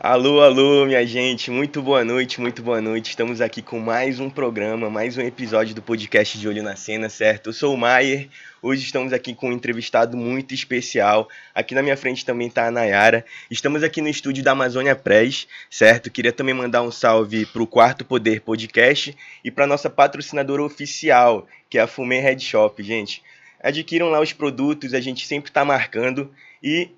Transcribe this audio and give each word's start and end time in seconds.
Alô, 0.00 0.40
alô, 0.40 0.86
minha 0.86 1.04
gente, 1.04 1.50
muito 1.50 1.82
boa 1.82 2.04
noite, 2.04 2.40
muito 2.40 2.62
boa 2.62 2.80
noite. 2.80 3.10
Estamos 3.10 3.40
aqui 3.40 3.60
com 3.60 3.80
mais 3.80 4.20
um 4.20 4.30
programa, 4.30 4.88
mais 4.88 5.18
um 5.18 5.20
episódio 5.20 5.74
do 5.74 5.82
podcast 5.82 6.38
de 6.38 6.46
Olho 6.46 6.62
na 6.62 6.76
Cena, 6.76 7.08
certo? 7.08 7.48
Eu 7.48 7.52
sou 7.52 7.74
o 7.74 7.76
Maier, 7.76 8.28
hoje 8.62 8.84
estamos 8.84 9.12
aqui 9.12 9.34
com 9.34 9.48
um 9.48 9.52
entrevistado 9.52 10.16
muito 10.16 10.54
especial. 10.54 11.28
Aqui 11.52 11.74
na 11.74 11.82
minha 11.82 11.96
frente 11.96 12.24
também 12.24 12.46
está 12.46 12.68
a 12.68 12.70
Nayara. 12.70 13.24
Estamos 13.50 13.82
aqui 13.82 14.00
no 14.00 14.08
estúdio 14.08 14.44
da 14.44 14.52
Amazônia 14.52 14.94
Press, 14.94 15.48
certo? 15.68 16.12
Queria 16.12 16.32
também 16.32 16.54
mandar 16.54 16.82
um 16.82 16.92
salve 16.92 17.44
para 17.46 17.62
o 17.62 17.66
Quarto 17.66 18.04
Poder 18.04 18.40
Podcast 18.42 19.16
e 19.42 19.50
para 19.50 19.66
nossa 19.66 19.90
patrocinadora 19.90 20.62
oficial, 20.62 21.44
que 21.68 21.76
é 21.76 21.80
a 21.80 21.88
Fumê 21.88 22.20
Head 22.20 22.40
Shop, 22.40 22.80
gente. 22.84 23.20
Adquiram 23.60 24.10
lá 24.10 24.20
os 24.20 24.32
produtos, 24.32 24.94
a 24.94 25.00
gente 25.00 25.26
sempre 25.26 25.50
está 25.50 25.64
marcando 25.64 26.30
e 26.62 26.88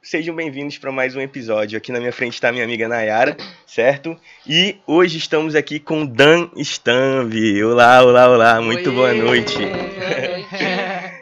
Sejam 0.00 0.34
bem-vindos 0.34 0.78
para 0.78 0.92
mais 0.92 1.16
um 1.16 1.20
episódio. 1.20 1.76
Aqui 1.76 1.90
na 1.90 1.98
minha 1.98 2.12
frente 2.12 2.34
está 2.34 2.52
minha 2.52 2.64
amiga 2.64 2.86
Nayara, 2.88 3.36
certo? 3.66 4.16
E 4.46 4.76
hoje 4.86 5.18
estamos 5.18 5.56
aqui 5.56 5.80
com 5.80 6.06
Dan 6.06 6.48
Stambi. 6.56 7.62
Olá, 7.64 8.02
olá, 8.04 8.30
olá. 8.30 8.60
Muito 8.60 8.90
Oi. 8.90 8.94
boa 8.94 9.12
noite. 9.12 9.58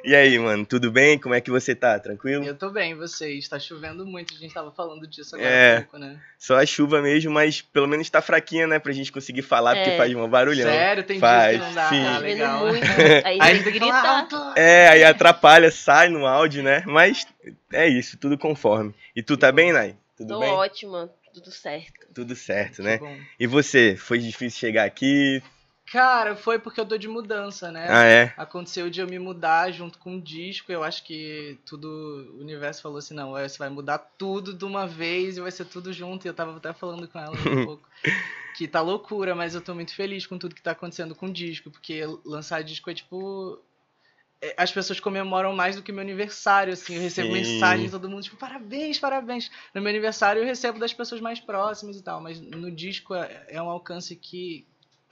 E 0.06 0.14
aí, 0.14 0.38
mano, 0.38 0.64
tudo 0.64 0.88
bem? 0.92 1.18
Como 1.18 1.34
é 1.34 1.40
que 1.40 1.50
você 1.50 1.74
tá? 1.74 1.98
Tranquilo? 1.98 2.44
Eu 2.44 2.56
tô 2.56 2.70
bem, 2.70 2.94
vocês. 2.94 3.42
Está 3.42 3.58
chovendo 3.58 4.06
muito, 4.06 4.34
a 4.34 4.36
gente 4.36 4.54
tava 4.54 4.70
falando 4.70 5.04
disso 5.04 5.34
agora 5.34 5.50
é, 5.50 5.78
um 5.78 5.82
pouco, 5.82 5.98
né? 5.98 6.20
Só 6.38 6.56
a 6.56 6.64
chuva 6.64 7.02
mesmo, 7.02 7.32
mas 7.32 7.60
pelo 7.60 7.88
menos 7.88 8.08
tá 8.08 8.22
fraquinha, 8.22 8.68
né? 8.68 8.78
Pra 8.78 8.92
gente 8.92 9.10
conseguir 9.10 9.42
falar, 9.42 9.76
é. 9.76 9.82
porque 9.82 9.96
faz 9.96 10.14
um 10.14 10.28
barulhão. 10.28 10.70
Sério? 10.70 11.02
Tem 11.02 11.18
faz, 11.18 11.56
dias 11.56 11.60
que 11.60 11.66
não 11.66 11.74
dá? 11.74 11.88
Sim. 11.88 12.06
Ah, 12.06 12.18
legal. 12.18 12.66
Muito, 12.68 12.86
aí, 13.26 13.38
aí 13.40 13.58
grita. 13.58 14.54
É, 14.54 14.88
aí 14.90 15.02
atrapalha, 15.02 15.72
sai 15.72 16.08
no 16.08 16.24
áudio, 16.24 16.62
né? 16.62 16.84
Mas 16.86 17.26
é 17.72 17.88
isso, 17.88 18.16
tudo 18.16 18.38
conforme. 18.38 18.94
E 19.16 19.24
tu 19.24 19.36
tá 19.36 19.50
bem, 19.50 19.72
Nai? 19.72 19.96
Tudo 20.16 20.34
tô 20.34 20.38
bem? 20.38 20.50
ótima, 20.50 21.10
tudo 21.34 21.50
certo. 21.50 22.06
Tudo 22.14 22.36
certo, 22.36 22.80
né? 22.80 23.00
E 23.40 23.46
você, 23.48 23.96
foi 23.96 24.20
difícil 24.20 24.60
chegar 24.60 24.84
aqui? 24.84 25.42
Cara, 25.90 26.34
foi 26.34 26.58
porque 26.58 26.80
eu 26.80 26.84
tô 26.84 26.98
de 26.98 27.06
mudança, 27.06 27.70
né? 27.70 27.86
Ah, 27.88 28.04
é? 28.04 28.34
Aconteceu 28.36 28.90
de 28.90 29.00
eu 29.00 29.06
me 29.06 29.20
mudar 29.20 29.70
junto 29.70 29.98
com 29.98 30.14
um 30.14 30.20
disco. 30.20 30.72
Eu 30.72 30.82
acho 30.82 31.04
que 31.04 31.58
tudo. 31.64 31.88
O 32.34 32.40
universo 32.40 32.82
falou 32.82 32.98
assim: 32.98 33.14
não, 33.14 33.32
você 33.32 33.56
vai 33.56 33.68
mudar 33.68 33.98
tudo 33.98 34.52
de 34.52 34.64
uma 34.64 34.86
vez 34.86 35.36
e 35.36 35.40
vai 35.40 35.50
ser 35.50 35.64
tudo 35.64 35.92
junto. 35.92 36.26
E 36.26 36.28
eu 36.28 36.34
tava 36.34 36.56
até 36.56 36.72
falando 36.72 37.06
com 37.06 37.18
ela 37.18 37.30
um 37.30 37.36
pouco. 37.64 37.88
Que 38.56 38.66
tá 38.66 38.80
loucura, 38.80 39.34
mas 39.34 39.54
eu 39.54 39.60
tô 39.60 39.74
muito 39.74 39.94
feliz 39.94 40.26
com 40.26 40.38
tudo 40.38 40.54
que 40.54 40.62
tá 40.62 40.72
acontecendo 40.72 41.14
com 41.14 41.26
o 41.26 41.32
disco. 41.32 41.70
Porque 41.70 42.02
lançar 42.24 42.64
disco 42.64 42.90
é 42.90 42.94
tipo. 42.94 43.62
É, 44.42 44.54
as 44.58 44.72
pessoas 44.72 44.98
comemoram 44.98 45.54
mais 45.54 45.76
do 45.76 45.82
que 45.82 45.92
meu 45.92 46.02
aniversário, 46.02 46.72
assim. 46.72 46.96
Eu 46.96 47.00
recebo 47.00 47.28
Sim. 47.28 47.34
mensagem 47.34 47.86
de 47.86 47.92
todo 47.92 48.10
mundo, 48.10 48.24
tipo, 48.24 48.36
parabéns, 48.36 48.98
parabéns. 48.98 49.52
No 49.72 49.80
meu 49.80 49.90
aniversário 49.90 50.42
eu 50.42 50.46
recebo 50.46 50.80
das 50.80 50.92
pessoas 50.92 51.20
mais 51.20 51.38
próximas 51.38 51.96
e 51.96 52.02
tal. 52.02 52.20
Mas 52.20 52.40
no 52.40 52.72
disco 52.72 53.14
é, 53.14 53.46
é 53.48 53.62
um 53.62 53.70
alcance 53.70 54.16
que 54.16 54.66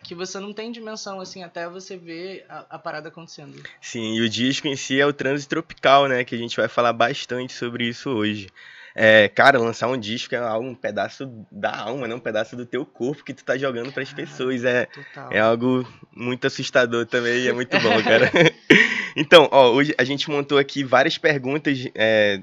que 0.04 0.14
você 0.14 0.38
não 0.38 0.52
tem 0.52 0.70
dimensão, 0.70 1.18
assim, 1.18 1.42
até 1.42 1.68
você 1.68 1.96
ver 1.96 2.44
a, 2.48 2.66
a, 2.76 2.78
parada 2.78 3.08
acontecendo. 3.08 3.60
Sim, 3.80 4.14
e 4.14 4.20
o 4.20 4.28
disco 4.28 4.68
em 4.68 4.76
si 4.76 5.00
é 5.00 5.06
o 5.06 5.12
transe 5.12 5.48
tropical, 5.48 6.06
né? 6.06 6.22
Que 6.22 6.34
a 6.34 6.38
gente 6.38 6.56
vai 6.56 6.68
falar 6.68 6.92
bastante 6.92 7.54
sobre 7.54 7.88
isso 7.88 8.10
hoje. 8.10 8.48
É, 8.94 9.28
cara, 9.28 9.58
lançar 9.58 9.88
um 9.88 9.98
disco 9.98 10.34
é 10.36 10.56
um 10.56 10.72
pedaço 10.74 11.28
da 11.50 11.76
alma, 11.76 12.06
né? 12.06 12.14
Um 12.14 12.20
pedaço 12.20 12.54
do 12.54 12.64
teu 12.64 12.86
corpo 12.86 13.24
que 13.24 13.34
tu 13.34 13.42
tá 13.42 13.56
jogando 13.56 13.90
para 13.90 14.04
as 14.04 14.12
pessoas. 14.12 14.62
É, 14.62 14.86
é 15.30 15.40
algo 15.40 15.84
muito 16.14 16.46
assustador 16.46 17.06
também 17.06 17.40
e 17.40 17.48
é 17.48 17.52
muito 17.52 17.76
bom, 17.80 18.02
cara. 18.04 18.30
então, 19.16 19.48
ó, 19.50 19.70
hoje 19.70 19.94
a 19.98 20.04
gente 20.04 20.30
montou 20.30 20.58
aqui 20.58 20.84
várias 20.84 21.18
perguntas 21.18 21.88
é, 21.94 22.40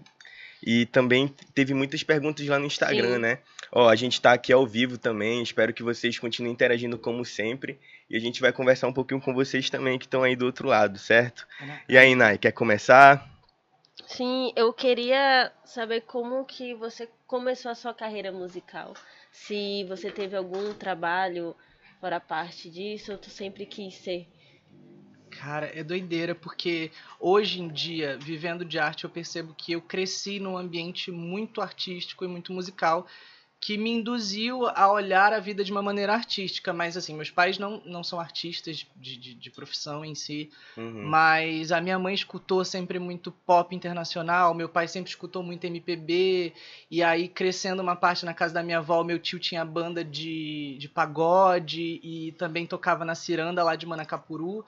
e 0.63 0.85
também 0.85 1.27
teve 1.53 1.73
muitas 1.73 2.03
perguntas 2.03 2.45
lá 2.47 2.59
no 2.59 2.65
Instagram, 2.65 3.15
Sim. 3.15 3.21
né? 3.21 3.39
Ó, 3.71 3.89
a 3.89 3.95
gente 3.95 4.21
tá 4.21 4.33
aqui 4.33 4.51
ao 4.51 4.65
vivo 4.67 4.97
também, 4.97 5.41
espero 5.41 5.73
que 5.73 5.81
vocês 5.81 6.19
continuem 6.19 6.53
interagindo 6.53 6.97
como 6.97 7.23
sempre. 7.25 7.79
E 8.09 8.17
a 8.17 8.19
gente 8.19 8.41
vai 8.41 8.51
conversar 8.51 8.87
um 8.87 8.93
pouquinho 8.93 9.21
com 9.21 9.33
vocês 9.33 9.69
também 9.69 9.97
que 9.97 10.05
estão 10.05 10.21
aí 10.21 10.35
do 10.35 10.45
outro 10.45 10.67
lado, 10.67 10.99
certo? 10.99 11.47
E 11.87 11.97
aí, 11.97 12.13
Nai, 12.13 12.37
quer 12.37 12.51
começar? 12.51 13.29
Sim, 14.05 14.51
eu 14.55 14.73
queria 14.73 15.51
saber 15.63 16.01
como 16.01 16.43
que 16.43 16.73
você 16.73 17.07
começou 17.25 17.71
a 17.71 17.75
sua 17.75 17.93
carreira 17.93 18.31
musical. 18.31 18.93
Se 19.31 19.85
você 19.85 20.11
teve 20.11 20.35
algum 20.35 20.73
trabalho 20.73 21.55
fora 22.01 22.19
parte 22.19 22.69
disso, 22.69 23.13
ou 23.13 23.17
tu 23.17 23.29
sempre 23.29 23.65
quis 23.65 23.95
ser 23.95 24.27
Cara, 25.41 25.71
é 25.73 25.83
doideira, 25.83 26.35
porque 26.35 26.91
hoje 27.19 27.61
em 27.61 27.67
dia, 27.67 28.15
vivendo 28.21 28.63
de 28.63 28.77
arte, 28.77 29.05
eu 29.05 29.09
percebo 29.09 29.55
que 29.55 29.71
eu 29.71 29.81
cresci 29.81 30.39
num 30.39 30.55
ambiente 30.55 31.11
muito 31.11 31.61
artístico 31.61 32.23
e 32.23 32.27
muito 32.27 32.53
musical 32.53 33.07
que 33.59 33.75
me 33.75 33.89
induziu 33.89 34.67
a 34.67 34.91
olhar 34.91 35.33
a 35.33 35.39
vida 35.39 35.63
de 35.63 35.71
uma 35.71 35.81
maneira 35.81 36.13
artística. 36.13 36.71
Mas, 36.71 36.95
assim, 36.95 37.15
meus 37.15 37.31
pais 37.31 37.57
não, 37.57 37.81
não 37.85 38.03
são 38.03 38.19
artistas 38.19 38.85
de, 38.95 39.17
de, 39.17 39.33
de 39.33 39.49
profissão 39.49 40.05
em 40.05 40.13
si, 40.13 40.51
uhum. 40.77 41.07
mas 41.07 41.71
a 41.71 41.81
minha 41.81 41.97
mãe 41.97 42.13
escutou 42.13 42.63
sempre 42.63 42.99
muito 42.99 43.31
pop 43.31 43.75
internacional, 43.75 44.53
meu 44.53 44.69
pai 44.69 44.87
sempre 44.87 45.09
escutou 45.09 45.41
muito 45.41 45.65
MPB, 45.65 46.53
e 46.89 47.01
aí, 47.01 47.27
crescendo 47.27 47.81
uma 47.81 47.95
parte 47.95 48.25
na 48.25 48.33
casa 48.33 48.53
da 48.53 48.61
minha 48.61 48.77
avó, 48.77 49.03
meu 49.03 49.17
tio 49.17 49.39
tinha 49.39 49.65
banda 49.65 50.03
de, 50.03 50.77
de 50.79 50.87
pagode 50.87 51.99
e 52.03 52.31
também 52.33 52.67
tocava 52.67 53.03
na 53.03 53.15
ciranda 53.15 53.63
lá 53.63 53.75
de 53.75 53.87
Manacapuru. 53.87 54.63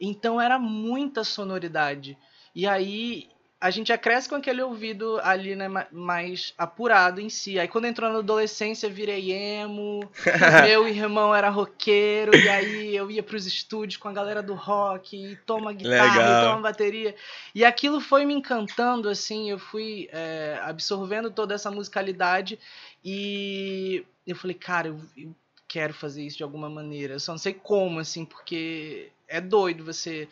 Então 0.00 0.40
era 0.40 0.58
muita 0.58 1.24
sonoridade. 1.24 2.16
E 2.54 2.66
aí 2.66 3.28
a 3.64 3.70
gente 3.70 3.88
já 3.88 3.96
cresce 3.96 4.28
com 4.28 4.34
aquele 4.34 4.60
ouvido 4.60 5.18
ali, 5.22 5.56
né, 5.56 5.68
mais 5.90 6.52
apurado 6.58 7.18
em 7.18 7.30
si. 7.30 7.58
Aí 7.58 7.66
quando 7.66 7.86
entrou 7.86 8.12
na 8.12 8.18
adolescência, 8.18 8.90
virei 8.90 9.32
emo, 9.32 10.00
meu 10.68 10.86
irmão 10.86 11.34
era 11.34 11.48
roqueiro, 11.48 12.36
e 12.36 12.46
aí 12.46 12.94
eu 12.94 13.10
ia 13.10 13.22
pros 13.22 13.46
estúdios 13.46 13.96
com 13.96 14.06
a 14.06 14.12
galera 14.12 14.42
do 14.42 14.52
rock, 14.52 15.16
e 15.16 15.34
toma 15.46 15.72
guitarra, 15.72 16.42
e 16.42 16.44
toma 16.44 16.60
bateria. 16.60 17.14
E 17.54 17.64
aquilo 17.64 18.02
foi 18.02 18.26
me 18.26 18.34
encantando, 18.34 19.08
assim, 19.08 19.50
eu 19.50 19.58
fui 19.58 20.10
é, 20.12 20.58
absorvendo 20.62 21.30
toda 21.30 21.54
essa 21.54 21.70
musicalidade, 21.70 22.58
e 23.02 24.04
eu 24.26 24.36
falei, 24.36 24.54
cara, 24.56 24.88
eu, 24.88 25.00
eu 25.16 25.34
quero 25.66 25.94
fazer 25.94 26.22
isso 26.22 26.36
de 26.36 26.42
alguma 26.42 26.68
maneira. 26.68 27.14
Eu 27.14 27.20
só 27.20 27.32
não 27.32 27.38
sei 27.38 27.54
como, 27.54 27.98
assim, 27.98 28.26
porque 28.26 29.10
é 29.28 29.40
doido 29.40 29.84
você. 29.84 30.28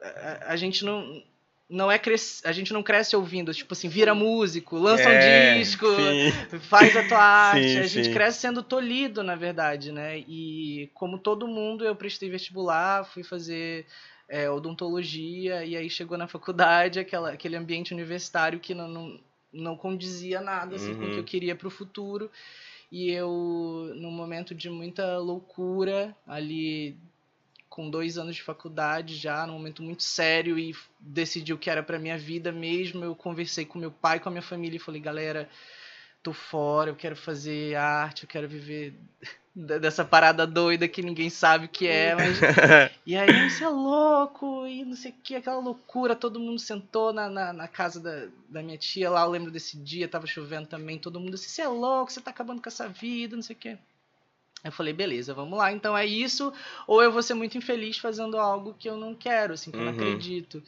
A, 0.00 0.52
a 0.52 0.56
gente 0.56 0.84
não. 0.84 1.22
Não 1.66 1.90
é 1.90 1.98
cres... 1.98 2.42
A 2.44 2.52
gente 2.52 2.74
não 2.74 2.82
cresce 2.82 3.16
ouvindo, 3.16 3.52
tipo 3.52 3.72
assim, 3.72 3.88
vira 3.88 4.14
músico, 4.14 4.76
lança 4.76 5.08
é, 5.08 5.54
um 5.54 5.58
disco, 5.58 5.86
sim. 5.86 6.58
faz 6.60 6.94
a 6.94 7.08
tua 7.08 7.16
arte. 7.24 7.68
Sim, 7.68 7.78
a 7.78 7.86
gente 7.86 8.04
sim. 8.04 8.12
cresce 8.12 8.40
sendo 8.40 8.62
tolhido, 8.62 9.22
na 9.22 9.34
verdade, 9.34 9.90
né? 9.90 10.18
E 10.28 10.90
como 10.92 11.18
todo 11.18 11.48
mundo, 11.48 11.82
eu 11.82 11.96
prestei 11.96 12.28
vestibular, 12.28 13.06
fui 13.06 13.24
fazer 13.24 13.86
é, 14.28 14.48
odontologia, 14.48 15.64
e 15.64 15.74
aí 15.76 15.88
chegou 15.88 16.18
na 16.18 16.28
faculdade 16.28 16.98
aquela, 16.98 17.30
aquele 17.30 17.56
ambiente 17.56 17.94
universitário 17.94 18.60
que 18.60 18.74
não, 18.74 18.86
não, 18.86 19.20
não 19.52 19.76
condizia 19.76 20.42
nada 20.42 20.76
assim, 20.76 20.92
uhum. 20.92 20.98
com 20.98 21.04
o 21.04 21.06
que 21.06 21.12
eu 21.12 21.18
uhum. 21.18 21.24
queria 21.24 21.56
para 21.56 21.68
o 21.68 21.70
futuro. 21.70 22.30
E 22.90 23.10
eu, 23.10 23.92
num 23.96 24.10
momento 24.10 24.54
de 24.54 24.70
muita 24.70 25.18
loucura, 25.18 26.16
ali 26.26 26.96
com 27.74 27.90
dois 27.90 28.16
anos 28.16 28.36
de 28.36 28.42
faculdade 28.42 29.16
já, 29.16 29.44
num 29.44 29.54
momento 29.54 29.82
muito 29.82 30.04
sério 30.04 30.56
e 30.56 30.72
decidi 31.00 31.52
o 31.52 31.58
que 31.58 31.68
era 31.68 31.82
para 31.82 31.98
minha 31.98 32.16
vida 32.16 32.52
mesmo. 32.52 33.04
Eu 33.04 33.16
conversei 33.16 33.64
com 33.64 33.80
meu 33.80 33.90
pai, 33.90 34.20
com 34.20 34.28
a 34.28 34.32
minha 34.32 34.42
família 34.42 34.76
e 34.76 34.80
falei, 34.80 35.00
galera, 35.00 35.48
tô 36.22 36.32
fora, 36.32 36.90
eu 36.90 36.94
quero 36.94 37.16
fazer 37.16 37.74
arte, 37.74 38.22
eu 38.22 38.28
quero 38.28 38.46
viver 38.46 38.94
dessa 39.52 40.04
parada 40.04 40.46
doida 40.46 40.86
que 40.86 41.02
ninguém 41.02 41.28
sabe 41.28 41.66
o 41.66 41.68
que 41.68 41.88
é, 41.88 42.14
mas... 42.14 42.38
e 43.04 43.16
aí, 43.16 43.50
você 43.50 43.64
é 43.64 43.68
louco, 43.68 44.68
e 44.68 44.84
não 44.84 44.94
sei 44.94 45.10
o 45.10 45.14
que, 45.20 45.34
aquela 45.34 45.58
loucura, 45.58 46.14
todo 46.14 46.38
mundo 46.38 46.60
sentou 46.60 47.12
na, 47.12 47.28
na, 47.28 47.52
na, 47.52 47.66
casa 47.66 47.98
da, 47.98 48.28
da 48.48 48.62
minha 48.62 48.78
tia 48.78 49.10
lá, 49.10 49.22
eu 49.22 49.30
lembro 49.30 49.50
desse 49.50 49.76
dia, 49.76 50.06
tava 50.06 50.28
chovendo 50.28 50.68
também, 50.68 50.96
todo 50.96 51.18
mundo 51.18 51.32
disse, 51.32 51.50
você 51.50 51.62
é 51.62 51.68
louco, 51.68 52.12
você 52.12 52.20
tá 52.20 52.30
acabando 52.30 52.62
com 52.62 52.68
essa 52.68 52.88
vida, 52.88 53.34
não 53.34 53.42
sei 53.42 53.56
o 53.56 53.58
que. 53.58 53.78
Eu 54.64 54.72
falei, 54.72 54.94
beleza, 54.94 55.34
vamos 55.34 55.58
lá, 55.58 55.70
então 55.70 55.96
é 55.96 56.06
isso, 56.06 56.50
ou 56.86 57.02
eu 57.02 57.12
vou 57.12 57.22
ser 57.22 57.34
muito 57.34 57.58
infeliz 57.58 57.98
fazendo 57.98 58.38
algo 58.38 58.74
que 58.78 58.88
eu 58.88 58.96
não 58.96 59.14
quero, 59.14 59.52
assim, 59.52 59.70
que 59.70 59.76
eu 59.76 59.82
não 59.82 59.92
uhum. 59.92 59.98
acredito. 59.98 60.62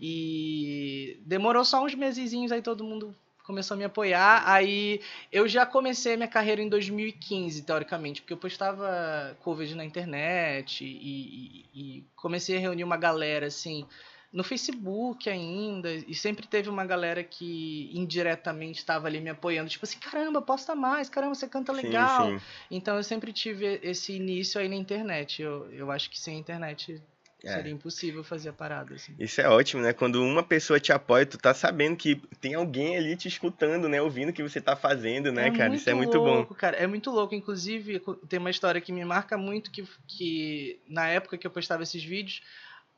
E 0.00 1.18
demorou 1.26 1.64
só 1.64 1.84
uns 1.84 1.94
mesezinhos, 1.94 2.52
aí 2.52 2.62
todo 2.62 2.84
mundo 2.84 3.14
começou 3.50 3.74
a 3.74 3.78
me 3.78 3.84
apoiar. 3.84 4.44
Aí 4.46 5.00
eu 5.32 5.48
já 5.48 5.66
comecei 5.66 6.14
a 6.14 6.16
minha 6.16 6.28
carreira 6.28 6.62
em 6.62 6.68
2015, 6.68 7.62
teoricamente, 7.62 8.22
porque 8.22 8.32
eu 8.32 8.38
postava 8.38 9.36
covers 9.40 9.74
na 9.74 9.84
internet 9.84 10.84
e, 10.84 11.66
e, 11.74 11.98
e 11.98 12.04
comecei 12.14 12.56
a 12.56 12.60
reunir 12.60 12.84
uma 12.84 12.96
galera, 12.96 13.46
assim, 13.46 13.84
no 14.32 14.44
Facebook 14.44 15.28
ainda, 15.28 15.92
e 15.92 16.14
sempre 16.14 16.46
teve 16.46 16.68
uma 16.68 16.86
galera 16.86 17.24
que 17.24 17.90
indiretamente 17.92 18.78
estava 18.78 19.08
ali 19.08 19.20
me 19.20 19.30
apoiando, 19.30 19.68
tipo 19.68 19.84
assim, 19.84 19.98
caramba, 19.98 20.40
posta 20.40 20.74
mais, 20.74 21.08
caramba, 21.08 21.34
você 21.34 21.48
canta 21.48 21.72
legal. 21.72 22.28
Sim, 22.28 22.38
sim. 22.38 22.44
Então 22.70 22.96
eu 22.96 23.02
sempre 23.02 23.32
tive 23.32 23.80
esse 23.82 24.12
início 24.12 24.60
aí 24.60 24.68
na 24.68 24.76
internet. 24.76 25.42
Eu, 25.42 25.68
eu 25.72 25.90
acho 25.90 26.08
que 26.08 26.18
sem 26.18 26.38
internet 26.38 27.02
É. 27.42 27.54
Seria 27.54 27.72
impossível 27.72 28.22
fazer 28.22 28.50
a 28.50 28.52
parada, 28.52 28.94
assim. 28.94 29.14
Isso 29.18 29.40
é 29.40 29.48
ótimo, 29.48 29.82
né? 29.82 29.94
Quando 29.94 30.22
uma 30.22 30.42
pessoa 30.42 30.78
te 30.78 30.92
apoia, 30.92 31.24
tu 31.24 31.38
tá 31.38 31.54
sabendo 31.54 31.96
que 31.96 32.16
tem 32.38 32.54
alguém 32.54 32.98
ali 32.98 33.16
te 33.16 33.28
escutando, 33.28 33.88
né? 33.88 34.00
Ouvindo 34.00 34.28
o 34.28 34.32
que 34.32 34.42
você 34.42 34.60
tá 34.60 34.76
fazendo, 34.76 35.32
né, 35.32 35.48
é 35.48 35.50
cara? 35.50 35.74
Isso 35.74 35.88
é 35.88 35.94
muito 35.94 36.18
louco, 36.18 36.50
bom. 36.50 36.54
cara. 36.54 36.76
É 36.76 36.86
muito 36.86 37.10
louco. 37.10 37.34
Inclusive, 37.34 38.00
tem 38.28 38.38
uma 38.38 38.50
história 38.50 38.80
que 38.80 38.92
me 38.92 39.04
marca 39.04 39.38
muito, 39.38 39.70
que, 39.70 39.88
que 40.06 40.80
na 40.86 41.08
época 41.08 41.38
que 41.38 41.46
eu 41.46 41.50
postava 41.50 41.82
esses 41.82 42.04
vídeos, 42.04 42.42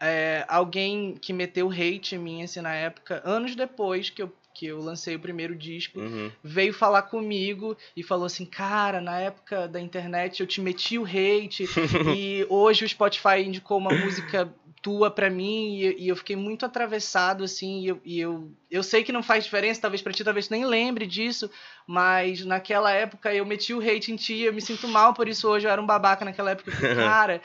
é, 0.03 0.45
alguém 0.49 1.15
que 1.15 1.33
meteu 1.33 1.71
hate 1.71 2.17
em 2.17 2.19
mim, 2.19 2.43
assim, 2.43 2.61
na 2.61 2.75
época, 2.75 3.23
anos 3.25 3.55
depois 3.55 4.11
que 4.11 4.23
eu 4.23 4.33
que 4.55 4.67
eu 4.67 4.83
lancei 4.83 5.17
o 5.17 5.19
primeiro 5.19 5.57
disco, 5.57 5.99
uhum. 5.99 6.31
veio 6.45 6.75
falar 6.75 7.03
comigo 7.05 7.75
e 7.97 8.03
falou 8.03 8.27
assim: 8.27 8.45
Cara, 8.45 9.01
na 9.01 9.19
época 9.19 9.67
da 9.67 9.81
internet 9.81 10.41
eu 10.41 10.47
te 10.47 10.61
meti 10.61 10.99
o 10.99 11.07
hate 11.07 11.65
e 12.15 12.47
hoje 12.51 12.85
o 12.85 12.89
Spotify 12.89 13.39
indicou 13.39 13.79
uma 13.79 13.91
música 13.91 14.53
tua 14.83 15.11
pra 15.11 15.31
mim 15.31 15.77
e, 15.77 16.05
e 16.05 16.09
eu 16.09 16.17
fiquei 16.17 16.35
muito 16.35 16.67
atravessado, 16.67 17.45
assim. 17.45 17.83
E, 17.83 17.89
eu, 17.89 18.01
e 18.05 18.21
eu, 18.21 18.53
eu 18.71 18.83
sei 18.83 19.05
que 19.05 19.13
não 19.13 19.23
faz 19.23 19.45
diferença, 19.45 19.81
talvez 19.81 20.03
pra 20.03 20.13
ti, 20.13 20.25
talvez 20.25 20.49
tu 20.49 20.51
nem 20.51 20.67
lembre 20.67 21.07
disso, 21.07 21.49
mas 21.87 22.45
naquela 22.45 22.91
época 22.91 23.33
eu 23.33 23.47
meti 23.47 23.73
o 23.73 23.81
hate 23.81 24.13
em 24.13 24.17
ti, 24.17 24.41
eu 24.41 24.53
me 24.53 24.61
sinto 24.61 24.89
mal 24.89 25.15
por 25.15 25.29
isso 25.29 25.49
hoje, 25.49 25.67
eu 25.67 25.71
era 25.71 25.81
um 25.81 25.87
babaca 25.87 26.25
naquela 26.25 26.51
época. 26.51 26.73
Cara, 26.97 27.41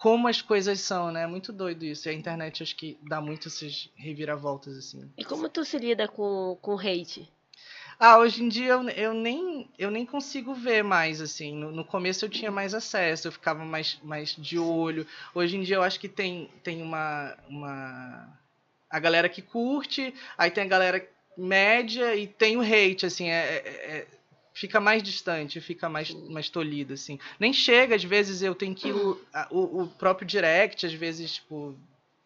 como 0.00 0.28
as 0.28 0.40
coisas 0.40 0.80
são, 0.80 1.12
né? 1.12 1.24
É 1.24 1.26
muito 1.26 1.52
doido 1.52 1.84
isso. 1.84 2.08
E 2.08 2.10
a 2.10 2.14
internet 2.14 2.62
acho 2.62 2.74
que 2.74 2.98
dá 3.02 3.20
muito 3.20 3.48
essas 3.48 3.90
reviravoltas, 3.94 4.74
assim. 4.74 5.12
E 5.16 5.22
como 5.22 5.46
tu 5.46 5.62
se 5.62 5.78
lida 5.78 6.08
com, 6.08 6.58
com 6.62 6.78
hate? 6.78 7.30
Ah, 7.98 8.16
hoje 8.16 8.42
em 8.42 8.48
dia 8.48 8.68
eu, 8.68 8.88
eu, 8.88 9.12
nem, 9.12 9.68
eu 9.78 9.90
nem 9.90 10.06
consigo 10.06 10.54
ver 10.54 10.82
mais, 10.82 11.20
assim. 11.20 11.54
No, 11.54 11.70
no, 11.70 11.84
começo 11.84 12.24
eu 12.24 12.30
tinha 12.30 12.50
mais 12.50 12.72
acesso, 12.72 13.28
eu 13.28 13.32
ficava 13.32 13.62
mais, 13.62 14.00
mais 14.02 14.34
de 14.34 14.58
olho. 14.58 15.06
Hoje 15.34 15.58
em 15.58 15.62
dia 15.62 15.76
eu 15.76 15.82
acho 15.82 16.00
que 16.00 16.08
tem, 16.08 16.50
tem 16.62 16.80
uma, 16.80 17.36
uma. 17.46 18.40
A 18.88 18.98
galera 18.98 19.28
que 19.28 19.42
curte, 19.42 20.14
aí 20.38 20.50
tem 20.50 20.64
a 20.64 20.68
galera 20.68 21.06
média 21.36 22.16
e 22.16 22.26
tem 22.26 22.56
o 22.56 22.62
hate, 22.62 23.04
assim. 23.04 23.28
é, 23.28 23.56
é, 23.56 23.68
é 23.68 24.06
fica 24.60 24.78
mais 24.78 25.02
distante, 25.02 25.58
fica 25.58 25.88
mais, 25.88 26.10
mais 26.28 26.50
tolhido, 26.50 26.92
assim. 26.92 27.18
Nem 27.38 27.50
chega, 27.50 27.96
às 27.96 28.04
vezes 28.04 28.42
eu 28.42 28.54
tenho 28.54 28.74
que 28.74 28.88
ir 28.88 28.92
o, 28.92 29.18
o, 29.50 29.86
próprio 29.98 30.26
direct, 30.26 30.84
às 30.84 30.92
vezes, 30.92 31.36
tipo, 31.36 31.74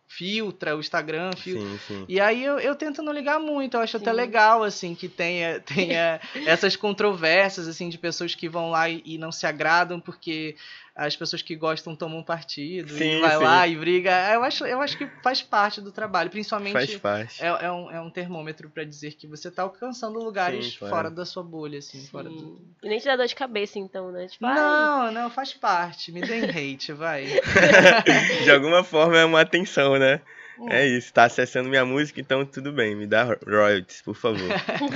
filtra 0.09 0.77
o 0.77 0.81
Instagram, 0.81 1.31
filtra. 1.37 1.65
Sim, 1.65 1.79
sim. 1.87 2.05
E 2.09 2.19
aí 2.19 2.43
eu, 2.43 2.59
eu 2.59 2.75
tento 2.75 3.03
não 3.03 3.13
ligar 3.13 3.39
muito, 3.39 3.77
eu 3.77 3.81
acho 3.81 3.97
sim. 3.97 4.03
até 4.03 4.13
legal, 4.13 4.65
assim, 4.65 4.97
que 4.97 5.09
tenha, 5.09 5.61
tenha 5.63 6.21
essas 6.45 6.75
controvérsias, 6.75 7.69
assim, 7.69 7.89
de 7.89 7.99
pessoas 7.99 8.35
que 8.35 8.49
vão 8.49 8.69
lá 8.69 8.91
e, 8.91 9.01
e 9.05 9.17
não 9.17 9.31
se 9.31 9.47
agradam 9.47 10.01
porque 10.01 10.57
as 10.97 11.17
pessoas 11.17 11.43
que 11.43 11.57
gostam 11.57 11.97
tomam 11.97 12.23
partido 12.23 12.97
sim, 12.97 13.17
e 13.17 13.21
vai 13.21 13.37
sim. 13.37 13.43
lá 13.43 13.67
e 13.67 13.77
briga. 13.77 14.33
Eu 14.33 14.45
acho, 14.45 14.65
eu 14.65 14.81
acho 14.81 14.97
que 14.97 15.09
faz 15.23 15.43
parte 15.43 15.81
do 15.81 15.91
trabalho, 15.91 16.31
principalmente 16.31 16.73
faz 16.73 16.97
parte. 16.97 17.43
É, 17.43 17.47
é, 17.47 17.73
um, 17.73 17.91
é 17.91 18.01
um 18.01 18.11
termômetro 18.11 18.71
para 18.71 18.85
dizer 18.85 19.15
que 19.15 19.27
você 19.27 19.51
tá 19.51 19.63
alcançando 19.63 20.19
lugares 20.21 20.73
sim, 20.73 20.79
fora 20.79 21.11
da 21.11 21.27
sua 21.27 21.43
bolha, 21.43 21.81
assim, 21.81 22.07
fora 22.07 22.29
do... 22.29 22.61
E 22.81 22.89
nem 22.89 23.01
te 23.01 23.07
dá 23.07 23.17
dor 23.17 23.27
de 23.27 23.35
cabeça, 23.35 23.77
então, 23.79 24.13
né? 24.13 24.29
Tipo, 24.29 24.47
não, 24.47 25.11
não, 25.11 25.31
faz 25.31 25.53
parte. 25.53 26.13
Me 26.13 26.21
dê 26.21 26.45
hate, 26.45 26.93
vai. 26.93 27.27
de 28.45 28.51
alguma 28.51 28.85
forma 28.85 29.19
é 29.19 29.25
uma 29.25 29.41
atenção, 29.41 29.99
né? 29.99 30.21
Hum. 30.59 30.71
É 30.71 30.87
isso, 30.87 31.13
tá 31.13 31.25
acessando 31.25 31.69
minha 31.69 31.85
música, 31.85 32.21
então 32.21 32.45
tudo 32.47 32.73
bem, 32.73 32.95
me 32.95 33.07
dá 33.07 33.37
royalties, 33.45 34.01
por 34.03 34.15
favor. 34.15 34.49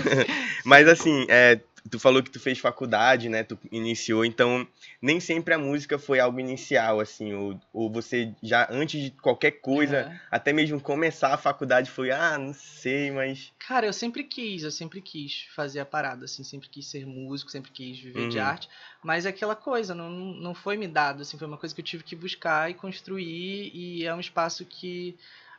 Mas 0.65 0.87
assim, 0.87 1.27
é, 1.29 1.59
tu 1.91 1.99
falou 1.99 2.23
que 2.23 2.31
tu 2.31 2.41
fez 2.41 2.59
faculdade, 2.59 3.29
né? 3.29 3.43
Tu 3.43 3.59
iniciou, 3.71 4.25
então 4.25 4.67
nem 5.01 5.21
sempre 5.21 5.55
a 5.55 5.59
música 5.59 5.99
foi 5.99 6.21
algo 6.21 6.39
inicial, 6.41 7.01
assim, 7.01 7.33
ou, 7.35 7.61
ou 7.73 7.91
você 7.91 8.35
já 8.43 8.69
antes 8.71 9.01
de 9.01 9.11
qualquer 9.11 9.53
coisa, 9.53 9.99
é. 9.99 10.21
até 10.31 10.53
mesmo 10.53 10.81
começar 10.81 11.33
a 11.33 11.39
faculdade 11.39 11.91
foi, 11.91 12.11
ah, 12.11 12.39
não 12.39 12.53
sei, 12.53 13.11
mas. 13.11 13.53
Cara, 13.59 13.87
eu 13.87 13.93
sempre 13.93 14.25
quis, 14.25 14.63
eu 14.63 14.71
sempre 14.71 15.01
quis 15.01 15.47
fazer 15.55 15.81
a 15.81 15.87
parada, 15.87 16.25
assim, 16.25 16.45
sempre 16.45 16.69
quis 16.69 16.87
ser 16.87 17.07
músico, 17.07 17.51
sempre 17.51 17.71
quis 17.71 17.99
viver 17.99 18.23
uhum. 18.23 18.29
de 18.29 18.39
arte, 18.39 18.69
mas 19.03 19.27
é 19.27 19.29
aquela 19.31 19.57
coisa, 19.57 19.95
não, 19.95 20.11
não 20.11 20.55
foi 20.55 20.77
me 20.77 20.89
dado, 20.89 21.23
assim, 21.23 21.39
foi 21.39 21.47
uma 21.47 21.59
coisa 21.59 21.75
que 21.75 21.81
eu 21.81 21.85
tive 21.85 22.05
que 22.05 22.17
buscar 22.17 22.71
e 22.71 22.75
construir, 22.75 23.71
e 23.75 24.05
é 24.05 24.15
um 24.15 24.21
espaço 24.21 24.65
que 24.65 25.17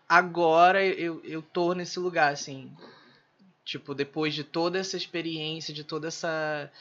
agora 0.07 0.83
eu, 0.83 1.21
eu 1.23 1.41
tô 1.41 1.73
nesse 1.73 1.99
lugar, 1.99 2.33
assim 2.33 2.71
Tipo, 3.69 3.93
depois 3.93 4.33
de 4.33 4.43
toda 4.43 4.79
essa 4.79 4.97
experiência, 4.97 5.71
de 5.71 5.83
toda 5.83 6.07
essa 6.07 6.71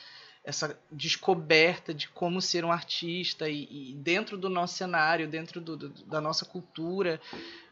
essa 0.42 0.78
descoberta 0.90 1.92
de 1.92 2.08
como 2.08 2.40
ser 2.40 2.64
um 2.64 2.72
artista 2.72 3.50
e, 3.50 3.90
e 3.90 3.94
dentro 3.96 4.38
do 4.38 4.48
nosso 4.48 4.78
cenário, 4.78 5.28
dentro 5.28 5.60
do, 5.60 5.76
do, 5.76 5.88
da 6.06 6.22
nossa 6.22 6.46
cultura, 6.46 7.20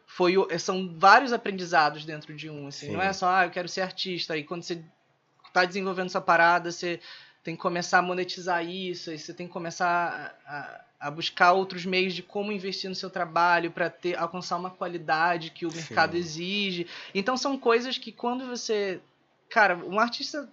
foi 0.06 0.34
são 0.58 0.94
vários 0.98 1.32
aprendizados 1.32 2.04
dentro 2.04 2.34
de 2.34 2.50
um. 2.50 2.66
Assim, 2.66 2.90
não 2.90 3.00
é 3.00 3.10
só, 3.14 3.30
ah, 3.30 3.44
eu 3.46 3.50
quero 3.50 3.68
ser 3.68 3.80
artista. 3.80 4.34
Aí 4.34 4.44
quando 4.44 4.62
você 4.62 4.84
está 5.46 5.64
desenvolvendo 5.64 6.10
sua 6.10 6.20
parada, 6.20 6.70
você 6.70 7.00
tem 7.46 7.54
que 7.54 7.62
começar 7.62 7.98
a 7.98 8.02
monetizar 8.02 8.68
isso, 8.68 9.08
aí 9.08 9.16
você 9.16 9.32
tem 9.32 9.46
que 9.46 9.52
começar 9.52 10.36
a, 10.44 11.06
a 11.06 11.10
buscar 11.12 11.52
outros 11.52 11.86
meios 11.86 12.12
de 12.12 12.20
como 12.20 12.50
investir 12.50 12.90
no 12.90 12.96
seu 12.96 13.08
trabalho 13.08 13.70
para 13.70 13.88
ter 13.88 14.18
alcançar 14.18 14.56
uma 14.56 14.68
qualidade 14.68 15.50
que 15.50 15.64
o 15.64 15.72
mercado 15.72 16.14
Sim. 16.14 16.18
exige. 16.18 16.86
Então 17.14 17.36
são 17.36 17.56
coisas 17.56 17.96
que 17.98 18.10
quando 18.10 18.44
você, 18.48 19.00
cara, 19.48 19.76
um 19.76 20.00
artista 20.00 20.48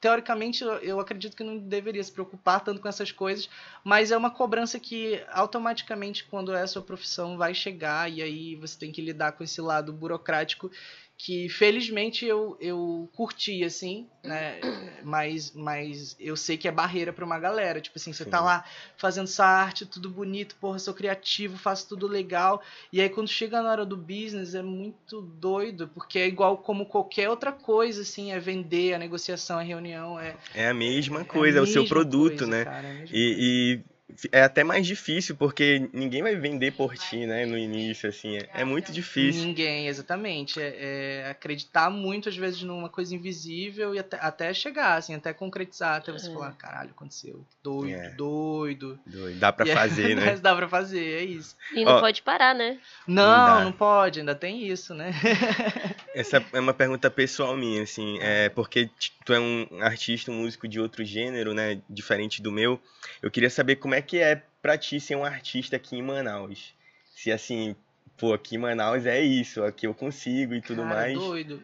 teoricamente 0.00 0.62
eu 0.82 1.00
acredito 1.00 1.36
que 1.36 1.44
não 1.44 1.56
deveria 1.56 2.02
se 2.02 2.12
preocupar 2.12 2.62
tanto 2.62 2.78
com 2.78 2.88
essas 2.88 3.12
coisas, 3.12 3.48
mas 3.84 4.10
é 4.10 4.16
uma 4.16 4.30
cobrança 4.30 4.78
que 4.78 5.24
automaticamente 5.32 6.24
quando 6.24 6.52
é 6.52 6.62
a 6.62 6.66
sua 6.66 6.82
profissão 6.82 7.38
vai 7.38 7.54
chegar 7.54 8.10
e 8.10 8.20
aí 8.20 8.56
você 8.56 8.76
tem 8.76 8.92
que 8.92 9.00
lidar 9.00 9.32
com 9.32 9.44
esse 9.44 9.62
lado 9.62 9.92
burocrático 9.92 10.70
que 11.16 11.48
felizmente 11.48 12.26
eu, 12.26 12.56
eu 12.60 13.08
curti, 13.14 13.64
assim, 13.64 14.06
né? 14.22 14.60
Mas, 15.04 15.52
mas 15.54 16.16
eu 16.18 16.34
sei 16.34 16.56
que 16.56 16.66
é 16.66 16.72
barreira 16.72 17.12
para 17.12 17.26
uma 17.26 17.38
galera. 17.38 17.78
Tipo 17.78 17.98
assim, 17.98 18.10
você 18.10 18.24
tá 18.24 18.24
Sim. 18.24 18.30
tá 18.30 18.40
lá 18.40 18.64
fazendo 18.96 19.24
essa 19.24 19.44
arte, 19.44 19.84
tudo 19.84 20.08
bonito, 20.08 20.56
porra, 20.58 20.78
sou 20.78 20.94
criativo, 20.94 21.58
faço 21.58 21.86
tudo 21.86 22.06
legal. 22.06 22.62
E 22.90 23.02
aí 23.02 23.10
quando 23.10 23.28
chega 23.28 23.60
na 23.60 23.70
hora 23.70 23.84
do 23.84 23.98
business 23.98 24.54
é 24.54 24.62
muito 24.62 25.20
doido, 25.20 25.88
porque 25.88 26.18
é 26.18 26.26
igual 26.26 26.56
como 26.56 26.86
qualquer 26.86 27.28
outra 27.28 27.52
coisa, 27.52 28.00
assim, 28.00 28.32
é 28.32 28.38
vender, 28.40 28.94
a 28.94 28.98
negociação, 28.98 29.58
a 29.58 29.62
reunião. 29.62 30.18
É, 30.18 30.36
é 30.54 30.68
a 30.70 30.74
mesma 30.74 31.22
coisa, 31.22 31.58
é, 31.58 31.60
a 31.60 31.62
é 31.62 31.64
o 31.64 31.70
seu 31.70 31.84
produto, 31.86 32.38
coisa, 32.38 32.46
né? 32.46 32.64
Cara, 32.64 32.88
é 32.88 33.04
e, 33.12 33.82
e 33.82 33.93
é 34.30 34.42
até 34.42 34.62
mais 34.62 34.86
difícil, 34.86 35.34
porque 35.34 35.88
ninguém 35.92 36.22
vai 36.22 36.36
vender 36.36 36.72
por 36.72 36.94
ti, 36.94 37.26
né, 37.26 37.46
no 37.46 37.56
início, 37.56 38.08
assim, 38.08 38.36
é, 38.36 38.48
é 38.52 38.64
muito 38.64 38.92
difícil. 38.92 39.42
Ninguém, 39.42 39.88
exatamente, 39.88 40.60
é, 40.60 40.76
é, 40.78 41.30
acreditar 41.30 41.88
muito, 41.88 42.28
às 42.28 42.36
vezes, 42.36 42.62
numa 42.62 42.90
coisa 42.90 43.14
invisível 43.14 43.94
e 43.94 43.98
até, 43.98 44.18
até 44.20 44.52
chegar, 44.52 44.96
assim, 44.96 45.14
até 45.14 45.32
concretizar, 45.32 45.96
até 45.96 46.12
você 46.12 46.28
é. 46.28 46.32
falar, 46.32 46.52
caralho, 46.52 46.90
aconteceu, 46.90 47.44
doido, 47.62 47.94
é. 47.94 48.10
doido. 48.10 48.98
Doido, 49.06 49.38
dá 49.38 49.50
pra 49.50 49.64
fazer, 49.64 50.14
né? 50.16 50.36
dá 50.36 50.54
pra 50.54 50.68
fazer, 50.68 51.20
é 51.20 51.24
isso. 51.24 51.56
E 51.72 51.82
não 51.82 51.92
Ó, 51.92 52.00
pode 52.00 52.20
parar, 52.20 52.54
né? 52.54 52.78
Não, 53.06 53.46
não, 53.46 53.64
não, 53.64 53.72
pode, 53.72 54.20
ainda 54.20 54.34
tem 54.34 54.68
isso, 54.68 54.94
né? 54.94 55.12
Essa 56.14 56.44
é 56.52 56.60
uma 56.60 56.74
pergunta 56.74 57.10
pessoal 57.10 57.56
minha, 57.56 57.82
assim, 57.82 58.18
é 58.20 58.50
porque 58.50 58.88
tu 59.24 59.32
é 59.32 59.40
um 59.40 59.66
artista, 59.80 60.30
um 60.30 60.42
músico 60.42 60.68
de 60.68 60.78
outro 60.78 61.04
gênero, 61.04 61.54
né, 61.54 61.80
diferente 61.88 62.42
do 62.42 62.52
meu, 62.52 62.78
eu 63.22 63.30
queria 63.30 63.50
saber 63.50 63.76
como 63.76 63.93
é 63.94 64.02
que 64.02 64.18
é 64.18 64.42
pra 64.60 64.76
ti 64.76 65.00
ser 65.00 65.16
um 65.16 65.24
artista 65.24 65.76
aqui 65.76 65.96
em 65.96 66.02
Manaus. 66.02 66.74
Se 67.14 67.30
assim, 67.30 67.76
pô, 68.16 68.32
aqui 68.32 68.56
em 68.56 68.58
Manaus 68.58 69.06
é 69.06 69.20
isso, 69.20 69.62
aqui 69.62 69.86
eu 69.86 69.94
consigo 69.94 70.54
e 70.54 70.60
tudo 70.60 70.82
Cara, 70.82 70.94
mais. 70.94 71.18
doido. 71.18 71.62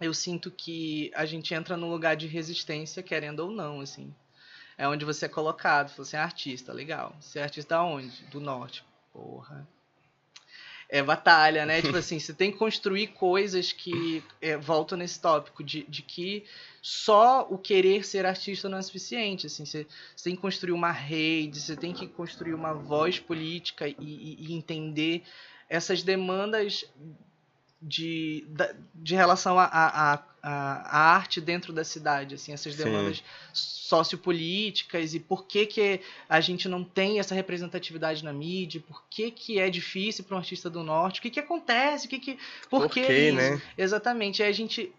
Eu 0.00 0.14
sinto 0.14 0.50
que 0.50 1.10
a 1.14 1.26
gente 1.26 1.52
entra 1.52 1.76
num 1.76 1.90
lugar 1.90 2.16
de 2.16 2.26
resistência, 2.26 3.02
querendo 3.02 3.40
ou 3.40 3.50
não, 3.50 3.80
assim. 3.80 4.14
É 4.78 4.88
onde 4.88 5.04
você 5.04 5.26
é 5.26 5.28
colocado, 5.28 5.94
você 5.94 6.16
é 6.16 6.20
artista, 6.20 6.72
legal. 6.72 7.14
Você 7.20 7.38
é 7.38 7.42
artista 7.42 7.82
onde? 7.82 8.24
Do 8.26 8.40
norte. 8.40 8.82
Porra, 9.12 9.68
é 10.90 11.02
batalha, 11.02 11.64
né? 11.64 11.80
tipo 11.80 11.96
assim, 11.96 12.18
você 12.18 12.34
tem 12.34 12.50
que 12.50 12.58
construir 12.58 13.08
coisas 13.08 13.72
que 13.72 14.24
é, 14.40 14.56
voltam 14.56 14.98
nesse 14.98 15.20
tópico 15.20 15.62
de, 15.62 15.84
de 15.84 16.02
que 16.02 16.44
só 16.82 17.46
o 17.48 17.56
querer 17.56 18.04
ser 18.04 18.26
artista 18.26 18.68
não 18.68 18.76
é 18.76 18.82
suficiente. 18.82 19.46
Assim, 19.46 19.64
você, 19.64 19.86
você 20.16 20.24
tem 20.24 20.34
que 20.34 20.42
construir 20.42 20.72
uma 20.72 20.90
rede, 20.90 21.60
você 21.60 21.76
tem 21.76 21.92
que 21.92 22.08
construir 22.08 22.54
uma 22.54 22.74
voz 22.74 23.20
política 23.20 23.86
e, 23.88 23.94
e, 23.98 24.46
e 24.48 24.52
entender 24.52 25.22
essas 25.68 26.02
demandas 26.02 26.84
de, 27.82 28.46
de 28.94 29.14
relação 29.14 29.58
à 29.58 30.22
arte 30.42 31.40
dentro 31.40 31.72
da 31.72 31.84
cidade, 31.84 32.34
assim, 32.34 32.52
essas 32.52 32.74
demandas 32.74 33.18
Sim. 33.18 33.22
sociopolíticas 33.52 35.14
e 35.14 35.20
por 35.20 35.46
que, 35.46 35.66
que 35.66 36.00
a 36.28 36.40
gente 36.40 36.68
não 36.68 36.84
tem 36.84 37.18
essa 37.18 37.34
representatividade 37.34 38.24
na 38.24 38.32
mídia, 38.32 38.82
por 38.86 39.02
que, 39.08 39.30
que 39.30 39.58
é 39.58 39.70
difícil 39.70 40.24
para 40.24 40.36
um 40.36 40.38
artista 40.38 40.68
do 40.68 40.82
norte, 40.82 41.20
o 41.20 41.22
que, 41.22 41.30
que 41.30 41.40
acontece, 41.40 42.06
o 42.06 42.10
que 42.10 42.18
que, 42.18 42.38
por, 42.68 42.82
por 42.82 42.90
que, 42.90 43.32
né? 43.32 43.60
Exatamente, 43.76 44.42
aí 44.42 44.50
a 44.50 44.54
gente 44.54 44.92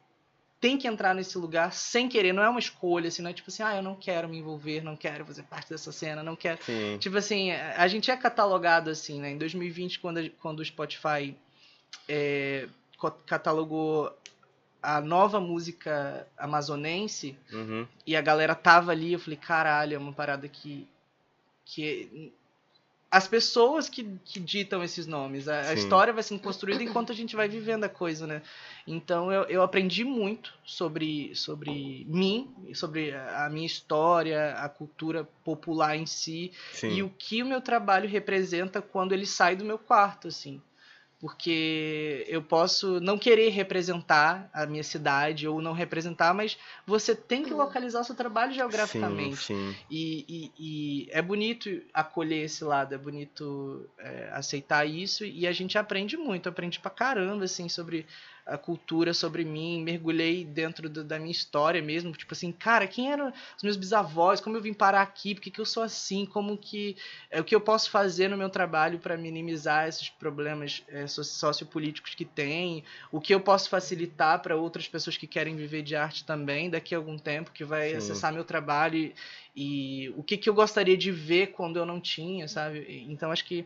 tem 0.59 0.77
que 0.77 0.87
entrar 0.87 1.15
nesse 1.15 1.37
lugar 1.39 1.73
sem 1.73 2.07
querer, 2.07 2.33
não 2.33 2.43
é 2.43 2.49
uma 2.49 2.59
escolha, 2.59 3.07
assim, 3.07 3.23
não 3.23 3.31
é 3.31 3.33
tipo 3.33 3.49
assim, 3.49 3.63
ah, 3.63 3.75
eu 3.75 3.81
não 3.81 3.95
quero 3.95 4.29
me 4.29 4.37
envolver, 4.37 4.83
não 4.83 4.95
quero 4.95 5.25
fazer 5.25 5.41
parte 5.43 5.69
dessa 5.71 5.91
cena, 5.91 6.21
não 6.21 6.35
quero. 6.35 6.59
Sim. 6.63 6.97
Tipo 6.99 7.17
assim, 7.17 7.51
a 7.51 7.87
gente 7.87 8.11
é 8.11 8.15
catalogado 8.17 8.89
assim, 8.91 9.19
né? 9.19 9.31
Em 9.31 9.37
2020, 9.39 9.99
quando, 9.99 10.19
a- 10.19 10.29
quando 10.39 10.59
o 10.59 10.65
Spotify 10.65 11.35
é, 12.07 12.67
catalogou 13.25 14.15
a 14.81 14.99
nova 14.99 15.39
música 15.39 16.27
amazonense 16.37 17.37
Uhum. 17.51 17.87
e 18.05 18.15
a 18.15 18.21
galera 18.21 18.55
tava 18.55 18.91
ali, 18.91 19.13
eu 19.13 19.19
falei, 19.19 19.37
caralho, 19.37 19.95
é 19.95 19.97
uma 19.97 20.13
parada 20.13 20.47
que. 20.47 20.87
que 21.65 22.31
as 23.13 23.27
pessoas 23.27 23.89
que, 23.89 24.05
que 24.23 24.39
ditam 24.39 24.81
esses 24.81 25.05
nomes, 25.05 25.49
a, 25.49 25.59
a 25.59 25.73
história 25.73 26.13
vai 26.13 26.23
sendo 26.23 26.39
construída 26.39 26.81
enquanto 26.81 27.11
a 27.11 27.15
gente 27.15 27.35
vai 27.35 27.45
vivendo 27.49 27.83
a 27.83 27.89
coisa, 27.89 28.25
né? 28.25 28.41
Então 28.87 29.29
eu, 29.29 29.43
eu 29.49 29.61
aprendi 29.61 30.05
muito 30.05 30.53
sobre, 30.63 31.35
sobre 31.35 32.05
mim, 32.07 32.49
sobre 32.73 33.13
a 33.13 33.47
a 33.47 33.49
minha 33.49 33.65
história, 33.67 34.53
a 34.53 34.69
cultura 34.69 35.27
popular 35.43 35.97
em 35.97 36.05
si, 36.05 36.53
Sim. 36.71 36.87
e 36.91 37.03
o 37.03 37.09
que 37.09 37.43
o 37.43 37.45
meu 37.45 37.59
trabalho 37.59 38.07
representa 38.07 38.81
quando 38.81 39.11
ele 39.11 39.25
sai 39.25 39.57
do 39.57 39.65
meu 39.65 39.77
quarto, 39.77 40.29
assim. 40.29 40.61
Porque 41.21 42.25
eu 42.27 42.41
posso 42.41 42.99
não 42.99 43.15
querer 43.15 43.49
representar 43.49 44.49
a 44.51 44.65
minha 44.65 44.83
cidade 44.83 45.47
ou 45.47 45.61
não 45.61 45.71
representar, 45.71 46.33
mas 46.33 46.57
você 46.85 47.15
tem 47.15 47.43
que 47.43 47.53
localizar 47.53 48.01
o 48.01 48.03
seu 48.03 48.15
trabalho 48.15 48.51
geograficamente. 48.51 49.37
Sim, 49.37 49.71
sim. 49.71 49.75
E, 49.89 50.25
e- 50.27 50.51
e 51.05 51.07
é 51.11 51.21
bonito 51.21 51.69
acolher 51.93 52.43
esse 52.45 52.63
lado, 52.63 52.95
é 52.95 52.97
bonito 52.97 53.87
é, 53.99 54.31
aceitar 54.33 54.83
isso 54.85 55.23
e 55.23 55.45
a 55.45 55.51
gente 55.51 55.77
aprende 55.77 56.17
muito, 56.17 56.49
aprende 56.49 56.79
pra 56.79 56.89
caramba, 56.89 57.43
assim, 57.45 57.69
sobre 57.69 58.07
a 58.45 58.57
cultura, 58.57 59.13
sobre 59.13 59.43
mim, 59.45 59.81
mergulhei 59.83 60.43
dentro 60.45 60.89
do- 60.89 61.03
da 61.03 61.19
minha 61.19 61.31
história 61.31 61.81
mesmo, 61.81 62.11
tipo 62.13 62.33
assim, 62.33 62.51
cara, 62.51 62.87
quem 62.87 63.11
eram 63.11 63.31
os 63.55 63.63
meus 63.63 63.77
bisavós, 63.77 64.41
como 64.41 64.57
eu 64.57 64.61
vim 64.61 64.73
parar 64.73 65.01
aqui, 65.01 65.35
por 65.35 65.41
que, 65.41 65.51
que 65.51 65.61
eu 65.61 65.65
sou 65.65 65.83
assim, 65.83 66.25
como 66.25 66.57
que, 66.57 66.95
é, 67.29 67.39
o 67.39 67.43
que 67.43 67.55
eu 67.55 67.61
posso 67.61 67.89
fazer 67.89 68.27
no 68.29 68.37
meu 68.37 68.49
trabalho 68.49 68.99
para 68.99 69.17
minimizar 69.17 69.87
esses 69.87 70.09
problemas 70.09 70.83
é, 70.87 71.07
so- 71.07 71.23
sociopolíticos 71.23 72.15
que 72.15 72.25
tem, 72.25 72.83
o 73.11 73.19
que 73.21 73.33
eu 73.33 73.39
posso 73.39 73.69
facilitar 73.69 74.41
para 74.41 74.55
outras 74.55 74.87
pessoas 74.87 75.17
que 75.17 75.27
querem 75.27 75.55
viver 75.55 75.81
de 75.83 75.95
arte 75.95 76.25
também 76.25 76.69
daqui 76.69 76.93
a 76.95 76.97
algum 76.97 77.17
tempo, 77.17 77.51
que 77.51 77.63
vai 77.63 77.91
Sim. 77.91 77.97
acessar 77.97 78.33
meu 78.33 78.43
trabalho 78.43 78.95
e, 78.97 79.13
e 79.55 80.09
o 80.17 80.23
que, 80.23 80.37
que 80.37 80.49
eu 80.49 80.53
gostaria 80.53 80.97
de 80.97 81.11
ver 81.11 81.47
quando 81.47 81.77
eu 81.77 81.85
não 81.85 81.99
tinha, 81.99 82.47
sabe? 82.47 83.05
Então 83.09 83.31
acho 83.31 83.45
que 83.45 83.65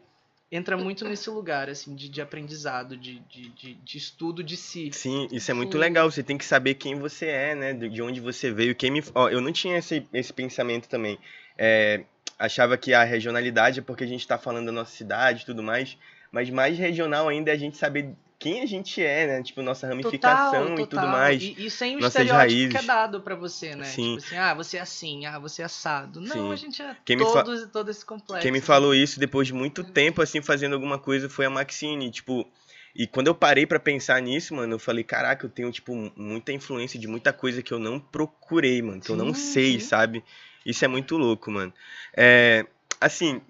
entra 0.51 0.77
muito 0.77 1.07
nesse 1.07 1.29
lugar, 1.29 1.69
assim, 1.69 1.95
de, 1.95 2.07
de 2.07 2.21
aprendizado, 2.21 2.95
de, 2.95 3.19
de, 3.29 3.73
de, 3.73 3.97
estudo 3.97 4.43
de 4.43 4.55
si. 4.55 4.89
Sim, 4.93 5.27
isso 5.31 5.49
é 5.49 5.53
muito 5.53 5.73
Sim. 5.73 5.79
legal. 5.79 6.09
Você 6.09 6.23
tem 6.23 6.37
que 6.37 6.45
saber 6.45 6.75
quem 6.75 6.95
você 6.95 7.27
é, 7.27 7.55
né? 7.55 7.73
De 7.73 7.89
de 7.89 8.01
onde 8.01 8.19
você 8.19 8.51
veio. 8.51 8.75
Quem 8.75 8.91
me... 8.91 9.03
Ó, 9.13 9.29
eu 9.29 9.41
não 9.41 9.51
tinha 9.51 9.77
esse, 9.77 10.07
esse 10.13 10.31
pensamento 10.31 10.87
também. 10.87 11.17
É, 11.57 12.03
achava 12.37 12.77
que 12.77 12.93
a 12.93 13.03
regionalidade 13.03 13.79
é 13.79 13.83
porque 13.83 14.03
a 14.03 14.07
gente 14.07 14.21
está 14.21 14.37
falando 14.37 14.67
da 14.67 14.71
nossa 14.71 14.91
cidade 14.91 15.43
e 15.43 15.45
tudo 15.45 15.63
mais. 15.63 15.97
Mas 16.31 16.49
mais 16.49 16.77
regional 16.77 17.27
ainda 17.27 17.51
é 17.51 17.53
a 17.53 17.57
gente 17.57 17.77
saber 17.77 18.13
quem 18.45 18.61
a 18.61 18.65
gente 18.67 19.01
é, 19.01 19.25
né? 19.25 19.41
Tipo, 19.41 19.63
nossa 19.63 19.87
ramificação 19.87 20.79
e 20.79 20.85
tudo 20.85 21.07
mais. 21.07 21.41
E, 21.41 21.65
e 21.65 21.71
sem 21.71 21.95
o 21.95 21.99
nossas 21.99 22.21
estereótipo 22.27 22.47
que 22.47 22.63
é 22.63 22.69
raízes. 22.69 22.85
dado 22.85 23.19
pra 23.21 23.33
você, 23.33 23.75
né? 23.75 23.85
Sim. 23.85 24.17
Tipo 24.17 24.27
assim, 24.27 24.37
ah, 24.37 24.53
você 24.53 24.77
é 24.77 24.81
assim, 24.81 25.25
ah, 25.25 25.39
você 25.39 25.63
é 25.63 25.65
assado. 25.65 26.21
Não, 26.21 26.27
Sim. 26.31 26.51
a 26.51 26.55
gente 26.55 26.79
é 26.79 26.95
Quem 27.03 27.15
me 27.15 27.25
fa- 27.25 27.43
todo, 27.71 27.89
esse 27.89 28.05
complexo. 28.05 28.43
Quem 28.43 28.51
me 28.51 28.61
falou 28.61 28.93
isso 28.93 29.19
depois 29.19 29.47
de 29.47 29.53
muito 29.53 29.83
tempo, 29.83 30.21
assim, 30.21 30.43
fazendo 30.43 30.73
alguma 30.73 30.99
coisa 30.99 31.27
foi 31.27 31.47
a 31.47 31.49
Maxine. 31.49 32.11
Tipo, 32.11 32.47
e 32.95 33.07
quando 33.07 33.25
eu 33.25 33.33
parei 33.33 33.65
pra 33.65 33.79
pensar 33.79 34.21
nisso, 34.21 34.53
mano, 34.53 34.75
eu 34.75 34.79
falei, 34.79 35.03
caraca, 35.03 35.43
eu 35.43 35.49
tenho, 35.49 35.71
tipo, 35.71 35.95
muita 36.15 36.51
influência 36.51 36.99
de 36.99 37.07
muita 37.07 37.33
coisa 37.33 37.63
que 37.63 37.73
eu 37.73 37.79
não 37.79 37.99
procurei, 37.99 38.79
mano, 38.79 39.01
que 39.01 39.09
eu 39.09 39.15
não 39.15 39.33
Sim, 39.33 39.41
sei, 39.53 39.79
sim. 39.79 39.87
sabe? 39.87 40.23
Isso 40.63 40.85
é 40.85 40.87
muito 40.87 41.17
louco, 41.17 41.49
mano. 41.49 41.73
É, 42.15 42.63
assim, 43.01 43.41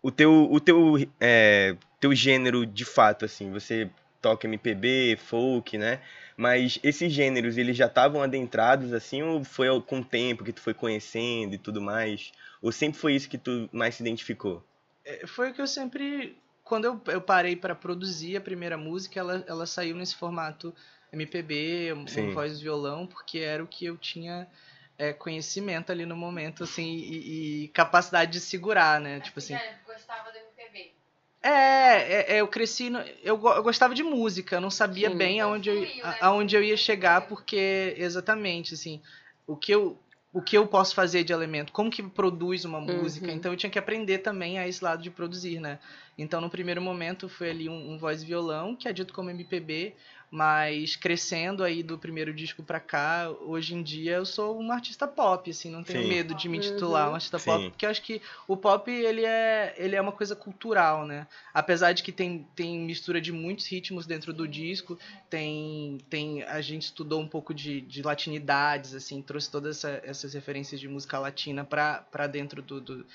o 0.00 0.12
teu, 0.12 0.48
o 0.48 0.60
teu, 0.60 0.94
é, 1.18 1.74
teu 1.98 2.14
gênero 2.14 2.64
de 2.64 2.84
fato, 2.84 3.24
assim, 3.24 3.50
você 3.50 3.90
toca 4.20 4.46
MPB, 4.46 5.16
folk, 5.16 5.76
né? 5.76 6.00
Mas 6.36 6.78
esses 6.82 7.12
gêneros, 7.12 7.58
eles 7.58 7.76
já 7.76 7.86
estavam 7.86 8.22
adentrados, 8.22 8.92
assim, 8.92 9.22
ou 9.22 9.42
foi 9.44 9.68
com 9.82 10.00
o 10.00 10.04
tempo 10.04 10.44
que 10.44 10.52
tu 10.52 10.60
foi 10.60 10.74
conhecendo 10.74 11.54
e 11.54 11.58
tudo 11.58 11.80
mais? 11.80 12.32
Ou 12.62 12.70
sempre 12.70 12.98
foi 12.98 13.14
isso 13.14 13.28
que 13.28 13.38
tu 13.38 13.68
mais 13.72 13.96
se 13.96 14.02
identificou? 14.02 14.64
É, 15.04 15.26
Foi 15.26 15.50
o 15.50 15.54
que 15.54 15.60
eu 15.60 15.66
sempre. 15.66 16.36
Quando 16.62 16.84
eu, 16.84 17.00
eu 17.06 17.20
parei 17.20 17.56
pra 17.56 17.74
produzir 17.74 18.36
a 18.36 18.40
primeira 18.40 18.76
música, 18.76 19.18
ela, 19.18 19.42
ela 19.46 19.66
saiu 19.66 19.96
nesse 19.96 20.14
formato 20.14 20.74
MPB, 21.12 21.94
um, 21.94 22.06
Sim. 22.06 22.30
voz 22.30 22.58
e 22.58 22.62
violão, 22.62 23.06
porque 23.06 23.38
era 23.38 23.64
o 23.64 23.66
que 23.66 23.86
eu 23.86 23.96
tinha 23.96 24.46
é, 24.98 25.12
conhecimento 25.12 25.90
ali 25.90 26.04
no 26.04 26.16
momento, 26.16 26.64
assim, 26.64 26.96
e, 26.96 27.64
e 27.64 27.68
capacidade 27.68 28.32
de 28.32 28.40
segurar, 28.40 29.00
né? 29.00 29.20
Tipo 29.20 29.38
assim. 29.38 29.54
Já 29.54 29.62
gostava 29.86 30.30
do 30.30 30.36
MPB. 30.36 30.47
É, 31.42 31.50
é, 31.50 32.36
é, 32.36 32.40
eu 32.40 32.48
cresci. 32.48 32.90
no- 32.90 32.98
eu, 33.22 33.40
eu 33.42 33.62
gostava 33.62 33.94
de 33.94 34.02
música, 34.02 34.56
eu 34.56 34.60
não 34.60 34.70
sabia 34.70 35.10
Sim. 35.10 35.16
bem 35.16 35.40
aonde 35.40 35.70
eu, 35.70 35.80
né? 35.80 36.16
aonde 36.20 36.56
eu 36.56 36.62
ia 36.62 36.76
chegar, 36.76 37.22
porque 37.28 37.94
exatamente, 37.96 38.74
assim, 38.74 39.00
o 39.46 39.56
que 39.56 39.72
eu. 39.72 39.98
O 40.30 40.42
que 40.42 40.58
eu 40.58 40.66
posso 40.66 40.94
fazer 40.94 41.24
de 41.24 41.32
elemento, 41.32 41.72
como 41.72 41.90
que 41.90 42.02
produz 42.02 42.62
uma 42.66 42.78
música, 42.78 43.28
Uhum. 43.28 43.32
então 43.32 43.50
eu 43.50 43.56
tinha 43.56 43.70
que 43.70 43.78
aprender 43.78 44.18
também 44.18 44.58
a 44.58 44.68
esse 44.68 44.84
lado 44.84 45.02
de 45.02 45.10
produzir, 45.10 45.58
né? 45.58 45.78
Então 46.18 46.38
no 46.38 46.50
primeiro 46.50 46.82
momento 46.82 47.30
foi 47.30 47.48
ali 47.48 47.66
um, 47.66 47.92
um 47.92 47.98
voz 47.98 48.22
e 48.22 48.26
violão, 48.26 48.76
que 48.76 48.86
é 48.86 48.92
dito 48.92 49.14
como 49.14 49.30
MPB, 49.30 49.94
mas 50.30 50.94
crescendo 50.96 51.64
aí 51.64 51.82
do 51.82 51.98
primeiro 51.98 52.32
disco 52.34 52.62
pra 52.62 52.78
cá, 52.78 53.30
hoje 53.40 53.74
em 53.74 53.82
dia 53.82 54.16
eu 54.16 54.26
sou 54.26 54.58
uma 54.58 54.74
artista 54.74 55.06
pop, 55.08 55.50
assim, 55.50 55.70
não 55.70 55.82
tenho 55.82 56.02
Sim. 56.02 56.08
medo 56.08 56.34
de 56.34 56.48
me 56.48 56.58
titular 56.60 57.04
Uhum. 57.04 57.10
uma 57.10 57.16
artista 57.16 57.38
Sim. 57.38 57.44
pop, 57.46 57.70
porque 57.70 57.86
eu 57.86 57.90
acho 57.90 58.02
que 58.02 58.20
o 58.46 58.56
pop 58.56 58.90
ele 58.90 59.24
é, 59.24 59.74
ele 59.78 59.96
é 59.96 60.00
uma 60.00 60.12
coisa 60.12 60.36
cultural, 60.36 61.06
né? 61.06 61.26
apesar 61.54 61.92
de 61.92 62.02
que 62.02 62.12
tem, 62.12 62.46
tem 62.54 62.78
mistura 62.78 63.20
de 63.20 63.32
muitos 63.32 63.66
ritmos 63.66 64.06
dentro 64.06 64.32
do 64.32 64.46
disco, 64.46 64.98
tem, 65.28 65.98
tem 66.08 66.42
a 66.44 66.60
gente 66.60 66.82
estudou 66.82 67.20
um 67.20 67.28
pouco 67.28 67.52
de, 67.54 67.80
de 67.80 68.02
latinidades, 68.02 68.94
assim, 68.94 69.20
trouxe 69.22 69.50
todas 69.50 69.76
essa- 69.78 70.00
essas 70.04 70.34
referências 70.34 70.80
de 70.80 70.88
música 70.88 71.18
latina 71.18 71.64
pra 71.64 71.98
pra 72.10 72.26
dentro 72.26 72.62
do, 72.62 72.80
do, 72.80 73.06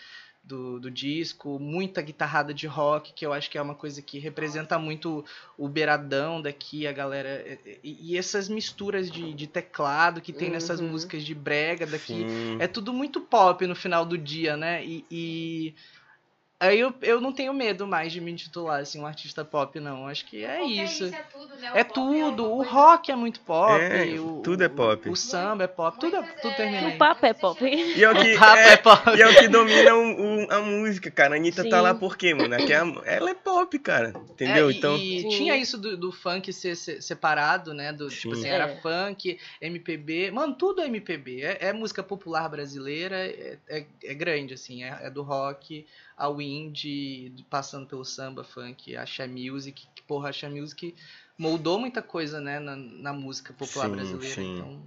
do, 0.43 0.79
do 0.79 0.91
disco, 0.91 1.57
muita 1.57 2.01
guitarrada 2.01 2.53
de 2.53 2.67
rock, 2.67 3.13
que 3.13 3.25
eu 3.25 3.31
acho 3.31 3.49
que 3.49 3.57
é 3.57 3.61
uma 3.61 3.75
coisa 3.75 4.01
que 4.01 4.19
representa 4.19 4.77
muito 4.77 5.23
o 5.57 5.69
beiradão 5.69 6.41
daqui, 6.41 6.85
a 6.85 6.91
galera, 6.91 7.45
e, 7.83 8.11
e 8.13 8.17
essas 8.17 8.49
misturas 8.49 9.09
de, 9.09 9.33
de 9.33 9.47
teclado 9.47 10.19
que 10.21 10.33
tem 10.33 10.49
nessas 10.49 10.81
Uhum. 10.81 10.89
músicas 10.89 11.23
de 11.23 11.33
brega 11.33 11.85
daqui, 11.85 12.25
Sim. 12.27 12.57
é 12.59 12.67
tudo 12.67 12.91
muito 12.91 13.21
pop 13.21 13.65
no 13.65 13.75
final 13.75 14.05
do 14.05 14.17
dia, 14.17 14.57
né? 14.57 14.83
E, 14.85 15.05
e 15.09 15.73
aí 16.59 16.79
eu, 16.79 16.93
eu 17.01 17.19
não 17.19 17.33
tenho 17.33 17.53
medo 17.53 17.85
mais 17.85 18.11
de 18.13 18.21
me 18.21 18.31
intitular 18.31 18.79
assim 18.81 18.99
um 18.99 19.05
artista 19.05 19.43
pop, 19.43 19.77
não. 19.79 20.07
Acho 20.07 20.25
que 20.25 20.43
é 20.45 20.59
Porque 20.59 20.73
isso. 20.73 21.05
é 21.05 21.23
tudo, 21.31 21.55
né? 21.55 21.71
O 21.73 21.77
É 21.77 21.83
pop 21.83 21.93
tudo. 21.93 22.45
uma 22.45 22.53
O 22.55 22.63
rock 22.63 23.11
é 23.11 23.15
muito 23.15 23.41
pop. 23.41 23.81
É, 23.81 24.19
o, 24.19 24.41
tudo 24.41 24.63
é 24.63 24.69
pop. 24.69 25.09
O, 25.09 25.11
o 25.11 25.15
samba 25.15 25.65
é 25.65 25.67
pop. 25.67 25.99
Tudo, 25.99 26.15
é, 26.15 26.21
tudo 26.21 26.51
é, 26.51 26.55
termina 26.55 26.87
aí. 26.87 26.95
O 26.95 26.97
papo 26.97 27.25
é 27.25 27.33
pop. 27.33 27.65
E 27.65 28.03
é 28.03 28.09
o 28.09 28.15
que, 28.15 28.35
O 28.37 28.43
é 28.55 28.73
é, 28.73 28.77
pop. 28.77 29.17
e 29.17 29.21
é 29.21 29.27
o 29.27 29.35
que 29.35 29.47
domina 29.49 29.93
o- 29.93 30.21
o- 30.21 30.32
a 30.57 30.61
música, 30.61 31.09
cara. 31.11 31.35
A 31.35 31.37
Anitta 31.37 31.63
tá 31.63 31.77
Sim. 31.77 31.83
lá 31.83 31.93
por 31.93 32.17
quê, 32.17 32.33
mano? 32.33 32.53
É 32.55 32.75
a- 32.75 33.01
ela 33.05 33.29
é 33.29 33.33
pop, 33.33 33.77
cara. 33.79 34.13
Entendeu? 34.31 34.69
É, 34.69 34.73
e- 34.73 34.77
então. 34.77 34.95
E 34.97 35.27
tinha 35.29 35.55
isso 35.55 35.77
do, 35.77 35.95
do 35.97 36.11
funk 36.11 36.51
ser, 36.53 36.75
se- 36.75 37.01
separado, 37.01 37.73
né? 37.73 37.91
Do, 37.93 38.07
tipo 38.09 38.35
Sim. 38.35 38.41
assim, 38.41 38.49
era 38.49 38.65
É. 38.69 38.75
funk, 38.81 39.39
MPB. 39.61 40.31
Mano, 40.31 40.55
tudo 40.55 40.81
é 40.81 40.85
MPB. 40.85 41.41
É, 41.41 41.57
é 41.67 41.73
música 41.73 42.01
popular 42.03 42.47
brasileira, 42.49 43.15
é, 43.17 43.57
é, 43.67 43.85
é 44.03 44.13
grande, 44.13 44.53
assim. 44.53 44.83
É, 44.83 44.97
é 45.03 45.09
do 45.09 45.23
rock 45.23 45.85
ao 46.17 46.41
indie, 46.41 47.33
passando 47.49 47.85
pelo 47.87 48.05
samba, 48.05 48.43
funk, 48.43 48.95
axé 48.95 49.27
music. 49.27 49.87
Que, 49.95 50.01
porra, 50.03 50.29
axé 50.29 50.47
music 50.49 50.95
moldou 51.37 51.79
muita 51.79 52.01
coisa, 52.01 52.39
né? 52.39 52.59
Na, 52.59 52.75
na 52.75 53.13
música 53.13 53.53
popular 53.53 53.85
Sim, 53.89 53.91
brasileira. 53.95 54.35
sim. 54.35 54.57
Então, 54.57 54.83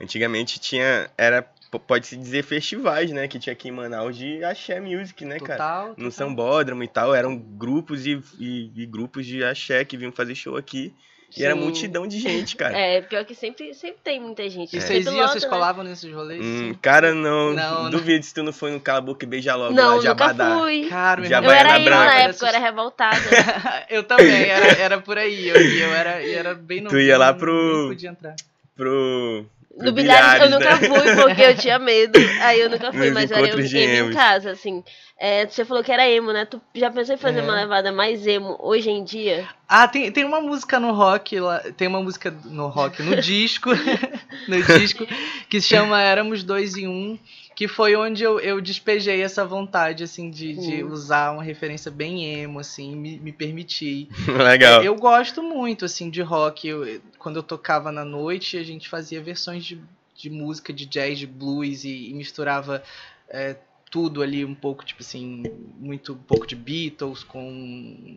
Antigamente 0.00 0.58
tinha. 0.58 1.08
Era. 1.16 1.48
Pode-se 1.78 2.16
dizer 2.16 2.42
festivais, 2.44 3.10
né? 3.10 3.26
Que 3.26 3.38
tinha 3.38 3.52
aqui 3.52 3.68
em 3.68 3.72
Manaus 3.72 4.16
de 4.16 4.42
axé 4.44 4.78
music, 4.80 5.24
né, 5.24 5.38
cara? 5.40 5.58
total. 5.58 5.88
No 5.88 5.94
total. 5.94 6.10
Sambódromo 6.10 6.82
e 6.84 6.88
tal. 6.88 7.14
Eram 7.14 7.36
grupos 7.36 8.06
e, 8.06 8.22
e- 8.38 8.70
e 8.76 8.86
grupos 8.86 9.24
de 9.26 9.42
axé 9.42 9.84
que 9.84 9.96
vinham 9.96 10.12
fazer 10.12 10.34
show 10.34 10.56
aqui. 10.56 10.92
E 11.34 11.42
era 11.42 11.54
Sim. 11.54 11.60
multidão 11.60 12.06
de 12.06 12.20
gente, 12.20 12.54
cara. 12.56 12.76
É, 12.76 13.00
pior 13.00 13.24
que 13.24 13.34
sempre, 13.34 13.72
sempre 13.72 13.96
tem 14.04 14.20
muita 14.20 14.46
gente. 14.50 14.74
E 14.74 14.76
É. 14.76 14.80
vocês 14.82 15.06
iam, 15.06 15.26
vocês 15.26 15.44
né? 15.44 15.48
colavam 15.48 15.82
nesses 15.82 16.12
rolês? 16.12 16.44
Hum, 16.44 16.74
cara, 16.82 17.14
não. 17.14 17.54
Não, 17.54 17.84
não. 17.84 17.90
Duvido 17.90 18.22
se 18.22 18.34
tu 18.34 18.42
não 18.42 18.52
foi 18.52 18.70
no 18.70 18.78
Cala 18.78 18.98
a 18.98 19.00
Boca 19.00 19.24
e 19.24 19.28
Beija 19.28 19.54
Logo 19.54 19.72
Não, 19.72 19.94
lá 19.94 19.98
de 20.02 20.08
nunca 20.08 20.24
Abadá. 20.26 20.58
fui. 20.58 20.86
Cara, 20.90 21.26
Eu 21.26 21.50
era 21.50 21.78
Branca. 21.78 21.90
na 21.90 22.04
era 22.18 22.28
época, 22.28 22.44
eu 22.44 22.48
era 22.50 22.58
revoltada. 22.58 23.16
eu 23.88 24.02
também, 24.04 24.42
era, 24.44 24.66
era 24.78 25.00
por 25.00 25.16
aí. 25.16 25.48
Eu, 25.48 25.56
eu 25.56 25.94
era, 25.94 26.22
eu 26.22 26.38
era 26.38 26.54
bem 26.54 26.82
novinho. 26.82 27.00
ia 27.00 27.16
lá 27.16 27.32
pro- 27.32 27.88
podia 27.88 28.10
entrar. 28.10 28.36
Pro. 28.76 29.46
No 29.76 29.92
bilhares 29.92 30.42
eu 30.42 30.50
nunca 30.50 30.76
né? 30.76 30.88
fui, 30.88 31.16
porque 31.16 31.42
eu 31.42 31.56
tinha 31.56 31.78
medo. 31.78 32.18
Aí 32.40 32.60
eu 32.60 32.68
nunca 32.70 32.90
fui, 32.92 33.06
Nos 33.06 33.14
mas 33.14 33.30
era 33.30 33.48
eu 33.48 33.58
emo 33.58 34.10
em 34.10 34.14
casa, 34.14 34.50
assim. 34.50 34.84
É, 35.18 35.46
você 35.46 35.64
falou 35.64 35.82
que 35.84 35.92
era 35.92 36.08
emo, 36.08 36.32
né? 36.32 36.44
Tu 36.44 36.60
já 36.74 36.90
pensou 36.90 37.14
em 37.14 37.18
fazer 37.18 37.40
É. 37.40 37.42
uma 37.42 37.54
levada 37.54 37.92
mais 37.92 38.26
emo 38.26 38.56
hoje 38.60 38.90
em 38.90 39.04
dia? 39.04 39.48
Ah, 39.68 39.86
tem, 39.88 40.10
tem 40.10 40.24
uma 40.24 40.40
música 40.40 40.80
no 40.80 40.92
rock 40.92 41.38
lá, 41.38 41.60
tem 41.76 41.88
uma 41.88 42.02
música 42.02 42.34
no 42.44 42.66
rock, 42.68 43.02
no 43.02 43.16
disco, 43.16 43.70
no 44.48 44.62
disco, 44.62 45.06
que 45.48 45.60
se 45.60 45.68
chama 45.68 46.00
Éramos 46.00 46.42
Dois 46.42 46.76
em 46.76 46.88
Um, 46.88 47.18
que 47.54 47.68
foi 47.68 47.94
onde 47.96 48.22
eu, 48.22 48.40
eu 48.40 48.60
despejei 48.60 49.20
essa 49.22 49.44
vontade, 49.44 50.02
assim, 50.04 50.30
de, 50.30 50.54
de 50.54 50.82
Hum. 50.84 50.90
usar 50.90 51.32
uma 51.32 51.42
referência 51.42 51.90
bem 51.90 52.24
emo, 52.40 52.58
assim, 52.58 52.96
me, 52.96 53.18
me 53.18 53.32
permitir. 53.32 54.08
Legal. 54.26 54.82
É, 54.82 54.86
Eu 54.88 54.94
gosto 54.96 55.42
muito, 55.42 55.84
assim, 55.84 56.08
de 56.10 56.22
rock. 56.22 56.66
Eu- 56.66 57.00
quando 57.18 57.36
eu 57.36 57.42
tocava 57.42 57.92
na 57.92 58.04
noite, 58.04 58.56
a 58.56 58.62
gente 58.62 58.88
fazia 58.88 59.22
versões 59.22 59.64
de, 59.64 59.80
de 60.14 60.30
música, 60.30 60.72
de 60.72 60.86
jazz, 60.86 61.18
de 61.18 61.26
blues 61.26 61.84
e, 61.84 62.10
e 62.10 62.14
misturava 62.14 62.82
é, 63.28 63.56
tudo 63.90 64.22
ali 64.22 64.42
um 64.44 64.54
pouco, 64.54 64.84
tipo 64.84 65.02
assim, 65.02 65.42
muito 65.78 66.14
um 66.14 66.16
pouco 66.18 66.46
de 66.46 66.56
Beatles 66.56 67.22
com 67.22 67.42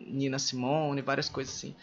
Nina 0.08 0.38
Simone, 0.38 1.02
várias 1.02 1.28
coisas 1.28 1.54
assim. 1.54 1.74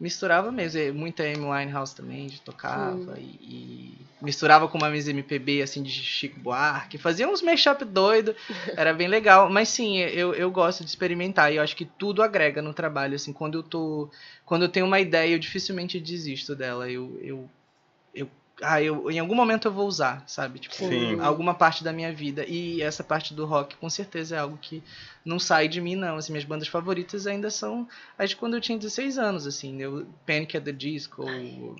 Misturava 0.00 0.50
mesmo, 0.50 0.94
muita 0.94 1.22
Amy 1.24 1.44
Winehouse 1.44 1.94
também, 1.94 2.26
de 2.26 2.40
tocava, 2.40 3.18
e, 3.18 3.38
e 3.42 4.06
misturava 4.22 4.66
com 4.66 4.78
uma 4.78 4.88
MPB, 4.88 5.60
assim, 5.60 5.82
de 5.82 5.90
Chico 5.90 6.40
Buarque, 6.40 6.96
fazia 6.96 7.28
uns 7.28 7.42
mashup 7.42 7.84
doido, 7.84 8.34
era 8.78 8.94
bem 8.94 9.08
legal, 9.08 9.50
mas 9.50 9.68
sim, 9.68 9.98
eu, 9.98 10.32
eu 10.32 10.50
gosto 10.50 10.82
de 10.84 10.88
experimentar, 10.88 11.52
e 11.52 11.56
eu 11.56 11.62
acho 11.62 11.76
que 11.76 11.84
tudo 11.84 12.22
agrega 12.22 12.62
no 12.62 12.72
trabalho, 12.72 13.14
assim, 13.14 13.30
quando 13.30 13.58
eu 13.58 13.62
tô, 13.62 14.10
quando 14.46 14.62
eu 14.62 14.68
tenho 14.70 14.86
uma 14.86 15.00
ideia, 15.00 15.34
eu 15.34 15.38
dificilmente 15.38 16.00
desisto 16.00 16.56
dela, 16.56 16.90
eu, 16.90 17.18
eu, 17.20 17.50
ah, 18.62 18.82
eu, 18.82 19.10
em 19.10 19.18
algum 19.18 19.34
momento 19.34 19.68
eu 19.68 19.72
vou 19.72 19.86
usar, 19.86 20.22
sabe, 20.26 20.58
tipo, 20.58 20.74
Sim. 20.74 21.18
alguma 21.20 21.54
parte 21.54 21.82
da 21.82 21.92
minha 21.92 22.12
vida, 22.12 22.44
e 22.46 22.82
essa 22.82 23.02
parte 23.02 23.34
do 23.34 23.46
rock, 23.46 23.76
com 23.76 23.88
certeza, 23.88 24.36
é 24.36 24.38
algo 24.38 24.58
que 24.60 24.82
não 25.24 25.38
sai 25.38 25.68
de 25.68 25.80
mim, 25.80 25.96
não, 25.96 26.16
assim, 26.16 26.32
minhas 26.32 26.44
bandas 26.44 26.68
favoritas 26.68 27.26
ainda 27.26 27.50
são 27.50 27.86
as 28.18 28.30
de 28.30 28.36
quando 28.36 28.54
eu 28.54 28.60
tinha 28.60 28.78
16 28.78 29.18
anos, 29.18 29.46
assim, 29.46 29.80
eu, 29.80 30.06
Panic 30.26 30.56
at 30.56 30.64
the 30.64 30.72
Disco, 30.72 31.24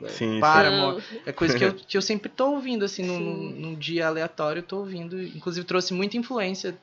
Sim, 0.08 0.40
Paramore, 0.40 1.02
é 1.24 1.32
coisa 1.32 1.56
que 1.56 1.64
eu, 1.64 1.72
que 1.74 1.96
eu 1.96 2.02
sempre 2.02 2.28
tô 2.28 2.52
ouvindo, 2.52 2.84
assim, 2.84 3.02
num, 3.02 3.20
num 3.20 3.74
dia 3.74 4.06
aleatório, 4.06 4.60
eu 4.60 4.64
tô 4.64 4.78
ouvindo. 4.78 5.22
Inclusive 5.22 5.66
trouxe 5.66 5.92
muita 5.94 6.16
influência 6.16 6.76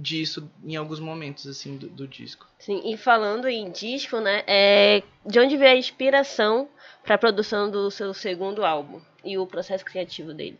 disso 0.00 0.50
em 0.64 0.76
alguns 0.76 1.00
momentos, 1.00 1.46
assim, 1.46 1.76
do, 1.76 1.88
do 1.88 2.08
disco. 2.08 2.46
Sim, 2.58 2.82
e 2.84 2.96
falando 2.96 3.48
em 3.48 3.70
disco, 3.70 4.20
né? 4.20 4.42
É, 4.46 5.02
de 5.24 5.38
onde 5.38 5.56
veio 5.56 5.72
a 5.72 5.76
inspiração 5.76 6.68
para 7.02 7.14
a 7.14 7.18
produção 7.18 7.70
do 7.70 7.90
seu 7.90 8.12
segundo 8.14 8.64
álbum 8.64 9.00
e 9.24 9.38
o 9.38 9.46
processo 9.46 9.84
criativo 9.84 10.32
dele? 10.32 10.58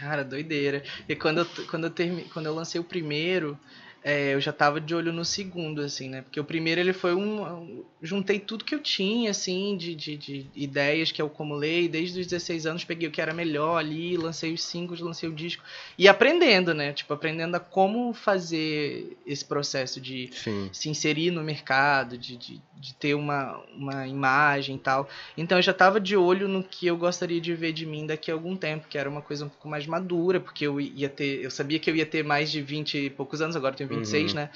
Cara, 0.00 0.24
doideira. 0.24 0.82
E 1.08 1.14
quando 1.14 1.38
eu, 1.38 1.46
quando 1.70 1.84
eu, 1.84 1.90
termi, 1.90 2.24
quando 2.24 2.46
eu 2.46 2.54
lancei 2.54 2.80
o 2.80 2.84
primeiro, 2.84 3.58
é, 4.06 4.34
eu 4.34 4.40
já 4.40 4.52
tava 4.52 4.78
de 4.82 4.94
olho 4.94 5.10
no 5.14 5.24
segundo, 5.24 5.80
assim, 5.80 6.10
né? 6.10 6.20
Porque 6.20 6.38
o 6.38 6.44
primeiro 6.44 6.78
ele 6.78 6.92
foi 6.92 7.14
um. 7.14 7.82
Juntei 8.02 8.38
tudo 8.38 8.62
que 8.62 8.74
eu 8.74 8.80
tinha, 8.80 9.30
assim, 9.30 9.78
de, 9.78 9.94
de, 9.94 10.14
de 10.18 10.46
ideias 10.54 11.10
que 11.10 11.22
eu 11.22 11.26
acumulei. 11.26 11.88
Desde 11.88 12.20
os 12.20 12.26
16 12.26 12.66
anos 12.66 12.84
peguei 12.84 13.08
o 13.08 13.10
que 13.10 13.22
era 13.22 13.32
melhor 13.32 13.78
ali, 13.78 14.14
lancei 14.18 14.52
os 14.52 14.62
singles, 14.62 15.00
lancei 15.00 15.26
o 15.26 15.32
disco. 15.32 15.64
E 15.96 16.06
aprendendo, 16.06 16.74
né? 16.74 16.92
Tipo, 16.92 17.14
aprendendo 17.14 17.54
a 17.54 17.60
como 17.60 18.12
fazer 18.12 19.16
esse 19.26 19.42
processo 19.42 19.98
de 19.98 20.28
Sim. 20.34 20.68
se 20.70 20.90
inserir 20.90 21.30
no 21.30 21.42
mercado, 21.42 22.18
de, 22.18 22.36
de, 22.36 22.60
de 22.76 22.94
ter 22.96 23.14
uma, 23.14 23.58
uma 23.74 24.06
imagem 24.06 24.76
e 24.76 24.80
tal. 24.80 25.08
Então 25.34 25.56
eu 25.56 25.62
já 25.62 25.72
estava 25.72 25.98
de 25.98 26.14
olho 26.14 26.46
no 26.46 26.62
que 26.62 26.86
eu 26.86 26.98
gostaria 26.98 27.40
de 27.40 27.54
ver 27.54 27.72
de 27.72 27.86
mim 27.86 28.06
daqui 28.06 28.30
a 28.30 28.34
algum 28.34 28.54
tempo, 28.54 28.86
que 28.86 28.98
era 28.98 29.08
uma 29.08 29.22
coisa 29.22 29.46
um 29.46 29.48
pouco 29.48 29.66
mais 29.66 29.86
madura, 29.86 30.38
porque 30.40 30.66
eu 30.66 30.78
ia 30.78 31.08
ter. 31.08 31.42
Eu 31.42 31.50
sabia 31.50 31.78
que 31.78 31.90
eu 31.90 31.96
ia 31.96 32.04
ter 32.04 32.22
mais 32.22 32.50
de 32.50 32.60
20 32.60 32.98
e 32.98 33.08
poucos 33.08 33.40
anos, 33.40 33.56
agora 33.56 33.72
eu 33.72 33.78
tenho 33.78 33.93
26, 33.96 34.30
Uhum. 34.32 34.36
né? 34.36 34.50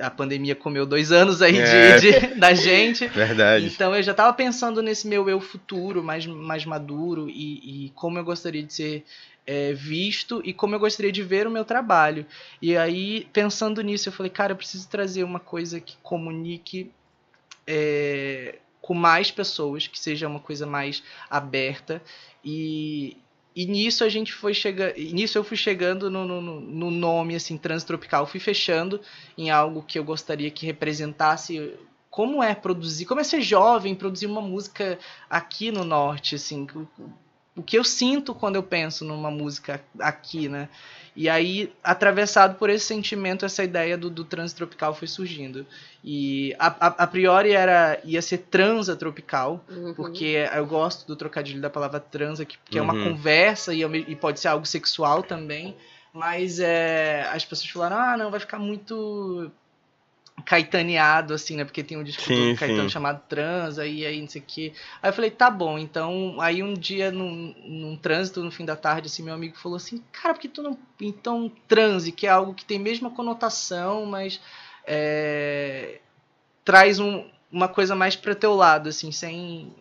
A 0.00 0.10
pandemia 0.10 0.54
comeu 0.54 0.86
dois 0.86 1.12
anos 1.12 1.42
aí 1.42 1.52
de- 1.52 1.60
É. 1.60 1.98
de- 1.98 2.34
da 2.40 2.54
gente. 2.54 3.06
Verdade. 3.12 3.66
Então 3.66 3.94
eu 3.94 4.02
já 4.02 4.12
estava 4.12 4.32
pensando 4.32 4.80
nesse 4.82 5.06
meu 5.06 5.28
eu 5.28 5.38
futuro, 5.40 6.02
mais, 6.02 6.24
mais 6.26 6.64
maduro, 6.64 7.28
e, 7.28 7.86
e 7.86 7.90
como 7.90 8.18
eu 8.18 8.24
gostaria 8.24 8.62
de 8.62 8.72
ser 8.72 9.04
é, 9.46 9.72
visto 9.72 10.40
e 10.44 10.52
como 10.54 10.74
eu 10.74 10.78
gostaria 10.78 11.10
de 11.12 11.20
ver 11.22 11.46
o 11.46 11.50
meu 11.50 11.64
trabalho. 11.64 12.24
E 12.62 12.76
aí, 12.76 13.26
pensando 13.32 13.82
nisso, 13.82 14.08
eu 14.08 14.12
falei, 14.12 14.30
cara, 14.30 14.52
eu 14.52 14.56
preciso 14.56 14.88
trazer 14.88 15.24
uma 15.24 15.40
coisa 15.40 15.80
que 15.80 15.96
comunique 16.02 16.90
é, 17.66 18.56
com 18.80 18.94
mais 18.94 19.30
pessoas, 19.30 19.86
que 19.86 19.98
seja 19.98 20.26
uma 20.28 20.40
coisa 20.40 20.66
mais 20.66 21.02
aberta. 21.30 22.02
E, 22.44 23.16
e 23.54 23.66
nisso 23.66 24.04
a 24.04 24.08
gente 24.08 24.32
foi 24.32 24.54
chegando. 24.54 24.94
Nisso 24.96 25.36
eu 25.38 25.44
fui 25.44 25.56
chegando 25.56 26.10
no, 26.10 26.24
no, 26.26 26.40
no- 26.40 26.60
no 26.60 26.90
nome 26.90 27.34
assim, 27.34 27.56
Transtropical. 27.58 28.26
Fui 28.26 28.40
fechando 28.40 29.00
em 29.36 29.50
algo 29.50 29.82
que 29.82 29.98
eu 29.98 30.04
gostaria 30.04 30.50
que 30.50 30.66
representasse 30.66 31.74
como 32.10 32.42
é 32.42 32.54
produzir, 32.54 33.06
como 33.06 33.20
é 33.20 33.24
ser 33.24 33.40
jovem, 33.40 33.94
produzir 33.94 34.26
uma 34.26 34.40
música 34.42 34.98
aqui 35.30 35.70
no 35.70 35.84
norte, 35.84 36.34
assim, 36.34 36.66
o, 37.56 37.62
que 37.62 37.78
eu 37.78 37.84
sinto 37.84 38.34
quando 38.34 38.56
eu 38.56 38.62
penso 38.62 39.04
numa 39.04 39.30
música 39.30 39.82
aqui, 39.98 40.48
né? 40.48 40.68
E 41.14 41.28
aí, 41.28 41.70
atravessado 41.84 42.54
por 42.58 42.70
esse 42.70 42.86
sentimento, 42.86 43.44
essa 43.44 43.62
ideia 43.62 43.98
do, 43.98 44.08
do 44.08 44.24
trans 44.24 44.54
tropical 44.54 44.94
foi 44.94 45.06
surgindo. 45.06 45.66
E 46.02 46.54
a, 46.58 46.68
a, 46.68 46.86
a 47.04 47.06
priori 47.06 47.50
era 47.52 48.00
ia 48.02 48.22
ser 48.22 48.38
transa 48.38 48.96
tropical, 48.96 49.62
Uhum. 49.68 49.92
porque 49.92 50.48
eu 50.54 50.66
gosto 50.66 51.06
do 51.06 51.14
trocadilho 51.14 51.60
da 51.60 51.68
palavra 51.68 52.00
transa, 52.00 52.46
que, 52.46 52.56
que 52.64 52.78
é 52.78 52.82
uma 52.82 52.94
Uhum. 52.94 53.04
conversa 53.12 53.74
e, 53.74 53.82
e 53.82 54.16
pode 54.16 54.40
ser 54.40 54.48
algo 54.48 54.64
sexual 54.64 55.22
também. 55.22 55.76
Mas 56.14 56.60
é, 56.60 57.26
as 57.32 57.44
pessoas 57.44 57.70
falaram, 57.70 57.96
ah, 57.98 58.16
não, 58.16 58.30
vai 58.30 58.40
ficar 58.40 58.58
muito 58.58 59.50
caetaneado, 60.46 61.34
assim, 61.34 61.56
né? 61.56 61.64
Porque 61.64 61.84
tem 61.84 61.96
um 61.96 62.02
disco 62.04 62.28
Sim, 62.28 62.48
do 62.48 62.54
Caetano 62.54 62.88
sim. 62.88 62.88
chamado 62.88 63.22
Transa, 63.28 63.86
e 63.86 64.04
aí 64.04 64.20
não 64.20 64.28
sei 64.28 64.40
o 64.40 64.44
quê. 64.46 64.72
Aí 65.02 65.10
eu 65.10 65.14
falei, 65.14 65.30
tá 65.30 65.50
bom, 65.50 65.78
então. 65.78 66.40
Aí 66.40 66.62
um 66.62 66.74
dia, 66.74 67.10
num, 67.12 67.54
num 67.64 67.96
trânsito, 67.96 68.42
no 68.42 68.50
fim 68.50 68.64
da 68.64 68.76
tarde, 68.76 69.06
assim, 69.08 69.22
meu 69.22 69.34
amigo 69.34 69.56
falou 69.58 69.76
assim, 69.76 70.02
cara, 70.12 70.34
por 70.34 70.40
que 70.40 70.48
tu 70.48 70.62
não. 70.62 70.78
Então, 71.00 71.50
transe, 71.68 72.12
que 72.12 72.26
é 72.26 72.30
algo 72.30 72.54
que 72.54 72.64
tem 72.64 72.78
a 72.78 72.80
mesma 72.82 73.10
conotação, 73.10 74.06
mas. 74.06 74.40
é, 74.86 76.00
traz 76.64 76.98
um- 76.98 77.24
uma 77.50 77.68
coisa 77.68 77.94
mais 77.94 78.16
pra 78.16 78.34
teu 78.34 78.54
lado, 78.54 78.88
assim, 78.88 79.12
sem 79.12 79.74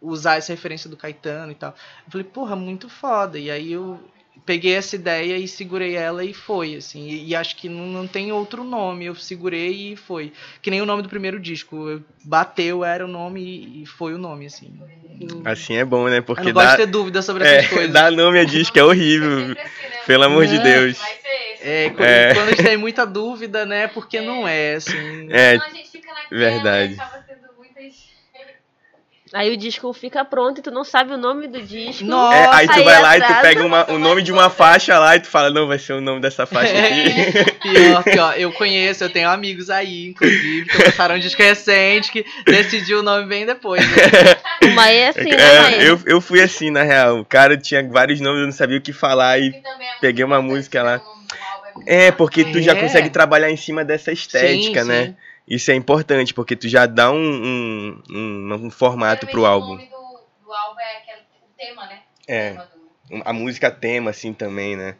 usar 0.00 0.36
essa 0.36 0.52
referência 0.52 0.88
do 0.88 0.96
Caetano 0.96 1.52
e 1.52 1.54
tal. 1.54 1.74
Eu 2.06 2.12
falei, 2.12 2.26
porra, 2.26 2.54
muito 2.56 2.88
foda. 2.88 3.38
E 3.38 3.50
aí 3.50 3.72
eu 3.72 4.00
peguei 4.44 4.74
essa 4.74 4.96
ideia 4.96 5.36
e 5.36 5.46
segurei 5.48 5.94
ela 5.96 6.24
e 6.24 6.32
foi, 6.34 6.74
assim. 6.76 7.08
E, 7.08 7.28
e 7.28 7.34
acho 7.36 7.56
que 7.56 7.68
não, 7.68 7.86
não 7.86 8.06
tem 8.06 8.32
outro 8.32 8.64
nome. 8.64 9.04
Eu 9.06 9.14
segurei 9.14 9.92
e 9.92 9.96
foi. 9.96 10.32
Que 10.62 10.70
nem 10.70 10.80
o 10.80 10.86
nome 10.86 11.02
do 11.02 11.08
primeiro 11.08 11.38
disco. 11.38 11.88
Eu- 11.88 12.02
bateu, 12.24 12.84
era 12.84 13.04
o 13.04 13.08
nome 13.08 13.40
e, 13.42 13.82
e 13.82 13.86
foi 13.86 14.14
o 14.14 14.18
nome, 14.18 14.46
assim. 14.46 14.72
Assim 15.44 15.74
é 15.76 15.84
bom, 15.84 16.08
né? 16.08 16.18
Eu 16.18 16.22
Porque 16.22 16.44
não 16.44 16.52
gosto 16.52 16.66
dá, 16.66 16.70
de 16.72 16.76
ter 16.78 16.86
dúvida 16.86 17.22
sobre 17.22 17.44
é, 17.44 17.56
essas 17.56 17.70
coisas. 17.70 17.92
dar 17.92 18.12
nome 18.12 18.38
a 18.38 18.44
disco 18.44 18.78
é 18.78 18.84
horrível. 18.84 19.38
Sempre 19.48 19.62
assim, 19.62 19.82
né? 19.88 19.98
Pelo 20.06 20.24
amor 20.24 20.46
de 20.46 20.56
Não. 20.56 20.62
Deus. 20.62 20.98
Vai 20.98 21.08
ser 21.14 21.52
esse. 21.54 21.62
É, 21.68 21.90
quando, 21.90 22.00
É. 22.08 22.34
quando 22.34 22.46
a 22.46 22.50
gente 22.50 22.62
tem 22.62 22.76
muita 22.76 23.04
dúvida, 23.04 23.66
né? 23.66 23.88
Porque 23.88 24.20
não 24.20 24.46
é, 24.46 24.74
assim. 24.74 25.26
É, 25.30 25.54
Então 25.56 25.66
a 25.66 25.70
gente 25.70 25.90
fica 25.90 26.08
naquela, 26.12 26.28
verdade. 26.50 26.94
acaba 26.94 27.24
tendo 27.26 27.40
muitas... 27.56 28.07
Aí 29.34 29.52
o 29.52 29.56
disco 29.56 29.92
fica 29.92 30.24
pronto 30.24 30.58
e 30.58 30.62
tu 30.62 30.70
não 30.70 30.84
sabe 30.84 31.12
o 31.12 31.16
nome 31.18 31.46
do 31.48 31.60
disco. 31.60 32.04
Nossa, 32.04 32.36
é, 32.36 32.48
aí 32.54 32.66
tu 32.66 32.72
aí 32.78 32.82
vai 32.84 33.02
lá 33.02 33.18
e 33.18 33.20
tu 33.22 33.34
pega 33.42 33.64
uma- 33.64 33.90
o 33.90 33.98
nome 33.98 34.22
de 34.22 34.32
uma 34.32 34.48
faixa 34.50 34.98
lá 34.98 35.16
e 35.16 35.20
tu 35.20 35.28
fala, 35.28 35.50
não, 35.50 35.66
vai 35.66 35.78
ser 35.78 35.92
o 35.92 36.00
nome 36.00 36.20
dessa 36.20 36.46
faixa 36.46 36.72
É. 36.72 36.86
aqui. 36.86 37.58
Pior, 37.60 38.02
pior. 38.04 38.34
Eu 38.40 38.52
conheço, 38.52 39.04
eu 39.04 39.10
tenho 39.10 39.28
amigos 39.28 39.68
aí, 39.68 40.08
inclusive, 40.08 40.66
que 40.68 40.82
lançaram 40.82 41.16
um 41.16 41.18
disco 41.18 41.42
recente 41.42 42.10
que 42.10 42.24
decidiu 42.46 43.00
o 43.00 43.02
nome 43.02 43.26
bem 43.26 43.44
depois. 43.44 43.80
Né? 43.86 43.96
O 44.64 44.70
Maê 44.74 44.96
é 44.98 45.08
assim, 45.08 45.30
né, 45.30 45.74
É, 45.78 45.88
eu, 45.90 46.00
eu 46.06 46.20
fui 46.20 46.40
assim, 46.40 46.70
na 46.70 46.82
real. 46.82 47.18
O 47.20 47.24
cara 47.24 47.56
tinha 47.56 47.86
vários 47.86 48.20
nomes, 48.20 48.40
eu 48.40 48.46
não 48.46 48.52
sabia 48.52 48.78
o 48.78 48.80
que 48.80 48.92
falar 48.92 49.38
e 49.38 49.48
é 49.48 49.60
Peguei 50.00 50.24
uma 50.24 50.40
música 50.40 50.82
lá. 50.82 51.00
é 51.86 52.06
É, 52.06 52.10
porque 52.12 52.44
tu 52.44 52.60
já 52.62 52.72
É. 52.72 52.74
consegue 52.76 53.10
trabalhar 53.10 53.50
em 53.50 53.56
cima 53.56 53.84
dessa 53.84 54.10
estética, 54.10 54.82
Sim, 54.82 54.88
né? 54.88 55.04
sim. 55.06 55.16
Isso 55.48 55.70
é 55.70 55.74
importante, 55.74 56.34
porque 56.34 56.54
tu 56.54 56.68
já 56.68 56.84
dá 56.86 57.10
um, 57.10 57.16
um, 57.16 58.02
um, 58.10 58.54
um 58.66 58.70
formato 58.70 59.26
pro 59.26 59.46
álbum. 59.46 59.72
O 59.72 59.76
nome 59.76 59.86
do, 59.88 60.44
do 60.46 60.52
álbum 60.52 60.80
é 60.80 60.96
aquele, 60.98 61.20
o 61.42 61.56
tema, 61.56 61.86
né? 61.86 62.00
O 62.28 62.32
É, 62.32 62.50
tema 62.52 62.64
do- 63.10 63.22
a 63.24 63.32
música 63.32 63.70
tema, 63.70 64.10
assim, 64.10 64.32
também, 64.34 64.76
né? 64.76 64.96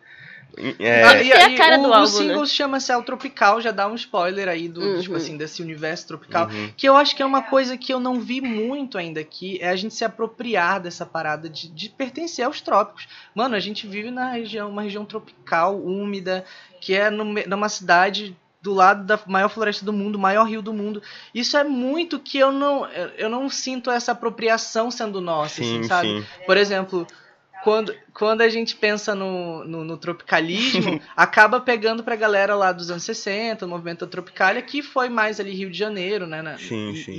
Ah, 0.58 1.14
É, 1.18 1.22
e 1.24 1.32
a 1.32 1.56
cara 1.56 1.78
o, 1.78 1.82
do 1.82 1.88
o 1.90 1.94
álbum, 1.94 2.06
single 2.06 2.40
né? 2.40 2.46
chama 2.46 2.80
Céu 2.80 3.00
Tropical, 3.02 3.60
já 3.60 3.70
dá 3.70 3.86
um 3.86 3.94
spoiler 3.94 4.48
aí 4.48 4.66
do, 4.68 4.80
Uhum. 4.80 5.00
tipo 5.00 5.14
assim, 5.14 5.36
desse 5.36 5.62
universo 5.62 6.08
tropical. 6.08 6.48
uhum. 6.48 6.72
Que 6.76 6.88
eu 6.88 6.96
acho 6.96 7.14
que 7.14 7.22
é 7.22 7.26
uma 7.26 7.42
coisa 7.42 7.76
que 7.76 7.92
eu 7.92 8.00
não 8.00 8.18
vi 8.20 8.40
muito 8.40 8.98
ainda 8.98 9.20
aqui, 9.20 9.58
é 9.60 9.68
a 9.68 9.76
gente 9.76 9.94
se 9.94 10.04
apropriar 10.04 10.80
dessa 10.80 11.04
parada 11.06 11.48
de, 11.48 11.68
de 11.68 11.90
pertencer 11.90 12.44
aos 12.44 12.60
trópicos. 12.60 13.06
Mano, 13.34 13.54
a 13.54 13.60
gente 13.60 13.86
vive 13.86 14.10
na 14.10 14.32
região, 14.32 14.68
uma 14.70 14.82
região 14.82 15.04
tropical, 15.04 15.78
úmida, 15.78 16.44
que 16.80 16.92
é 16.94 17.08
no 17.10 17.24
numa 17.24 17.68
cidade 17.68 18.34
do 18.68 18.74
lado 18.74 19.02
da 19.04 19.18
maior 19.26 19.48
floresta 19.48 19.82
do 19.82 19.94
mundo, 19.94 20.18
maior 20.18 20.44
rio 20.44 20.60
do 20.60 20.74
mundo. 20.74 21.02
Isso 21.34 21.56
é 21.56 21.64
muito 21.64 22.18
que 22.18 22.38
eu 22.38 22.52
não, 22.52 22.86
eu 23.16 23.30
não 23.30 23.48
sinto 23.48 23.90
essa 23.90 24.12
apropriação 24.12 24.90
sendo 24.90 25.22
nossa, 25.22 25.62
Sim, 25.62 25.78
assim, 25.78 25.88
sabe? 25.88 26.08
sim. 26.08 26.26
Por 26.44 26.58
exemplo, 26.58 27.06
quando, 27.62 27.94
quando 28.14 28.40
a 28.42 28.48
gente 28.48 28.76
pensa 28.76 29.14
no, 29.14 29.64
no, 29.64 29.84
no 29.84 29.96
tropicalismo, 29.96 31.00
acaba 31.16 31.60
pegando 31.60 32.02
pra 32.04 32.14
galera 32.16 32.54
lá 32.54 32.72
dos 32.72 32.90
anos 32.90 33.02
60, 33.02 33.66
o 33.66 33.68
movimento 33.68 34.04
da 34.06 34.10
Tropicália, 34.10 34.62
que 34.62 34.82
foi 34.82 35.08
mais 35.08 35.40
ali 35.40 35.52
Rio 35.52 35.70
de 35.70 35.76
Janeiro, 35.78 36.26
né? 36.26 36.40
na- 36.42 36.56
Sim, 36.56 36.92
e, 36.92 37.02
sim. 37.04 37.12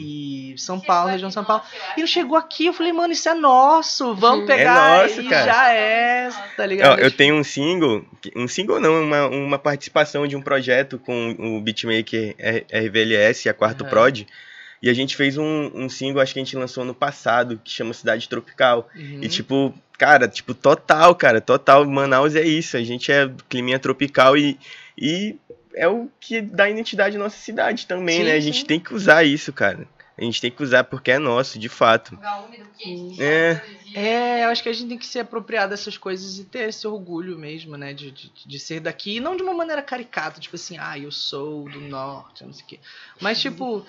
e 0.54 0.56
São 0.58 0.78
Chegou 0.78 0.88
Paulo, 0.88 1.12
região 1.12 1.28
de 1.30 1.34
São 1.34 1.44
Paulo. 1.44 1.64
eu 1.74 1.98
E 1.98 2.00
não 2.02 2.08
chegou 2.08 2.38
aqui, 2.38 2.66
eu 2.68 2.74
falei, 2.74 2.94
mano, 2.94 3.14
isso 3.14 3.28
é 3.28 3.34
nosso, 3.34 4.16
vamos 4.16 4.40
Uhum. 4.42 4.46
pegar 4.48 4.78
É 4.78 5.02
nosso, 5.04 5.22
e 5.22 5.30
cara. 5.30 5.46
já 5.46 5.74
é, 5.74 6.30
tá 6.30 6.64
Ó, 6.64 6.68
ligado? 6.68 7.00
eu 7.02 7.12
tenho 7.12 7.36
um 7.36 7.44
single, 7.44 8.06
um 8.36 8.48
single 8.48 8.80
não, 8.80 9.04
uma, 9.04 9.28
uma 9.28 9.60
participação 9.60 10.26
de 10.28 10.36
um 10.36 10.42
projeto 10.42 10.98
com 11.00 11.32
o 11.38 11.62
beatmaker 11.62 12.36
RVLS, 12.72 13.50
a 13.50 13.54
Quarto 13.54 13.82
Aham. 13.84 13.90
Prod, 13.90 14.26
e 14.82 14.90
a 14.90 14.94
gente 14.94 15.16
fez 15.16 15.38
um, 15.38 15.72
um 15.74 15.90
single, 15.90 16.22
acho 16.22 16.34
que 16.34 16.40
a 16.40 16.44
gente 16.44 16.56
lançou 16.56 16.86
no 16.86 16.94
passado, 16.94 17.60
que 17.64 17.72
chama 17.72 17.94
Cidade 17.94 18.30
Tropical. 18.30 18.90
Uhum. 18.96 19.20
E 19.22 19.28
tipo, 19.28 19.74
cara, 19.98 20.28
tipo, 20.28 20.54
total, 20.54 21.14
cara, 21.16 21.42
total. 21.42 21.86
Manaus 21.86 22.36
é 22.36 22.44
isso. 22.44 22.78
A 22.78 22.84
gente 22.84 23.12
é 23.12 23.30
climinha 23.50 23.78
tropical 23.78 24.38
e, 24.38 24.58
e 24.98 25.36
é 25.76 25.88
o 25.88 26.10
que 26.20 26.42
dá 26.42 26.70
identidade 26.70 27.18
à 27.18 27.20
nossa 27.20 27.38
cidade 27.38 27.86
também, 27.86 28.20
Sim, 28.20 28.24
né? 28.24 28.32
A 28.32 28.42
sim. 28.42 28.42
gente 28.42 28.66
tem 28.66 28.80
que 28.80 28.94
usar 28.94 29.24
isso, 29.24 29.52
cara. 29.52 29.86
A 30.18 30.24
gente 30.24 30.42
tem 30.42 30.52
que 30.52 30.62
usar 30.62 30.84
porque 30.84 31.12
é 31.12 31.20
nosso, 31.20 31.58
de 31.58 31.70
fato. 31.70 32.16
Lugar 32.16 32.46
úmido, 32.46 32.66
quente, 32.78 33.24
É. 33.24 33.62
É, 33.96 34.44
eu 34.44 34.50
acho 34.50 34.62
que 34.62 34.70
a 34.70 34.74
gente 34.74 34.90
tem 34.90 34.98
que 34.98 35.06
se 35.06 35.18
apropriar 35.18 35.68
dessas 35.68 35.98
coisas 35.98 36.38
e 36.38 36.44
ter 36.44 36.70
esse 36.70 36.86
orgulho 36.86 37.38
mesmo, 37.40 37.78
né? 37.78 37.94
De, 37.94 38.12
de, 38.12 38.32
de 38.46 38.60
ser 38.60 38.82
daqui. 38.82 39.16
E 39.16 39.20
não 39.20 39.36
de 39.36 39.42
uma 39.42 39.54
maneira 39.54 39.82
caricata, 39.82 40.40
tipo 40.40 40.58
assim, 40.58 40.78
ah, 40.78 41.00
eu 41.00 41.10
sou 41.10 41.70
do 41.70 41.80
norte, 41.80 42.44
não 42.44 42.54
sei 42.54 42.66
o 42.66 42.68
quê. 42.68 42.80
Mas, 43.20 43.40
tipo, 43.40 43.86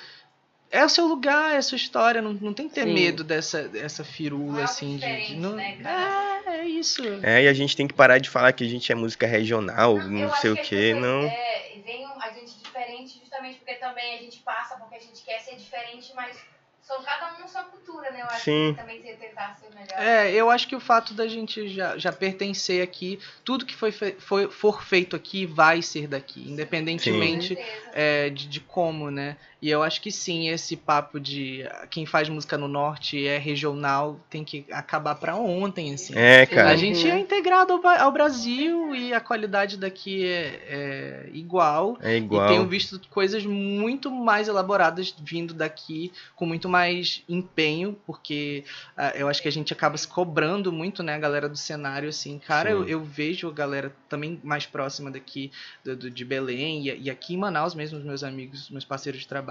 é 0.70 0.84
o 0.84 0.88
seu 0.88 1.06
lugar, 1.06 1.54
é 1.54 1.56
a 1.58 1.62
sua 1.62 1.76
história. 1.76 2.22
Não, 2.22 2.32
não 2.34 2.54
tem 2.54 2.68
que 2.68 2.74
ter 2.74 2.84
Sim. 2.84 2.92
medo 2.92 3.24
dessa, 3.24 3.68
dessa 3.68 4.02
Não 4.02 4.10
é 4.10 4.12
firula, 4.12 4.48
algo 4.50 4.60
assim. 4.62 4.96
De, 4.96 5.20
de- 5.20 5.36
não, 5.36 5.56
né, 5.56 5.76
cara? 5.82 6.42
é, 6.46 6.58
é 6.60 6.64
isso. 6.64 7.02
É, 7.22 7.42
e 7.44 7.48
a 7.48 7.52
gente 7.52 7.76
tem 7.76 7.86
que 7.88 7.94
parar 7.94 8.18
de 8.18 8.30
falar 8.30 8.52
que 8.52 8.64
a 8.64 8.68
gente 8.68 8.90
é 8.90 8.94
música 8.94 9.26
regional, 9.26 9.98
não 9.98 10.26
acho 10.28 10.40
sei 10.40 10.50
o 10.50 10.56
quê, 10.56 10.94
não. 10.94 11.24
É, 11.26 11.72
veem 11.84 12.06
a 12.20 12.30
gente 12.32 12.58
diferente 12.62 13.18
justamente 13.20 13.58
porque 13.58 13.74
também 13.74 14.18
a 14.18 14.22
gente 14.22 14.38
passa 14.40 14.76
porque 14.76 14.96
a 14.96 15.00
gente 15.00 15.22
quer 15.24 15.38
ser 15.40 15.56
diferente, 15.56 16.12
mas 16.14 16.36
são 16.82 17.02
cada 17.02 17.42
um 17.44 17.48
sua 17.48 17.62
cultura, 17.64 18.10
né? 18.10 18.20
Eu 18.22 18.26
acho 18.26 18.40
Sim. 18.44 18.74
que 18.74 18.80
também 18.80 19.00
você 19.02 19.12
tentar 19.14 19.54
ser 19.54 19.70
melhor. 19.74 19.98
É, 19.98 20.32
eu 20.32 20.50
acho 20.50 20.66
que 20.68 20.74
o 20.76 20.80
fato 20.80 21.14
da 21.14 21.26
gente 21.28 21.68
já, 21.68 21.96
já 21.98 22.12
pertencer 22.12 22.82
aqui, 22.82 23.18
tudo 23.44 23.64
que 23.66 23.74
foi, 23.76 23.92
foi- 23.92 24.50
for 24.50 24.82
feito 24.82 25.14
aqui 25.14 25.46
vai 25.46 25.82
ser 25.82 26.06
daqui, 26.08 26.40
independentemente 26.50 27.58
é, 27.92 28.30
de, 28.30 28.48
de 28.48 28.60
como, 28.60 29.10
né? 29.10 29.36
E 29.62 29.68
eu 29.70 29.82
acho 29.82 30.00
que 30.00 30.10
sim, 30.10 30.48
esse 30.48 30.76
papo 30.76 31.20
de 31.20 31.64
quem 31.90 32.06
faz 32.06 32.28
música 32.28 32.56
no 32.56 32.66
norte 32.66 33.26
é 33.26 33.36
regional 33.38 34.18
tem 34.30 34.42
que 34.44 34.64
acabar 34.70 35.14
pra 35.16 35.36
ontem, 35.36 35.92
assim. 35.92 36.14
É, 36.16 36.46
cara. 36.46 36.70
A 36.70 36.76
gente 36.76 37.06
é 37.08 37.18
integrado 37.18 37.72
ao, 37.74 38.10
Brasil 38.12 38.94
e 38.94 39.12
a 39.12 39.20
qualidade 39.20 39.76
daqui 39.76 40.24
é, 40.24 41.26
é 41.26 41.30
igual. 41.32 41.98
É 42.00 42.16
E 42.16 42.16
igual. 42.16 42.48
tenho 42.48 42.66
visto 42.66 43.00
coisas 43.10 43.44
muito 43.44 44.10
mais 44.10 44.48
elaboradas 44.48 45.14
vindo 45.22 45.52
daqui, 45.52 46.12
com 46.34 46.46
muito 46.46 46.68
mais 46.68 47.22
empenho, 47.28 47.96
porque 48.06 48.64
ah, 48.96 49.12
eu 49.14 49.28
acho 49.28 49.42
que 49.42 49.48
a 49.48 49.52
gente 49.52 49.72
acaba 49.72 49.96
se 49.96 50.06
cobrando 50.08 50.72
muito, 50.72 51.02
né, 51.02 51.14
a 51.14 51.18
galera 51.18 51.48
do 51.48 51.56
cenário, 51.56 52.08
assim. 52.08 52.38
Cara, 52.38 52.70
eu, 52.70 52.86
eu 52.88 53.02
vejo 53.02 53.48
a 53.48 53.52
galera 53.52 53.92
também 54.08 54.40
mais 54.42 54.66
próxima 54.66 55.10
daqui, 55.10 55.50
do, 55.84 55.96
do- 55.96 56.10
de 56.10 56.24
Belém, 56.24 56.88
e, 56.88 57.02
e 57.02 57.10
aqui 57.10 57.34
em 57.34 57.38
Manaus 57.38 57.74
mesmo, 57.74 57.98
os 57.98 58.04
meus 58.04 58.22
amigos, 58.22 58.70
meus 58.70 58.84
parceiros 58.84 59.20
de 59.20 59.28
trabalho, 59.28 59.49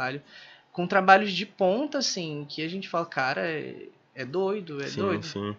com 0.71 0.87
trabalhos 0.87 1.31
de 1.33 1.45
ponta, 1.45 1.97
assim, 1.97 2.45
que 2.47 2.63
a 2.63 2.67
gente 2.69 2.87
fala, 2.87 3.05
cara, 3.05 3.41
é, 3.41 3.73
é 4.15 4.23
doido, 4.25 4.81
é 4.81 4.87
Sim, 4.87 4.99
doido. 5.01 5.25
sim. 5.25 5.55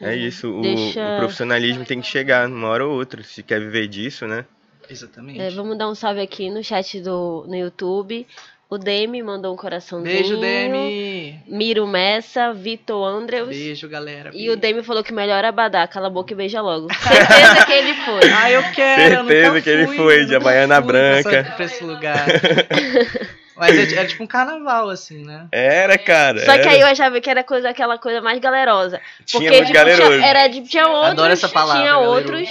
É 0.00 0.14
isso. 0.16 0.50
O, 0.50 0.62
Deixa- 0.62 1.14
o 1.16 1.18
profissionalismo 1.18 1.84
tem 1.84 2.00
que 2.00 2.06
chegar 2.06 2.48
uma 2.48 2.68
hora 2.68 2.84
ou 2.86 2.92
outra. 2.94 3.22
Se 3.22 3.42
quer 3.42 3.60
viver 3.60 3.86
disso, 3.88 4.26
né? 4.26 4.44
Exatamente. 4.90 5.40
É, 5.40 5.50
vamos 5.50 5.78
dar 5.78 5.88
um 5.88 5.94
salve 5.94 6.20
aqui 6.20 6.50
no 6.50 6.62
chat 6.62 7.00
do 7.00 7.44
no 7.48 7.54
YouTube. 7.56 8.26
O 8.68 8.78
Demi 8.78 9.22
mandou 9.22 9.52
um 9.54 9.56
coraçãozinho. 9.56 10.12
Beijo, 10.16 10.36
Demi! 10.40 11.38
Miro 11.46 11.86
Messa, 11.86 12.52
Vitor 12.52 13.06
Andrews. 13.06 13.48
Beijo, 13.50 13.88
galera. 13.88 14.30
E 14.34 14.50
o 14.50 14.56
Demi 14.56 14.82
falou 14.82 15.04
que 15.04 15.12
melhor 15.12 15.44
é 15.44 15.48
Abadá, 15.48 15.86
cala 15.86 16.08
a 16.08 16.10
boca 16.10 16.32
e 16.32 16.36
beija 16.36 16.60
logo. 16.60 16.88
Certeza 16.94 17.66
que 17.66 17.72
ele 17.72 17.94
foi. 17.94 18.30
Ah, 18.32 18.50
eu 18.50 18.62
quero. 18.72 19.14
eu 19.14 19.24
Certeza 19.26 19.48
nunca 19.48 19.62
que 19.62 19.70
ele 19.70 19.86
fui, 19.86 19.96
foi, 19.96 20.22
eu 20.22 20.26
de 20.26 20.34
essa- 20.34 20.80
branca. 20.80 21.52
Pra 21.56 21.64
esse 21.66 21.84
lugar. 21.84 22.26
Mas 23.56 23.92
é, 23.92 24.00
é 24.02 24.04
tipo 24.06 24.24
um 24.24 24.26
carnaval, 24.26 24.90
assim, 24.90 25.24
né? 25.24 25.46
Era, 25.52 25.96
cara. 25.96 26.40
Só 26.44 26.52
que 26.54 26.60
era. 26.60 26.70
aí 26.70 26.80
eu 26.80 26.86
achava 26.86 27.20
que 27.20 27.30
era 27.30 27.44
coisa, 27.44 27.68
aquela 27.70 27.98
coisa 27.98 28.20
mais 28.20 28.38
galerosa. 28.40 29.00
Tinha 29.24 29.42
Porque, 29.50 29.60
tipo, 29.62 29.72
galeroso. 29.72 30.10
tinha, 30.12 30.26
era, 30.26 30.46
de- 30.48 30.62
tinha 30.62 30.86
outros, 30.88 31.10
Adoro 31.12 31.32
essa 31.32 31.48
palavra, 31.48 31.82
tinha 31.82 31.92
galeroso. 31.94 32.16
outros. 32.16 32.48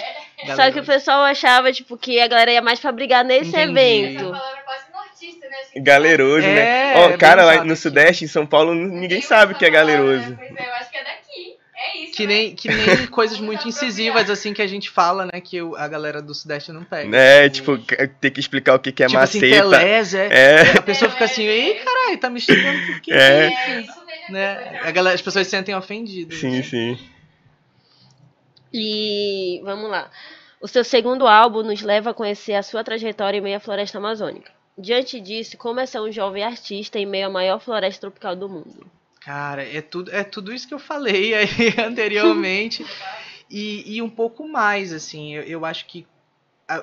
Só 0.55 0.71
que 0.71 0.79
o 0.79 0.83
pessoal 0.85 1.23
achava, 1.23 1.71
tipo, 1.71 1.97
que 1.97 2.19
a 2.19 2.27
galera 2.27 2.51
ia 2.51 2.61
mais 2.61 2.79
pra 2.79 2.91
brigar 2.91 3.23
nesse 3.23 3.49
Entendi. 3.49 3.79
evento. 3.79 4.19
Essa 4.23 4.31
palavra 4.31 4.59
é 4.59 4.63
quase 4.63 4.83
nortista, 4.93 5.47
né? 5.49 5.55
Que- 5.73 5.79
Galeroso, 5.79 6.45
É, 6.47 6.53
né? 6.53 6.93
é 6.93 6.97
Ó, 6.99 7.07
bem 7.09 7.17
cara, 7.17 7.43
lá 7.45 7.63
no. 7.63 7.75
Sudeste, 7.75 8.25
em 8.25 8.27
São 8.27 8.45
Paulo, 8.45 8.73
ninguém 8.73 9.21
sabe 9.21 9.53
o 9.53 9.57
que 9.57 9.65
é 9.65 9.69
galeroso. 9.69 10.29
né? 10.31 10.35
Pois 10.37 10.55
é, 10.57 10.67
eu 10.69 10.73
acho 10.73 10.89
que 10.91 10.97
é. 10.97 11.03
É 11.85 11.97
isso. 11.97 12.13
Que 12.13 12.25
né? 12.27 12.33
nem, 12.33 12.55
que 12.55 12.67
nem 12.69 13.07
coisas 13.07 13.39
muito 13.39 13.67
incisivas, 13.67 14.29
assim, 14.29 14.53
que 14.53 14.61
a 14.61 14.67
gente 14.67 14.89
fala, 14.89 15.25
né? 15.25 15.41
Que 15.41 15.61
o- 15.61 15.75
a 15.75 15.87
galera 15.87 16.21
do 16.21 16.33
Sudeste 16.33 16.71
não 16.71 16.83
pega. 16.83 17.15
É, 17.17 17.49
tipo, 17.49 17.77
ter 18.21 18.31
que 18.31 18.39
explicar 18.39 18.75
o 18.75 18.79
que 18.79 18.91
que 18.91 19.03
é 19.03 19.07
tipo 19.07 19.19
assim, 19.19 19.39
maceta. 19.41 19.61
telés, 19.61 20.13
é. 20.13 20.27
É. 20.31 20.77
A 20.77 20.81
pessoa 20.81 21.11
fica 21.11 21.25
assim, 21.25 21.43
ei, 21.43 21.75
caralho, 21.75 22.17
tá 22.19 22.29
me 22.29 22.39
xingando 22.39 22.85
por 22.87 23.01
quê? 23.01 23.11
É. 23.13 23.45
É 23.47 23.81
isso 23.81 24.05
mesmo. 24.05 24.23
Né? 24.29 24.79
A 24.83 24.91
galera, 24.91 25.15
as 25.15 25.21
pessoas 25.21 25.45
se 25.47 25.51
sentem 25.51 25.75
ofendidas. 25.75 26.37
Sim, 26.39 26.63
sim. 26.63 26.97
E 28.73 29.61
vamos 29.63 29.89
lá. 29.89 30.09
O 30.61 30.67
seu 30.67 30.83
segundo 30.83 31.27
álbum 31.27 31.61
nos 31.61 31.81
leva 31.81 32.11
a 32.11 32.13
conhecer 32.13 32.53
a 32.53 32.63
sua 32.63 32.83
trajetória 32.83 33.37
em 33.37 33.41
meio 33.41 33.57
à 33.57 33.59
floresta 33.59 33.97
amazônica. 33.97 34.51
Diante 34.77 35.19
disso, 35.19 35.57
como 35.57 35.79
é 35.79 35.85
ser 35.85 35.99
um 35.99 36.11
jovem 36.11 36.43
artista 36.43 36.97
em 36.97 37.05
meio 37.05 37.27
à 37.27 37.29
maior 37.29 37.59
floresta 37.59 38.01
tropical 38.01 38.35
do 38.35 38.49
mundo? 38.49 38.89
Cara, 39.25 39.63
é 39.63 39.81
tudo, 39.81 40.12
é 40.13 40.23
tudo 40.23 40.53
isso 40.53 40.67
que 40.67 40.73
eu 40.73 40.79
falei 40.79 41.33
aí 41.33 41.47
anteriormente. 41.86 42.86
e, 43.49 43.95
e 43.95 44.01
um 44.01 44.09
pouco 44.09 44.47
mais, 44.47 44.91
assim. 44.91 45.33
Eu, 45.36 45.43
eu 45.43 45.65
acho 45.65 45.86
que 45.86 46.05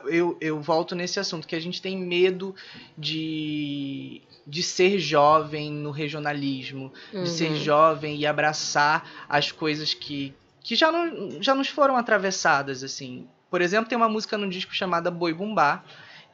eu, 0.07 0.37
eu 0.41 0.61
volto 0.61 0.95
nesse 0.95 1.19
assunto, 1.19 1.47
que 1.47 1.57
a 1.57 1.61
gente 1.61 1.81
tem 1.83 1.97
medo 1.99 2.55
de, 2.97 4.21
de 4.47 4.63
ser 4.63 4.99
jovem 4.99 5.71
no 5.73 5.91
regionalismo, 5.91 6.93
Uhum. 7.13 7.23
de 7.25 7.29
ser 7.31 7.55
jovem 7.57 8.17
e 8.17 8.27
abraçar 8.27 9.27
as 9.29 9.51
coisas 9.51 9.93
que, 9.95 10.33
que 10.63 10.75
já, 10.77 10.93
não, 10.93 11.43
já 11.43 11.55
nos 11.55 11.69
foram 11.69 11.97
atravessadas, 11.97 12.83
assim. 12.85 13.27
Por 13.51 13.61
exemplo, 13.61 13.89
tem 13.89 13.97
uma 13.97 14.09
música 14.09 14.39
no 14.39 14.49
disco 14.49 14.75
chamada 14.75 15.11
Boi 15.11 15.33
Bumbá, 15.35 15.83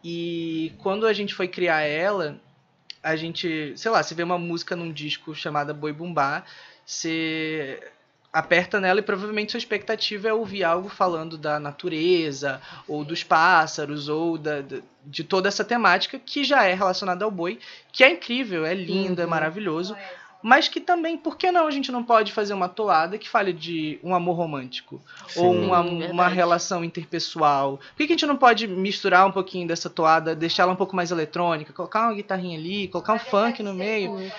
e 0.05 0.73
quando 0.79 1.07
a 1.07 1.13
gente 1.13 1.35
foi 1.35 1.49
criar 1.49 1.81
ela, 1.81 2.39
a 3.07 3.15
gente, 3.15 3.73
sei 3.77 3.91
lá, 3.91 4.03
você 4.03 4.15
vê 4.17 4.25
uma 4.25 4.37
música 4.39 4.75
num 4.75 4.91
disco 4.93 5.33
chamada 5.33 5.73
Boi 5.73 5.93
Bumbá, 5.93 6.43
você 6.85 7.81
aperta 8.33 8.81
nela 8.81 8.99
e 8.99 9.03
provavelmente 9.03 9.53
sua 9.53 9.59
expectativa 9.59 10.29
é 10.29 10.33
ouvir 10.33 10.65
algo 10.65 10.89
falando 10.89 11.39
da 11.39 11.61
natureza, 11.61 12.61
ou 12.89 13.05
dos 13.05 13.23
pássaros, 13.23 14.09
ou 14.09 14.37
da, 14.37 14.57
de 15.05 15.23
toda 15.23 15.49
essa 15.49 15.65
temática 15.65 16.19
que 16.19 16.43
já 16.45 16.65
é 16.65 16.75
relacionada 16.75 17.25
ao 17.25 17.31
boi, 17.31 17.61
que 17.93 18.03
é 18.03 18.11
incrível, 18.11 18.67
é 18.67 18.75
lindo, 18.75 19.21
é 19.23 19.25
Uhum. 19.25 19.31
maravilhoso, 19.31 19.97
mas 20.43 20.69
que 20.69 20.81
também, 20.81 21.17
por 21.17 21.37
que 21.37 21.51
não 21.51 21.67
a 21.67 21.71
gente 21.71 21.91
não 21.91 22.05
pode 22.05 22.33
fazer 22.33 22.55
uma 22.55 22.69
toada 22.69 23.19
que 23.19 23.29
fale 23.29 23.53
de 23.53 23.99
um 24.03 24.15
amor 24.15 24.37
romântico? 24.37 25.01
ou 25.37 25.53
Sim. 25.53 25.67
uma, 25.67 25.83
Verdade. 25.83 26.13
uma 26.13 26.29
relação 26.29 26.85
interpessoal. 26.85 27.79
Por 27.79 27.97
que, 27.97 28.07
que 28.07 28.13
a 28.13 28.17
gente 28.17 28.27
não 28.27 28.37
pode 28.37 28.67
misturar 28.67 29.27
um 29.27 29.33
pouquinho 29.33 29.67
dessa 29.67 29.91
toada, 29.91 30.35
deixar 30.35 30.65
ela 30.65 30.73
um 30.73 30.77
pouco 30.77 30.95
mais 30.95 31.11
eletrônica, 31.11 31.73
colocar 31.73 32.03
uma 32.03 32.15
guitarrinha 32.15 32.59
ali, 32.59 32.89
colocar 32.89 33.15
um 33.15 33.19
funk 33.19 33.63
no 33.63 33.75
meio? 33.75 34.31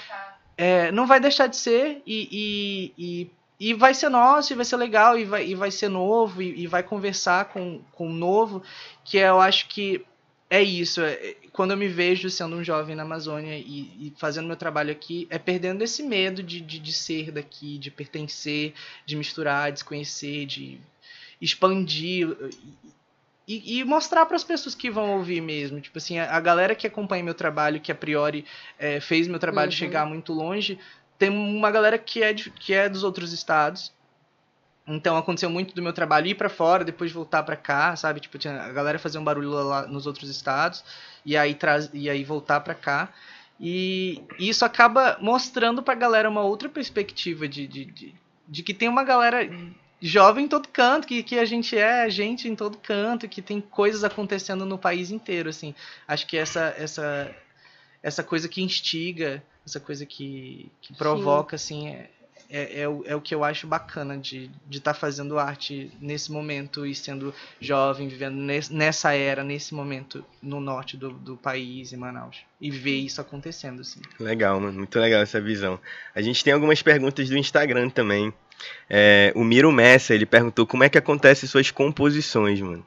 É, 0.58 0.92
não 0.92 1.06
vai 1.06 1.20
deixar 1.20 1.48
de 1.48 1.56
ser 1.56 2.02
e, 2.06 2.94
e, 2.98 3.30
e, 3.60 3.70
e 3.70 3.74
vai 3.74 3.94
ser 3.94 4.10
nosso, 4.10 4.54
e 4.54 4.56
vai 4.56 4.66
ser 4.66 4.78
legal, 4.78 5.18
e 5.18 5.26
vai, 5.26 5.46
e 5.46 5.56
vai 5.56 5.70
ser 5.70 5.90
novo, 5.90 6.42
e, 6.42 6.64
e 6.64 6.68
vai 6.68 6.82
conversar 6.84 7.46
com, 7.46 7.82
com 7.92 8.08
o 8.08 8.14
novo, 8.14 8.64
que 9.04 9.18
eu 9.18 9.40
acho 9.40 9.68
que 9.68 10.04
é 10.50 10.62
isso. 10.62 11.02
é- 11.02 11.36
quando 11.52 11.72
eu 11.72 11.78
me 11.78 11.88
vejo 11.88 12.30
sendo 12.30 12.56
um 12.56 12.64
jovem 12.64 12.96
na 12.96 13.04
Amazônia 13.04 13.58
e, 13.58 14.08
e 14.08 14.14
fazendo 14.18 14.48
meu 14.48 14.56
trabalho 14.56 14.92
aqui, 14.92 15.28
é 15.30 15.38
perdendo 15.40 15.84
esse 15.84 16.04
medo 16.04 16.44
de, 16.44 16.62
de, 16.62 16.80
de 16.80 16.94
ser 16.94 17.32
daqui, 17.32 17.78
de 17.78 17.90
pertencer, 17.92 18.74
de 19.06 19.16
misturar, 19.16 19.72
de 19.72 19.80
se 19.80 19.86
conhecer, 19.86 20.46
de 20.46 20.80
expandir 21.42 22.36
e, 23.48 23.80
e 23.80 23.84
mostrar 23.84 24.26
para 24.26 24.36
as 24.36 24.44
pessoas 24.44 24.76
que 24.76 24.90
vão 24.90 25.18
ouvir 25.18 25.42
mesmo. 25.42 25.80
Tipo 25.80 25.98
assim, 25.98 26.20
a, 26.20 26.36
a 26.36 26.40
galera 26.40 26.76
que 26.76 26.86
acompanha 26.88 27.24
meu 27.24 27.34
trabalho, 27.34 27.80
que 27.80 27.92
a 27.92 27.96
priori 27.96 28.46
é, 28.78 29.00
fez 29.00 29.28
meu 29.28 29.40
trabalho 29.40 29.72
Uhum. 29.72 29.78
chegar 29.78 30.06
muito 30.06 30.34
longe, 30.34 30.78
tem 31.18 31.30
uma 31.30 31.72
galera 31.72 31.98
que 31.98 32.22
é, 32.22 32.34
de- 32.34 32.52
que 32.52 32.74
é 32.74 32.88
dos 32.90 33.04
outros 33.04 33.32
estados. 33.34 33.92
Então 34.88 35.18
aconteceu 35.18 35.50
muito 35.50 35.76
do 35.76 35.82
meu 35.82 35.92
trabalho 35.92 36.28
ir 36.28 36.36
pra 36.36 36.48
fora, 36.48 36.86
depois 36.86 37.12
voltar 37.12 37.44
pra 37.44 37.58
cá, 37.58 37.96
sabe? 37.96 38.22
Tipo, 38.22 38.38
tinha 38.38 38.62
a 38.62 38.72
galera 38.72 38.98
fazer 38.98 39.18
um 39.18 39.24
barulho 39.24 39.50
lá 39.50 39.86
nos 39.86 40.08
outros 40.08 40.30
estados 40.30 40.84
e 41.26 41.36
aí 41.36 41.54
traz 41.54 41.90
e 41.94 42.10
aí 42.10 42.24
voltar 42.24 42.62
pra 42.62 42.74
cá. 42.74 43.10
E 43.60 44.24
isso 44.40 44.64
acaba 44.64 45.18
mostrando 45.20 45.84
pra 45.84 45.94
galera 45.94 46.30
uma 46.30 46.42
outra 46.42 46.70
perspectiva 46.70 47.48
de, 47.48 47.68
de, 47.68 47.86
de, 47.86 48.16
de 48.48 48.64
que 48.64 48.74
tem 48.74 48.88
uma 48.88 49.04
galera 49.04 49.50
jovem 50.00 50.46
em 50.46 50.48
todo 50.48 50.70
canto, 50.70 51.08
que, 51.08 51.24
que 51.24 51.38
a 51.38 51.46
gente 51.46 51.78
é 51.78 52.10
gente 52.10 52.48
em 52.48 52.56
todo 52.56 52.78
canto, 52.78 53.28
que 53.28 53.42
tem 53.42 53.60
coisas 53.60 54.04
acontecendo 54.04 54.66
no 54.66 54.78
país 54.78 55.12
inteiro, 55.12 55.50
assim. 55.50 55.76
Acho 56.08 56.26
que 56.28 56.38
essa 56.38 56.74
essa 56.78 57.36
essa 58.02 58.24
coisa 58.24 58.48
que 58.48 58.62
instiga, 58.62 59.44
essa 59.66 59.80
coisa 59.80 60.06
que, 60.06 60.72
que 60.82 60.94
provoca, 60.94 61.58
Sim. 61.58 61.66
assim, 61.66 61.88
é, 61.90 62.10
é, 62.50 62.82
é, 62.82 62.88
o, 62.88 63.04
é 63.06 63.16
o 63.16 63.22
que 63.22 63.36
eu 63.36 63.44
acho 63.44 63.68
bacana 63.68 64.18
de 64.18 64.46
estar 64.46 64.60
de 64.70 64.82
tá 64.82 64.94
fazendo 64.94 65.38
arte 65.38 65.92
nesse 66.00 66.32
momento 66.32 66.86
e 66.86 66.96
sendo 66.96 67.34
jovem, 67.60 68.08
vivendo 68.08 68.38
nessa 68.72 69.14
era, 69.14 69.44
nesse 69.44 69.74
momento 69.74 70.24
no 70.42 70.60
norte 70.60 70.96
do, 70.96 71.12
do 71.12 71.36
país, 71.36 71.92
em 71.92 71.98
Manaus. 71.98 72.38
E 72.60 72.72
ver 72.72 72.98
isso 72.98 73.20
acontecendo, 73.20 73.82
assim. 73.82 74.00
Legal, 74.20 74.60
mano. 74.60 74.78
Muito 74.78 74.98
legal 75.00 75.22
essa 75.22 75.42
visão. 75.42 75.80
A 76.16 76.22
gente 76.22 76.44
tem 76.44 76.54
algumas 76.54 76.82
perguntas 76.82 77.30
do 77.30 77.38
Instagram 77.38 77.90
também. 77.90 78.34
É, 78.90 79.32
o 79.36 79.44
Miro 79.44 79.72
Messa, 79.72 80.16
ele 80.16 80.26
perguntou 80.26 80.66
como 80.66 80.84
é 80.84 80.90
que 80.90 80.98
acontecem 80.98 81.48
suas 81.48 81.70
composições, 81.70 82.60
mano. 82.62 82.86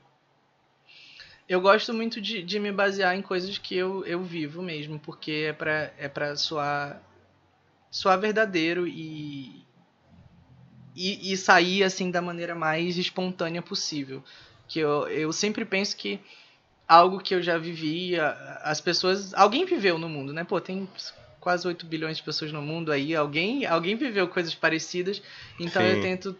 Eu 1.48 1.60
gosto 1.60 1.92
muito 1.92 2.20
de, 2.20 2.42
de 2.42 2.60
me 2.60 2.70
basear 2.70 3.16
em 3.16 3.22
coisas 3.22 3.58
que 3.58 3.76
eu, 3.76 4.06
eu 4.06 4.22
vivo 4.22 4.62
mesmo, 4.62 5.00
porque 5.00 5.46
é 5.48 5.52
pra, 5.52 5.90
é 5.98 6.08
pra 6.08 6.36
soar 6.36 7.02
soar 7.90 8.18
verdadeiro 8.20 8.86
e, 8.86 9.64
e, 10.94 11.32
e, 11.32 11.36
sair 11.36 11.82
assim 11.82 12.10
da 12.10 12.22
maneira 12.22 12.54
mais 12.54 12.96
espontânea 12.96 13.60
possível. 13.60 14.22
Que 14.68 14.78
eu, 14.78 15.08
eu 15.08 15.32
sempre 15.32 15.64
penso 15.64 15.96
que 15.96 16.20
algo 16.86 17.20
que 17.20 17.34
eu 17.34 17.42
já 17.42 17.58
vivi, 17.58 18.14
as 18.62 18.80
pessoas. 18.80 19.34
Alguém 19.34 19.64
viveu 19.64 19.98
no 19.98 20.08
mundo, 20.08 20.32
né? 20.32 20.44
Pô, 20.44 20.60
tem 20.60 20.88
quase 21.40 21.66
8 21.66 21.86
bilhões 21.86 22.18
de 22.18 22.22
pessoas 22.22 22.52
no 22.52 22.60
mundo 22.60 22.92
aí, 22.92 23.16
alguém, 23.16 23.64
alguém 23.64 23.96
viveu 23.96 24.28
coisas 24.28 24.54
parecidas, 24.54 25.22
então 25.58 25.82
Sim. 25.82 25.88
eu 25.88 26.00
tento 26.02 26.36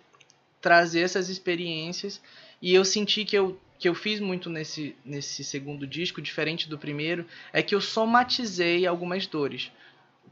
trazer 0.60 1.00
essas 1.00 1.30
experiências 1.30 2.20
e 2.60 2.74
eu 2.74 2.84
senti 2.84 3.24
que 3.24 3.36
eu 3.36 3.58
que 3.78 3.88
eu 3.88 3.94
fiz 3.94 4.20
muito 4.20 4.50
nesse, 4.50 4.94
nesse 5.02 5.42
segundo 5.42 5.86
disco, 5.86 6.20
diferente 6.20 6.68
do 6.68 6.76
primeiro, 6.76 7.24
é 7.50 7.62
que 7.62 7.74
eu 7.74 7.80
somatizei 7.80 8.86
algumas 8.86 9.26
dores. 9.26 9.72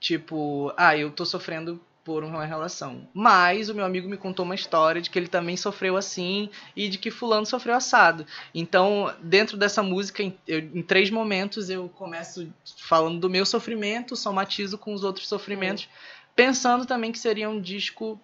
Tipo, 0.00 0.72
ah, 0.76 0.96
eu 0.96 1.10
tô 1.10 1.24
sofrendo 1.24 1.80
por 2.08 2.24
uma 2.24 2.42
relação. 2.46 3.06
Mas 3.12 3.68
o 3.68 3.74
meu 3.74 3.84
amigo 3.84 4.08
me 4.08 4.16
contou 4.16 4.42
uma 4.42 4.54
história 4.54 4.98
de 4.98 5.10
que 5.10 5.18
ele 5.18 5.28
também 5.28 5.58
sofreu 5.58 5.94
assim 5.94 6.48
e 6.74 6.88
de 6.88 6.96
que 6.96 7.10
fulano 7.10 7.44
sofreu 7.44 7.74
assado. 7.74 8.26
Então, 8.54 9.14
dentro 9.22 9.58
dessa 9.58 9.82
música, 9.82 10.22
em, 10.22 10.34
eu, 10.46 10.58
em 10.58 10.80
três 10.80 11.10
momentos, 11.10 11.68
eu 11.68 11.86
começo 11.90 12.50
falando 12.78 13.20
do 13.20 13.28
meu 13.28 13.44
sofrimento, 13.44 14.16
somatizo 14.16 14.78
com 14.78 14.94
os 14.94 15.04
outros 15.04 15.28
sofrimentos, 15.28 15.84
uhum. 15.84 15.90
pensando 16.34 16.86
também 16.86 17.12
que 17.12 17.18
seria 17.18 17.50
um 17.50 17.60
disco 17.60 18.18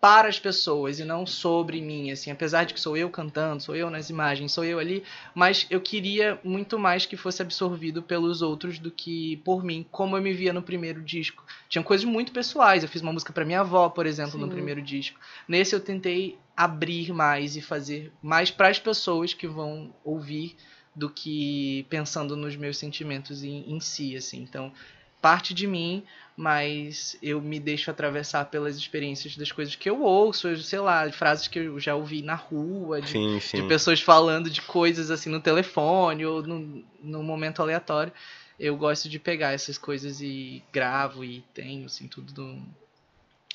para 0.00 0.28
as 0.28 0.38
pessoas 0.38 0.98
e 0.98 1.04
não 1.04 1.26
sobre 1.26 1.80
mim, 1.80 2.10
assim, 2.10 2.30
apesar 2.30 2.64
de 2.64 2.72
que 2.72 2.80
sou 2.80 2.96
eu 2.96 3.10
cantando, 3.10 3.62
sou 3.62 3.76
eu 3.76 3.90
nas 3.90 4.08
imagens, 4.08 4.50
sou 4.50 4.64
eu 4.64 4.78
ali, 4.78 5.04
mas 5.34 5.66
eu 5.68 5.78
queria 5.78 6.40
muito 6.42 6.78
mais 6.78 7.04
que 7.04 7.18
fosse 7.18 7.42
absorvido 7.42 8.02
pelos 8.02 8.40
outros 8.40 8.78
do 8.78 8.90
que 8.90 9.36
por 9.44 9.62
mim, 9.62 9.84
como 9.90 10.16
eu 10.16 10.22
me 10.22 10.32
via 10.32 10.54
no 10.54 10.62
primeiro 10.62 11.02
disco. 11.02 11.44
Tinha 11.68 11.84
coisas 11.84 12.06
muito 12.06 12.32
pessoais, 12.32 12.82
eu 12.82 12.88
fiz 12.88 13.02
uma 13.02 13.12
música 13.12 13.32
para 13.32 13.44
minha 13.44 13.60
avó, 13.60 13.90
por 13.90 14.06
exemplo, 14.06 14.32
Sim. 14.32 14.40
no 14.40 14.48
primeiro 14.48 14.80
disco. 14.80 15.20
Nesse 15.46 15.74
eu 15.74 15.80
tentei 15.80 16.38
abrir 16.56 17.12
mais 17.12 17.54
e 17.56 17.60
fazer 17.60 18.10
mais 18.22 18.50
para 18.50 18.68
as 18.68 18.78
pessoas 18.78 19.34
que 19.34 19.46
vão 19.46 19.94
ouvir 20.02 20.56
do 20.96 21.10
que 21.10 21.86
pensando 21.90 22.36
nos 22.36 22.56
meus 22.56 22.78
sentimentos 22.78 23.44
em, 23.44 23.70
em 23.70 23.80
si, 23.80 24.16
assim. 24.16 24.42
Então, 24.42 24.72
parte 25.20 25.52
de 25.52 25.66
mim, 25.66 26.04
mas 26.36 27.18
eu 27.22 27.40
me 27.40 27.60
deixo 27.60 27.90
atravessar 27.90 28.46
pelas 28.46 28.76
experiências 28.76 29.36
das 29.36 29.52
coisas 29.52 29.76
que 29.76 29.90
eu 29.90 30.00
ouço, 30.02 30.56
sei 30.56 30.78
lá, 30.78 31.10
frases 31.12 31.46
que 31.46 31.58
eu 31.58 31.78
já 31.78 31.94
ouvi 31.94 32.22
na 32.22 32.34
rua, 32.34 33.00
de, 33.00 33.10
sim, 33.10 33.40
sim. 33.40 33.60
de 33.60 33.68
pessoas 33.68 34.00
falando 34.00 34.48
de 34.48 34.62
coisas 34.62 35.10
assim 35.10 35.28
no 35.28 35.40
telefone 35.40 36.24
ou 36.24 36.42
no, 36.42 36.82
no 37.02 37.22
momento 37.22 37.60
aleatório. 37.60 38.12
Eu 38.58 38.76
gosto 38.76 39.08
de 39.08 39.18
pegar 39.18 39.52
essas 39.52 39.76
coisas 39.76 40.20
e 40.20 40.62
gravo 40.72 41.24
e 41.24 41.44
tenho, 41.52 41.86
assim, 41.86 42.06
tudo 42.08 42.32
do... 42.32 42.58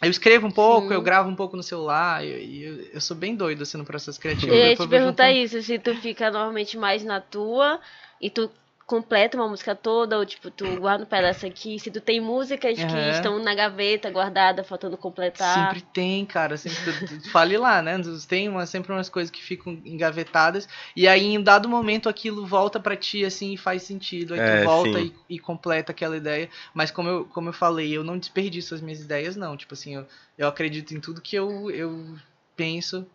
Eu 0.01 0.11
escrevo 0.11 0.45
um 0.45 0.51
pouco, 0.51 0.89
Sim. 0.89 0.93
eu 0.93 1.01
gravo 1.01 1.29
um 1.29 1.35
pouco 1.35 1.55
no 1.55 1.63
celular, 1.63 2.23
e 2.23 2.63
eu, 2.63 2.73
eu, 2.73 2.85
eu, 2.93 3.01
sou 3.01 3.15
bem 3.15 3.33
doido 3.33 3.63
assim 3.63 3.77
no 3.77 3.85
processo 3.85 4.19
criativo. 4.21 4.53
Eu 4.53 4.57
ia 4.57 4.75
te 4.75 4.87
perguntar 4.87 5.31
isso, 5.31 5.61
se 5.63 5.79
tu 5.79 5.95
fica 5.95 6.29
normalmente 6.29 6.77
mais 6.77 7.03
na 7.03 7.21
tua 7.21 7.79
e 8.21 8.29
tu 8.29 8.51
completa 8.85 9.35
uma 9.35 9.47
música 9.47 9.75
toda, 9.75 10.17
ou 10.17 10.25
tipo, 10.25 10.51
tu 10.51 10.79
guarda 10.79 11.03
um 11.03 11.07
pedaço 11.07 11.45
aqui. 11.45 11.79
Se 11.79 11.89
tu 11.89 11.99
tem 11.99 12.21
músicas 12.21 12.77
uhum. 12.77 12.87
que 12.87 13.09
estão 13.09 13.39
na 13.39 13.55
gaveta 13.55 14.11
guardada, 14.11 14.63
faltando 14.63 14.95
completar. 14.95 15.67
Sempre 15.67 15.81
tem, 15.81 16.25
cara. 16.25 16.55
Sempre, 16.55 17.07
tu, 17.07 17.21
tu, 17.21 17.31
fale 17.31 17.57
lá, 17.57 17.81
né? 17.81 17.99
Tem 18.27 18.47
uma, 18.47 18.65
sempre 18.65 18.91
umas 18.91 19.09
coisas 19.09 19.31
que 19.31 19.41
ficam 19.41 19.81
engavetadas. 19.83 20.67
E 20.95 21.07
aí, 21.07 21.25
em 21.25 21.37
um 21.39 21.43
dado 21.43 21.67
momento, 21.67 22.07
aquilo 22.07 22.45
volta 22.45 22.79
para 22.79 22.95
ti, 22.95 23.25
assim, 23.25 23.53
e 23.53 23.57
faz 23.57 23.81
sentido. 23.83 24.35
Aí 24.35 24.39
é, 24.39 24.61
tu 24.61 24.65
volta 24.65 24.99
e, 24.99 25.13
e, 25.27 25.39
completa 25.39 25.91
aquela 25.91 26.15
ideia. 26.15 26.47
Mas 26.73 26.91
como 26.91 27.09
eu, 27.09 27.25
como 27.25 27.49
eu 27.49 27.53
falei, 27.53 27.91
eu 27.91 28.03
não 28.03 28.19
desperdiço 28.19 28.75
as 28.75 28.81
minhas 28.81 29.01
ideias, 29.01 29.35
não. 29.35 29.57
Tipo 29.57 29.73
assim, 29.73 29.95
eu, 29.95 30.05
eu 30.37 30.47
acredito 30.47 30.93
em 30.93 30.99
tudo 30.99 31.21
que 31.21 31.35
eu, 31.35 31.71
eu 31.71 32.15
penso 32.55 33.07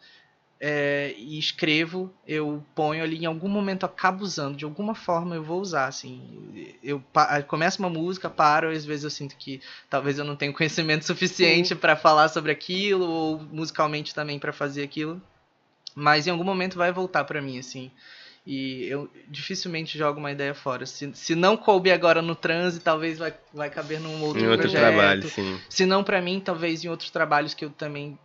é, 0.61 1.15
e 1.17 1.39
escrevo, 1.39 2.13
eu 2.29 2.63
ponho 2.75 3.03
ali, 3.03 3.17
em 3.17 3.25
algum 3.25 3.49
momento 3.49 3.87
acabo 3.87 4.23
usando, 4.23 4.59
de 4.59 4.65
alguma 4.67 4.95
forma 4.95 5.35
eu 5.35 5.43
vou 5.43 5.59
usar, 5.59 5.87
assim, 5.87 6.77
eu 6.85 7.03
começo 7.47 7.79
uma 7.79 7.89
música, 7.89 8.29
paro, 8.29 8.69
às 8.69 8.85
vezes 8.85 9.05
eu 9.05 9.11
sinto 9.11 9.37
que 9.37 9.63
talvez 9.89 10.19
eu 10.19 10.25
não 10.25 10.37
tenha 10.37 10.53
conhecimento 10.53 11.05
suficiente 11.07 11.75
para 11.75 11.97
falar 11.97 12.29
sobre 12.29 12.53
aquilo, 12.53 13.09
ou 13.09 13.41
musicalmente 13.41 14.15
também 14.15 14.39
para 14.39 14.53
fazer 14.53 14.83
aquilo, 14.83 15.21
mas 15.95 16.27
em 16.27 16.31
algum 16.31 16.45
momento 16.45 16.77
vai 16.77 16.93
voltar 16.93 17.25
para 17.25 17.41
mim, 17.41 17.59
assim, 17.59 17.91
e 18.47 18.85
eu 18.85 19.09
dificilmente 19.29 19.97
jogo 19.97 20.19
uma 20.19 20.33
ideia 20.33 20.55
fora. 20.55 20.85
Se, 20.85 21.11
se 21.15 21.35
não 21.35 21.57
coube 21.57 21.91
agora 21.91 22.21
no 22.21 22.35
transe, 22.35 22.81
talvez 22.81 23.19
vai, 23.19 23.33
vai 23.53 23.71
caber 23.71 24.01
num 24.01 24.23
outro, 24.23 24.43
em 24.43 24.47
outro 24.47 24.69
projeto. 24.69 24.81
trabalho, 24.81 25.29
sim. 25.29 25.61
Se 25.69 25.87
não 25.87 26.03
para 26.05 26.21
mim, 26.21 26.41
talvez 26.41 26.85
em 26.85 26.89
outros 26.89 27.11
trabalhos 27.11 27.55
que 27.55 27.65
eu 27.65 27.71
também 27.71 28.19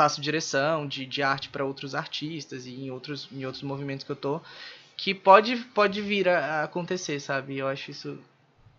faço 0.00 0.18
direção 0.18 0.86
de, 0.86 1.04
de 1.04 1.22
arte 1.22 1.50
para 1.50 1.62
outros 1.62 1.94
artistas 1.94 2.64
e 2.64 2.70
em 2.70 2.90
outros, 2.90 3.28
em 3.30 3.44
outros 3.44 3.62
movimentos 3.62 4.02
que 4.02 4.10
eu 4.10 4.16
tô, 4.16 4.40
que 4.96 5.14
pode, 5.14 5.56
pode 5.74 6.00
vir 6.00 6.26
a, 6.26 6.38
a 6.38 6.64
acontecer, 6.64 7.20
sabe? 7.20 7.58
Eu 7.58 7.68
acho 7.68 7.90
isso 7.90 8.18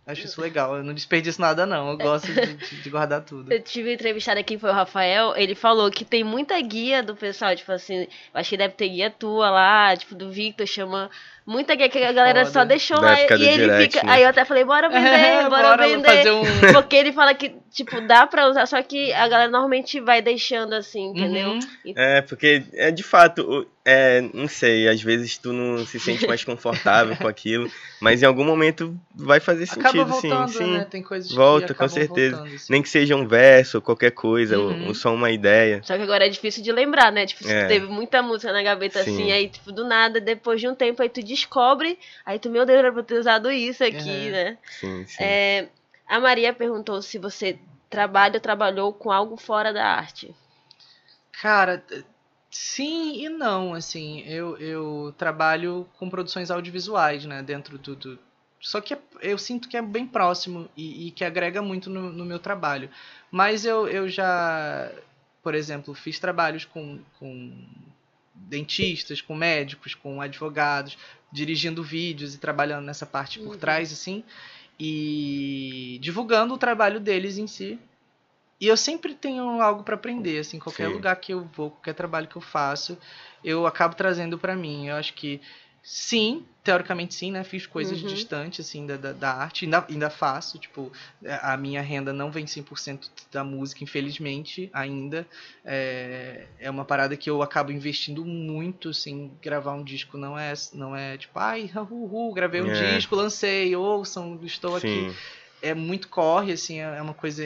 Acho 0.05 0.25
isso 0.25 0.41
legal. 0.41 0.75
Eu 0.75 0.83
não 0.83 0.95
desperdiço 0.95 1.39
nada, 1.39 1.63
não. 1.63 1.91
Eu 1.91 1.97
gosto 1.97 2.27
de, 2.33 2.81
de, 2.81 2.89
guardar 2.89 3.21
tudo. 3.21 3.53
Eu 3.53 3.61
tive 3.61 3.93
entrevistado 3.93 4.39
aqui, 4.39 4.57
foi 4.57 4.71
o 4.71 4.73
Rafael. 4.73 5.35
Ele 5.37 5.53
falou 5.53 5.91
que 5.91 6.03
tem 6.03 6.23
muita 6.23 6.59
guia 6.59 7.03
do 7.03 7.15
pessoal. 7.15 7.55
Tipo 7.55 7.71
assim, 7.71 8.07
acho 8.33 8.49
que 8.49 8.57
deve 8.57 8.73
ter 8.73 8.89
guia 8.89 9.11
tua 9.11 9.51
lá, 9.51 9.95
tipo, 9.95 10.15
do 10.15 10.31
Victor, 10.31 10.65
chama 10.65 11.09
muita 11.45 11.75
que 11.75 11.83
a 11.83 12.11
galera 12.11 12.45
Foda. 12.45 12.51
só 12.51 12.65
deixou 12.65 12.99
lá 12.99 13.19
e 13.19 13.25
ele 13.25 13.65
direct, 13.65 13.93
fica. 13.93 14.05
Né? 14.05 14.13
Aí 14.13 14.23
eu 14.23 14.29
até 14.29 14.45
falei, 14.45 14.63
bora 14.63 14.87
vender, 14.89 15.09
é, 15.09 15.49
bora, 15.49 15.69
bora, 15.69 15.87
vender. 15.87 16.31
Um... 16.31 16.43
Porque 16.73 16.95
ele 16.95 17.11
fala 17.11 17.33
que, 17.33 17.53
tipo, 17.71 17.99
dá 18.01 18.27
pra 18.27 18.47
usar, 18.47 18.65
só 18.65 18.81
que 18.81 19.11
a 19.13 19.27
galera 19.27 19.51
normalmente 19.51 19.99
vai 19.99 20.21
deixando 20.21 20.73
assim, 20.73 21.09
entendeu? 21.09 21.51
Uhum. 21.51 21.59
É, 21.95 22.21
porque 22.21 22.63
é 22.73 22.91
de 22.91 23.03
fato, 23.03 23.67
é, 23.83 24.21
não 24.33 24.47
sei, 24.47 24.87
às 24.87 25.01
vezes 25.01 25.37
tu 25.37 25.51
não 25.51 25.85
se 25.85 25.99
sente 25.99 26.27
mais 26.27 26.43
confortável 26.43 27.15
com 27.15 27.27
aquilo, 27.27 27.69
mas 27.99 28.21
em 28.21 28.25
algum 28.25 28.43
momento 28.43 28.95
vai 29.15 29.39
fazer 29.39 29.65
sentido, 29.65 30.05
voltando, 30.05 30.49
sim. 30.49 30.57
sim. 30.57 30.71
Né? 30.73 30.87
Tem 30.89 31.01
coisas 31.01 31.31
Volta, 31.31 31.73
com 31.73 31.87
certeza. 31.87 32.37
Voltando, 32.37 32.55
assim. 32.55 32.67
Nem 32.69 32.81
que 32.81 32.89
seja 32.89 33.15
um 33.15 33.27
verso 33.27 33.77
ou 33.77 33.81
qualquer 33.81 34.11
coisa, 34.11 34.59
uhum. 34.59 34.81
ou, 34.81 34.87
ou, 34.89 34.95
só 34.95 35.13
uma 35.13 35.31
ideia. 35.31 35.81
Só 35.83 35.95
que 35.95 36.03
agora 36.03 36.25
é 36.25 36.29
difícil 36.29 36.63
de 36.63 36.71
lembrar, 36.71 37.11
né? 37.11 37.25
Tipo, 37.25 37.47
é. 37.47 37.65
teve 37.67 37.87
muita 37.87 38.21
música 38.21 38.51
na 38.51 38.61
gaveta 38.61 39.03
sim. 39.03 39.13
assim, 39.13 39.31
aí, 39.31 39.47
tipo, 39.47 39.71
do 39.71 39.83
nada, 39.87 40.19
depois 40.19 40.59
de 40.59 40.67
um 40.67 40.75
tempo, 40.75 41.01
aí 41.01 41.09
tu 41.09 41.23
descobre, 41.31 41.97
aí 42.25 42.37
tu, 42.37 42.49
meu 42.49 42.65
Deus, 42.65 42.79
era 42.79 42.91
pra 42.91 43.03
ter 43.03 43.19
usado 43.19 43.51
isso 43.51 43.83
aqui, 43.83 43.97
uhum. 43.97 44.31
né? 44.31 44.57
Sim, 44.79 45.05
sim. 45.05 45.23
É, 45.23 45.69
a 46.07 46.19
Maria 46.19 46.53
perguntou 46.53 47.01
se 47.01 47.17
você 47.17 47.57
trabalha 47.89 48.35
ou 48.35 48.41
trabalhou 48.41 48.93
com 48.93 49.11
algo 49.11 49.37
fora 49.37 49.71
da 49.73 49.85
arte. 49.85 50.33
Cara, 51.41 51.83
sim 52.49 53.25
e 53.25 53.29
não, 53.29 53.73
assim, 53.73 54.21
eu, 54.27 54.57
eu 54.57 55.13
trabalho 55.17 55.87
com 55.97 56.09
produções 56.09 56.51
audiovisuais, 56.51 57.25
né, 57.25 57.41
dentro 57.41 57.77
do... 57.77 57.95
do... 57.95 58.19
Só 58.59 58.79
que 58.79 58.93
é, 58.93 58.99
eu 59.21 59.37
sinto 59.37 59.67
que 59.67 59.75
é 59.75 59.81
bem 59.81 60.05
próximo 60.05 60.69
e, 60.77 61.07
e 61.07 61.11
que 61.11 61.25
agrega 61.25 61.61
muito 61.63 61.89
no, 61.89 62.11
no, 62.11 62.23
meu 62.23 62.37
trabalho. 62.37 62.91
Mas 63.31 63.65
eu, 63.65 63.87
eu 63.87 64.07
já, 64.07 64.91
por 65.41 65.55
exemplo, 65.55 65.95
fiz 65.95 66.19
trabalhos 66.19 66.63
com, 66.65 66.99
com 67.17 67.51
dentistas, 68.47 69.21
com 69.21 69.35
médicos, 69.35 69.95
com 69.95 70.21
advogados, 70.21 70.97
dirigindo 71.31 71.83
vídeos 71.83 72.35
e 72.35 72.37
trabalhando 72.37 72.85
nessa 72.85 73.05
parte 73.05 73.39
por 73.39 73.53
uhum. 73.53 73.57
trás, 73.57 73.91
assim, 73.91 74.23
e 74.79 75.99
divulgando 76.01 76.53
o 76.53 76.57
trabalho 76.57 76.99
deles 76.99 77.37
em 77.37 77.47
si. 77.47 77.79
E 78.59 78.67
eu 78.67 78.77
sempre 78.77 79.15
tenho 79.15 79.61
algo 79.61 79.83
para 79.83 79.95
aprender, 79.95 80.39
assim, 80.39 80.59
qualquer 80.59 80.87
Sim. 80.87 80.93
lugar 80.93 81.15
que 81.15 81.33
eu 81.33 81.49
vou, 81.55 81.71
qualquer 81.71 81.93
trabalho 81.93 82.27
que 82.27 82.35
eu 82.35 82.41
faço, 82.41 82.97
eu 83.43 83.65
acabo 83.65 83.95
trazendo 83.95 84.37
para 84.37 84.55
mim. 84.55 84.87
Eu 84.87 84.95
acho 84.95 85.13
que 85.13 85.41
sim, 85.83 86.45
teoricamente 86.63 87.15
sim, 87.15 87.31
né? 87.31 87.43
Fiz 87.43 87.65
coisas 87.65 87.99
Uhum. 88.01 88.07
distantes, 88.07 88.65
assim, 88.67 88.85
da, 88.85 88.97
da, 88.97 89.11
da 89.13 89.33
arte. 89.33 89.65
Ainda, 89.65 89.85
ainda 89.89 90.09
faço, 90.09 90.59
tipo, 90.59 90.91
a 91.41 91.57
minha 91.57 91.81
renda 91.81 92.13
não 92.13 92.31
vem 92.31 92.45
100% 92.45 93.09
da 93.31 93.43
música, 93.43 93.83
infelizmente, 93.83 94.69
ainda. 94.73 95.27
É, 95.65 96.45
é 96.59 96.69
uma 96.69 96.85
parada 96.85 97.17
que 97.17 97.29
eu 97.29 97.41
acabo 97.41 97.71
investindo 97.71 98.23
muito, 98.23 98.89
assim, 98.89 99.31
gravar 99.41 99.73
um 99.73 99.83
disco 99.83 100.17
não 100.17 100.37
é, 100.37 100.53
não 100.73 100.95
é 100.95 101.17
tipo, 101.17 101.37
ai, 101.39 101.69
uhul, 101.75 102.33
gravei 102.33 102.61
um 102.61 102.69
É. 102.69 102.97
disco, 102.97 103.15
lancei, 103.15 103.75
ouçam, 103.75 104.39
estou 104.43 104.75
aqui 104.75 104.87
Sim. 104.87 105.15
é 105.61 105.73
muito 105.73 106.07
corre, 106.09 106.53
assim, 106.53 106.79
é 106.79 106.97
é 106.97 107.01
uma 107.01 107.13
coisa 107.13 107.43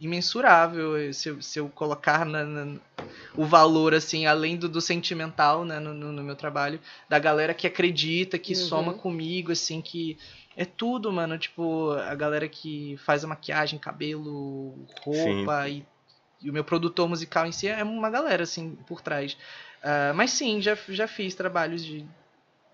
imensurável 0.00 1.12
se 1.12 1.28
eu, 1.28 1.42
se 1.42 1.58
eu 1.58 1.68
colocar 1.68 2.24
na- 2.24 2.44
na- 2.44 2.80
o 3.36 3.44
valor, 3.44 3.94
assim, 3.94 4.26
além 4.26 4.56
do, 4.56 4.68
do 4.68 4.80
sentimental, 4.80 5.64
né, 5.64 5.78
no, 5.78 5.94
no- 5.94 6.12
no 6.12 6.22
meu 6.22 6.36
trabalho, 6.36 6.80
da 7.08 7.18
galera 7.18 7.54
que 7.54 7.66
acredita, 7.66 8.38
que 8.38 8.54
Uhum. 8.54 8.60
soma 8.60 8.92
comigo, 8.94 9.52
assim, 9.52 9.80
que 9.80 10.18
é 10.56 10.64
tudo, 10.64 11.12
mano, 11.12 11.38
tipo, 11.38 11.92
a 11.92 12.14
galera 12.14 12.48
que 12.48 12.96
faz 13.04 13.24
a 13.24 13.28
maquiagem, 13.28 13.78
cabelo, 13.78 14.74
roupa 15.04 15.68
e, 15.68 15.84
e 16.42 16.50
o 16.50 16.52
meu 16.52 16.64
produtor 16.64 17.08
musical 17.08 17.46
em 17.46 17.52
si 17.52 17.68
é 17.68 17.82
uma 17.84 18.10
galera, 18.10 18.42
assim, 18.44 18.76
por 18.86 19.00
trás. 19.00 19.36
Ah, 19.82 20.12
mas 20.14 20.32
sim, 20.32 20.60
já, 20.60 20.76
já 20.88 21.06
fiz 21.08 21.34
trabalhos 21.34 21.84
de 21.84 22.04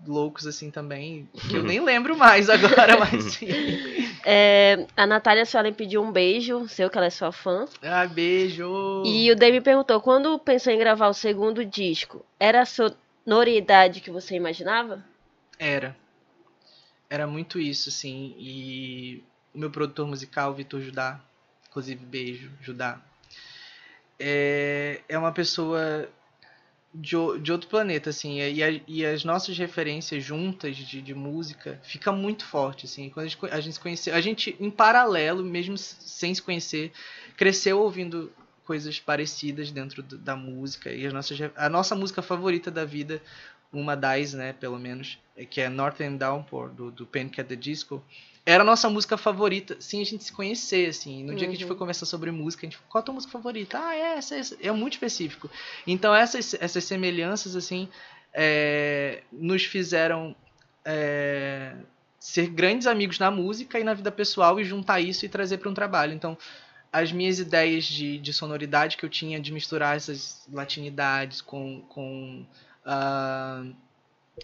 loucos, 0.07 0.47
assim, 0.47 0.71
também, 0.71 1.29
que 1.49 1.57
eu 1.57 1.63
nem 1.65 1.81
lembro 1.81 2.17
mais 2.17 2.51
agora, 2.51 2.97
mas 2.97 3.25
sim. 3.25 3.79
É, 4.29 4.89
a 4.97 5.07
Natália 5.07 5.47
Suelen 5.47 5.73
pediu 5.73 6.03
um 6.03 6.11
beijo, 6.11 6.69
seu 6.69 6.91
que 6.91 6.99
ela 6.99 7.07
é 7.07 7.11
sua 7.11 7.31
fã. 7.31 7.65
Ah, 7.81 8.05
beijo! 8.09 9.05
E 9.07 9.31
o 9.31 9.37
Dave 9.37 9.61
perguntou, 9.61 10.01
quando 10.01 10.37
pensou 10.37 10.73
em 10.73 10.79
gravar 10.79 11.07
o 11.07 11.15
segundo 11.15 11.65
disco, 11.65 12.27
era 12.41 12.63
a 12.63 12.67
sonoridade 12.67 14.01
que 14.01 14.11
você 14.11 14.35
imaginava? 14.35 15.05
Era. 15.57 15.97
Era 17.09 17.25
muito 17.25 17.61
isso, 17.61 17.89
assim. 17.89 18.35
E 18.37 19.23
o 19.55 19.61
meu 19.61 19.71
produtor 19.71 20.09
musical, 20.09 20.53
Vitor 20.53 20.81
Judá, 20.81 21.21
inclusive 21.69 22.05
beijo, 22.05 22.51
Judá, 22.61 23.01
é, 24.19 25.03
é 25.09 25.17
uma 25.17 25.31
pessoa 25.31 26.09
de, 27.01 27.17
de 27.43 27.53
outro 27.53 27.69
planeta, 27.69 28.11
assim. 28.11 28.39
E, 28.41 28.63
a- 28.63 28.81
e 28.87 29.05
as 29.05 29.25
nossas 29.25 29.57
referências 29.59 30.23
juntas 30.25 30.77
de, 30.77 31.01
de 31.03 31.15
música 31.15 31.79
fica 31.83 32.11
muito 32.13 32.45
forte, 32.45 32.87
assim. 32.87 33.11
Quando 33.11 33.27
a 33.27 33.29
gente, 33.29 33.39
a 33.51 33.61
gente 33.61 33.75
se 33.75 33.81
conheceu, 33.81 34.15
a 34.15 34.21
gente, 34.21 34.57
em 34.59 34.71
paralelo, 34.71 35.43
mesmo 35.45 35.77
sem 35.79 36.35
se 36.35 36.43
conhecer, 36.43 36.93
cresceu 37.37 37.81
ouvindo 37.81 38.33
coisas 38.65 38.99
parecidas 38.99 39.71
dentro 39.71 40.03
do- 40.03 40.19
da 40.19 40.35
música. 40.37 40.91
E 40.91 41.07
as 41.07 41.13
nossas, 41.13 41.39
a 41.55 41.69
nossa 41.69 41.95
música 41.95 42.23
favorita 42.23 42.71
da 42.71 42.85
vida, 42.85 43.23
uma 43.73 43.97
das, 43.97 44.33
né, 44.33 44.53
pelo 44.53 44.79
menos, 44.79 45.19
é 45.37 45.45
que 45.45 45.61
é 45.61 45.69
Northern 45.69 46.17
Downpour, 46.17 46.71
do, 46.71 46.91
do 46.91 47.07
Panic! 47.07 47.41
at 47.41 47.47
the 47.49 47.57
Disco, 47.57 48.03
era 48.47 48.63
a 48.63 48.67
nossa 48.67 48.89
música 48.89 49.17
favorita, 49.19 49.77
sem 49.81 50.01
a 50.01 50.05
gente 50.05 50.23
se 50.23 50.33
conhecer, 50.33 50.89
assim. 50.89 51.25
No 51.25 51.35
dia 51.35 51.49
que 51.49 51.53
a 51.53 51.53
gente 51.55 51.65
Uhum. 51.65 51.69
foi 51.69 51.77
conversar 51.77 52.07
sobre 52.07 52.31
música, 52.31 52.65
a 52.65 52.67
gente 52.71 52.77
falou, 52.77 52.91
qual 52.91 53.01
a 53.03 53.05
tua 53.05 53.15
música 53.15 53.33
favorita? 53.33 53.77
Ah, 53.79 53.95
é 53.95 54.17
essa, 54.17 54.37
essa. 54.37 54.57
É 54.63 54.71
muito 54.71 54.93
específico. 54.93 55.51
Então 55.85 56.15
essas, 56.15 56.55
essas 56.55 56.85
semelhanças, 56.85 57.57
assim, 57.57 57.89
é, 58.33 59.23
nos 59.33 59.65
fizeram 59.65 60.35
é, 60.85 61.75
ser 62.21 62.47
grandes 62.47 62.87
amigos 62.87 63.19
na 63.19 63.31
música 63.33 63.81
e 63.81 63.85
na 63.85 63.95
vida 63.95 64.13
pessoal 64.13 64.61
e 64.61 64.65
juntar 64.65 65.01
isso 65.01 65.27
e 65.27 65.29
trazer 65.29 65.59
para 65.59 65.69
um 65.69 65.75
trabalho. 65.75 66.13
Então, 66.13 66.39
as 66.93 67.11
minhas 67.11 67.41
ideias 67.41 67.85
de, 67.85 68.17
de 68.19 68.33
sonoridade 68.33 68.97
que 68.97 69.05
eu 69.05 69.11
tinha 69.11 69.41
de 69.41 69.53
misturar 69.53 69.97
essas 69.97 70.47
latinidades 70.53 71.41
com, 71.41 71.83
com 71.89 72.47
ah, 72.85 73.65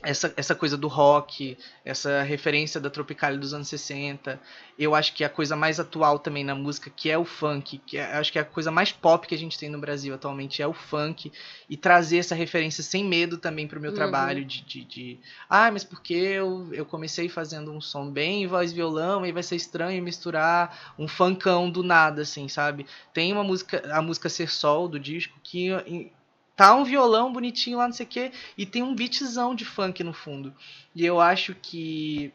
essa, 0.02 0.33
essa 0.37 0.55
coisa 0.55 0.76
do 0.76 0.88
rock, 0.88 1.57
essa 1.85 2.22
referência 2.22 2.81
da 2.81 2.88
Tropicália 2.88 3.38
dos 3.38 3.52
anos 3.52 3.68
60. 3.68 4.40
Eu 4.78 4.94
acho 4.94 5.12
que 5.14 5.22
a 5.22 5.28
coisa 5.28 5.55
mais 5.55 5.78
atual 5.78 6.18
também 6.18 6.42
na 6.42 6.55
música, 6.55 6.88
que 6.90 7.11
é 7.11 7.18
o 7.18 7.24
funk, 7.24 7.78
que 7.87 7.98
é, 7.98 8.05
acho 8.14 8.33
que 8.33 8.38
é 8.38 8.42
a 8.42 8.44
coisa 8.44 8.70
mais 8.70 8.90
pop 8.90 9.26
que 9.26 9.35
a 9.35 9.38
gente 9.38 9.59
tem 9.59 9.68
no 9.68 9.78
Brasil 9.78 10.14
atualmente, 10.14 10.62
é 10.62 10.66
o 10.66 10.72
funk. 10.72 11.31
E 11.68 11.76
trazer 11.76 12.18
essa 12.18 12.35
referência 12.35 12.83
sem 12.83 13.05
medo 13.05 13.37
também 13.37 13.66
pro 13.68 13.81
meu 13.81 13.90
Uhum. 13.90 13.94
trabalho 13.94 14.44
de, 14.44 14.62
de, 14.62 14.85
de, 14.85 15.20
Ah, 15.48 15.70
mas 15.70 15.85
porque 15.85 16.14
eu, 16.14 16.72
eu 16.72 16.87
comecei 16.87 17.28
fazendo 17.28 17.70
um 17.72 17.81
som 17.81 18.11
bem 18.11 18.46
voz 18.46 18.72
e 18.72 18.74
violão, 18.74 19.26
e 19.26 19.33
vai 19.33 19.42
ser 19.42 19.57
estranho 19.57 20.02
misturar 20.02 20.94
um 20.98 21.07
funkão 21.07 21.70
do 21.70 21.83
nada, 21.83 22.22
assim, 22.22 22.48
sabe? 22.48 22.87
Tem 23.12 23.33
uma 23.33 23.44
música, 23.44 23.83
a 23.94 24.00
música 24.00 24.28
Ser 24.28 24.48
Sol 24.50 24.88
do 24.88 24.98
disco, 24.98 25.38
que 25.42 25.70
tá 26.57 26.75
um 26.75 26.85
violão 26.85 27.33
bonitinho 27.33 27.79
lá, 27.79 27.87
não 27.87 27.95
sei 27.95 28.07
o 28.07 28.09
quê, 28.09 28.33
e 28.57 28.67
tem 28.67 28.83
um 28.83 28.95
beatzão 28.95 29.55
de 29.55 29.65
funk 29.65 30.03
no 30.05 30.12
fundo. 30.12 30.55
E 30.95 31.05
eu 31.05 31.21
acho 31.21 31.55
que 31.55 32.33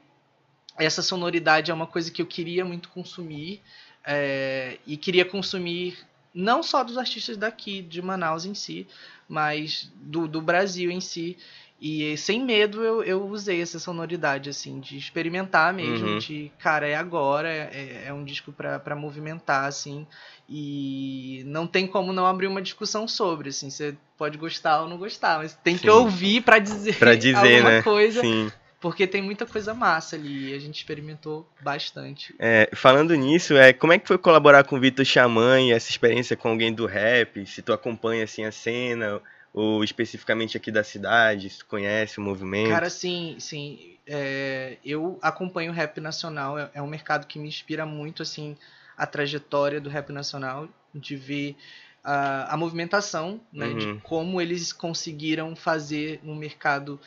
essa 0.78 1.02
sonoridade 1.02 1.72
é 1.72 1.74
uma 1.74 1.88
coisa 1.88 2.12
que 2.12 2.22
eu 2.22 2.26
queria 2.26 2.64
muito 2.64 2.90
consumir, 2.90 3.62
é, 4.06 4.80
e 4.86 4.96
queria 4.96 5.26
consumir 5.26 5.98
não 6.34 6.62
só 6.62 6.84
dos 6.84 6.98
artistas 6.98 7.36
daqui, 7.36 7.82
de 7.82 8.02
Manaus 8.02 8.46
em 8.46 8.54
si, 8.54 8.88
mas 9.28 9.92
do, 9.96 10.28
do 10.28 10.40
Brasil 10.42 10.92
em 10.92 11.02
si. 11.02 11.36
E 11.80 12.18
sem 12.18 12.44
medo 12.44 12.84
eu, 12.84 13.04
eu 13.04 13.24
usei 13.28 13.62
essa 13.62 13.78
sonoridade, 13.78 14.50
assim, 14.50 14.80
de 14.80 14.98
experimentar 14.98 15.72
mesmo, 15.72 16.08
Uhum. 16.08 16.18
de, 16.18 16.52
cara, 16.58 16.88
é 16.88 16.96
agora, 16.96 17.48
é, 17.50 18.06
é 18.08 18.14
um 18.14 18.24
disco 18.24 18.52
pra, 18.52 18.80
pra 18.80 18.96
movimentar, 18.96 19.66
assim, 19.66 20.08
e 20.50 21.44
não 21.46 21.68
tem 21.68 21.86
como 21.86 22.12
não 22.12 22.26
abrir 22.26 22.48
uma 22.48 22.64
discussão 22.64 23.08
sobre, 23.08 23.50
assim, 23.50 23.70
você 23.70 23.96
pode 24.18 24.40
gostar 24.40 24.82
ou 24.82 24.90
não 24.90 24.98
gostar, 24.98 25.38
mas 25.38 25.54
tem 25.54 25.76
que 25.78 25.84
Sim. 25.84 25.90
ouvir 25.90 26.42
pra 26.42 26.58
dizer, 26.58 26.98
Pra 26.98 27.14
dizer, 27.16 27.36
alguma 27.38 27.70
né? 27.70 27.82
coisa, 27.84 28.22
Sim. 28.22 28.52
porque 28.82 29.06
tem 29.06 29.22
muita 29.22 29.46
coisa 29.46 29.72
massa 29.76 30.16
ali, 30.16 30.50
e 30.50 30.56
a 30.56 30.60
gente 30.60 30.78
experimentou 30.78 31.48
bastante. 31.62 32.34
É, 32.40 32.70
falando 32.74 33.14
nisso, 33.14 33.56
é, 33.56 33.72
como 33.72 33.94
é 33.94 34.00
que 34.00 34.08
foi 34.08 34.18
colaborar 34.18 34.64
com 34.64 34.78
o 34.78 34.80
Vitor 34.80 35.06
Xamã 35.06 35.62
e 35.62 35.72
essa 35.72 35.92
experiência 35.92 36.36
com 36.36 36.50
alguém 36.50 36.74
do 36.74 36.88
rap? 36.88 37.46
Se 37.46 37.62
tu 37.62 37.72
acompanha 37.72 38.24
assim 38.24 38.46
a 38.46 38.52
cena, 38.52 39.22
ou 39.54 39.84
especificamente 39.84 40.56
aqui 40.58 40.72
da 40.72 40.84
cidade, 40.84 41.50
se 41.50 41.60
tu 41.60 41.66
conhece 41.66 42.20
o 42.20 42.22
movimento? 42.22 42.70
Cara, 42.70 42.90
sim, 42.90 43.36
sim. 43.40 43.98
é, 44.06 44.78
eu 44.84 45.18
acompanho 45.22 45.72
o 45.72 45.74
rap 45.74 46.00
nacional. 46.00 46.58
É, 46.58 46.70
é 46.76 46.82
um 46.82 46.88
mercado 46.88 47.26
que 47.26 47.40
me 47.40 47.48
inspira 47.48 47.86
muito, 47.86 48.22
assim, 48.22 48.56
a 48.98 49.06
trajetória 49.06 49.80
do 49.82 49.90
rap 49.90 50.12
nacional, 50.12 50.68
de 50.94 51.16
ver 51.16 51.56
a, 52.04 52.54
a 52.54 52.58
movimentação, 52.58 53.42
né, 53.52 53.68
Uhum. 53.68 53.78
de 53.78 54.02
como 54.02 54.42
eles 54.42 54.72
conseguiram 54.72 55.56
fazer 55.56 56.20
um 56.24 56.36
mercado 56.36 57.00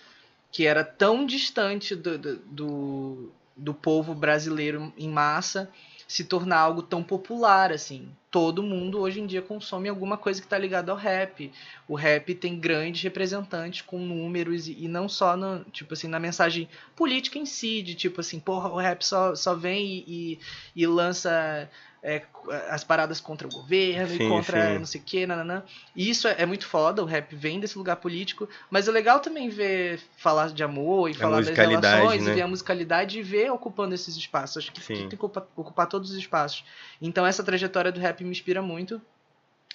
que 0.52 0.66
era 0.66 0.84
tão 0.84 1.24
distante 1.24 1.94
do, 1.94 2.18
do, 2.18 2.36
do, 2.36 3.32
do 3.56 3.74
povo 3.74 4.14
brasileiro 4.14 4.92
em 4.98 5.08
massa 5.08 5.70
se 6.10 6.24
tornar 6.24 6.58
algo 6.58 6.82
tão 6.82 7.04
popular 7.04 7.70
assim. 7.70 8.08
Todo 8.32 8.64
mundo 8.64 8.98
hoje 8.98 9.20
em 9.20 9.26
dia 9.28 9.40
consome 9.40 9.88
alguma 9.88 10.18
coisa 10.18 10.40
que 10.40 10.46
está 10.46 10.58
ligada 10.58 10.90
ao 10.90 10.98
rap. 10.98 11.52
O 11.86 11.94
rap 11.94 12.34
tem 12.34 12.58
grandes 12.58 13.00
representantes 13.00 13.82
com 13.82 13.96
números 13.96 14.66
e, 14.66 14.72
e 14.72 14.88
não 14.88 15.08
só 15.08 15.36
no, 15.36 15.62
tipo 15.66 15.94
assim, 15.94 16.08
na 16.08 16.18
mensagem 16.18 16.68
política 16.96 17.38
em 17.38 17.46
si, 17.46 17.80
de 17.80 17.94
tipo 17.94 18.20
assim, 18.20 18.40
porra, 18.40 18.70
o 18.70 18.76
rap 18.76 19.02
só, 19.02 19.36
só 19.36 19.54
vem 19.54 19.86
e, 19.86 20.04
e, 20.08 20.38
e 20.82 20.84
lança 20.84 21.70
é, 22.02 22.22
as 22.70 22.82
paradas 22.82 23.20
contra 23.20 23.46
o 23.46 23.50
governo 23.50 24.08
Sim, 24.08 24.24
e 24.24 24.28
contra 24.28 24.72
sim. 24.72 24.78
não 24.78 24.86
sei 24.86 25.00
o 25.00 25.04
que, 25.04 25.26
nananã. 25.26 25.62
E 25.94 26.08
isso 26.08 26.26
é, 26.26 26.36
é 26.38 26.46
muito 26.46 26.66
foda, 26.66 27.02
o 27.02 27.04
rap 27.04 27.34
vem 27.34 27.60
desse 27.60 27.76
lugar 27.76 27.96
político, 27.96 28.48
mas 28.70 28.88
é 28.88 28.90
legal 28.90 29.20
também 29.20 29.48
ver 29.50 30.00
falar 30.16 30.50
de 30.50 30.62
amor 30.62 31.10
e 31.10 31.14
falar 31.14 31.42
das 31.42 31.48
relações 31.48 32.24
né? 32.24 32.32
e 32.32 32.34
ver 32.34 32.42
a 32.42 32.48
musicalidade 32.48 33.18
e 33.18 33.22
ver 33.22 33.50
ocupando 33.52 33.94
esses 33.94 34.16
espaços. 34.16 34.58
Acho 34.58 34.72
que, 34.72 34.80
que 34.80 34.86
tem 34.86 35.08
que 35.08 35.14
ocupar, 35.14 35.44
ocupar 35.54 35.86
todos 35.86 36.10
os 36.10 36.16
espaços. 36.16 36.64
Então 37.02 37.26
essa 37.26 37.42
trajetória 37.42 37.92
do 37.92 38.00
rap 38.00 38.24
me 38.24 38.30
inspira 38.30 38.62
muito. 38.62 39.00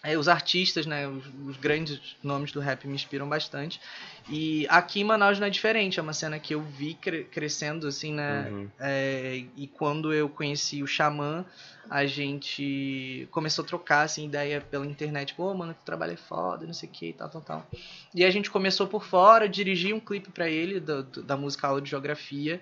É, 0.08 0.18
os 0.18 0.28
artistas, 0.28 0.86
né, 0.86 1.08
os, 1.08 1.26
os 1.48 1.58
grandes 1.58 2.00
nomes 2.22 2.52
do 2.52 2.60
rap 2.60 2.88
me 2.88 2.94
inspiram 2.94 3.28
bastante. 3.28 3.82
E 4.30 4.68
aqui 4.70 5.00
em 5.02 5.04
Manaus 5.04 5.40
não 5.40 5.48
é 5.48 5.50
diferente, 5.50 6.00
é 6.00 6.04
uma 6.04 6.14
cena 6.14 6.38
que 6.40 6.54
eu 6.54 6.62
vi 6.62 6.94
cre- 6.94 7.24
crescendo, 7.24 7.88
assim, 7.88 8.14
né, 8.14 8.50
Uhum. 8.50 8.70
é, 8.80 9.44
e 9.56 9.68
quando 9.68 10.14
eu 10.14 10.30
conheci 10.30 10.84
o 10.84 10.88
Xamã, 10.88 11.44
a 11.90 12.06
gente 12.06 13.28
começou 13.32 13.64
a 13.64 13.68
trocar 13.68 14.02
assim, 14.04 14.26
ideia 14.26 14.60
pela 14.62 14.86
internet. 14.86 15.34
Pô, 15.36 15.54
mano, 15.54 15.74
tu 15.74 15.84
trabalho 15.86 16.14
é 16.14 16.18
foda, 16.18 16.66
não 16.66 16.74
sei 16.74 16.90
o 16.90 16.92
que, 16.92 17.14
tal, 17.14 17.30
tal, 17.30 17.42
tal. 17.42 17.68
E 18.14 18.24
a 18.26 18.30
gente 18.32 18.50
começou 18.50 18.88
por 18.88 19.04
fora, 19.06 19.48
dirigi 19.50 19.94
um 19.94 20.00
clipe 20.00 20.32
pra 20.32 20.50
ele 20.50 20.80
do- 20.80 21.04
do- 21.04 21.24
da 21.24 21.36
música 21.38 21.68
aula 21.68 21.82
de 21.82 21.90
geografia. 21.90 22.60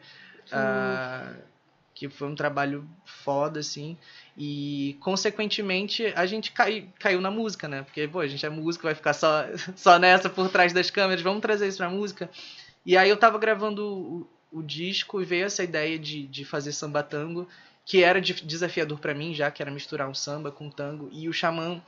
ah, 0.52 1.34
que 1.94 2.10
foi 2.10 2.28
um 2.28 2.36
trabalho 2.36 2.88
foda, 3.06 3.60
assim. 3.60 3.98
E, 4.38 4.98
consequentemente, 5.00 6.06
a 6.16 6.26
gente 6.26 6.52
cai, 6.52 6.88
caiu 7.00 7.22
na 7.22 7.30
música, 7.32 7.68
né? 7.68 7.84
Porque, 7.84 8.08
pô, 8.08 8.20
a 8.20 8.28
gente 8.28 8.46
é 8.46 8.50
músico, 8.50 8.86
vai 8.86 8.96
ficar 8.96 9.14
só, 9.14 9.44
só 9.76 10.00
nessa 10.00 10.30
por 10.30 10.50
trás 10.50 10.74
das 10.74 10.90
câmeras, 10.90 11.22
vamos 11.22 11.42
trazer 11.42 11.68
isso 11.68 11.78
pra 11.78 11.90
música. 11.90 12.30
E 12.86 12.98
aí 12.98 13.10
eu 13.10 13.18
tava 13.18 13.38
gravando 13.38 13.86
o, 14.52 14.60
o 14.60 14.64
disco 14.64 15.22
e 15.22 15.26
veio 15.26 15.46
essa 15.46 15.64
ideia 15.64 15.98
de, 16.00 16.28
de 16.28 16.46
fazer 16.46 16.72
samba 16.74 17.04
tango, 17.04 17.48
que 17.86 18.04
era 18.04 18.20
dif- 18.22 18.46
desafiador 18.46 19.00
pra 19.00 19.14
mim, 19.14 19.34
já 19.34 19.52
que 19.52 19.62
era 19.62 19.72
misturar 19.72 20.10
um 20.10 20.14
samba 20.14 20.52
com 20.52 20.70
tango. 20.70 21.10
E 21.12 21.30
o 21.30 21.34
Xamã 21.34 21.82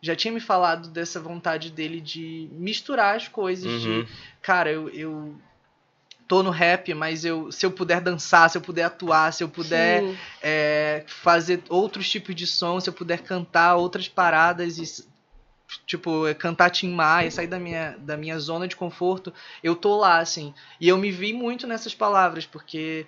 já 0.00 0.16
tinha 0.16 0.32
me 0.32 0.40
falado 0.40 0.88
dessa 0.88 1.20
vontade 1.20 1.70
dele 1.70 2.00
de 2.00 2.48
misturar 2.52 3.16
as 3.16 3.28
coisas, 3.28 3.70
Uhum. 3.70 4.02
de, 4.02 4.06
cara, 4.40 4.70
eu, 4.72 4.88
eu 4.90 5.34
tô 6.26 6.42
no 6.42 6.50
rap, 6.50 6.92
mas 6.94 7.24
eu, 7.24 7.50
se 7.52 7.66
eu 7.66 7.70
puder 7.70 8.00
dançar, 8.00 8.48
se 8.48 8.56
eu 8.56 8.62
puder 8.62 8.84
atuar, 8.84 9.32
se 9.32 9.42
eu 9.44 9.48
puder 9.48 10.02
é, 10.42 11.04
fazer 11.06 11.62
outros 11.68 12.08
tipos 12.08 12.34
de 12.34 12.46
som, 12.46 12.80
se 12.80 12.88
eu 12.88 12.92
puder 12.92 13.22
cantar 13.22 13.76
outras 13.76 14.08
paradas 14.08 14.78
e 14.78 15.06
tipo 15.86 16.22
cantar 16.38 16.70
Tim 16.70 16.90
Maia, 16.90 17.30
sair 17.30 17.46
da 17.46 17.58
minha, 17.58 17.96
da 17.98 18.16
minha 18.16 18.38
zona 18.38 18.68
de 18.68 18.76
conforto, 18.76 19.32
eu 19.62 19.74
tô 19.74 19.96
lá 19.96 20.18
assim. 20.18 20.54
E 20.80 20.88
eu 20.88 20.96
me 20.98 21.10
vi 21.10 21.32
muito 21.32 21.66
nessas 21.66 21.94
palavras 21.94 22.46
porque 22.46 23.06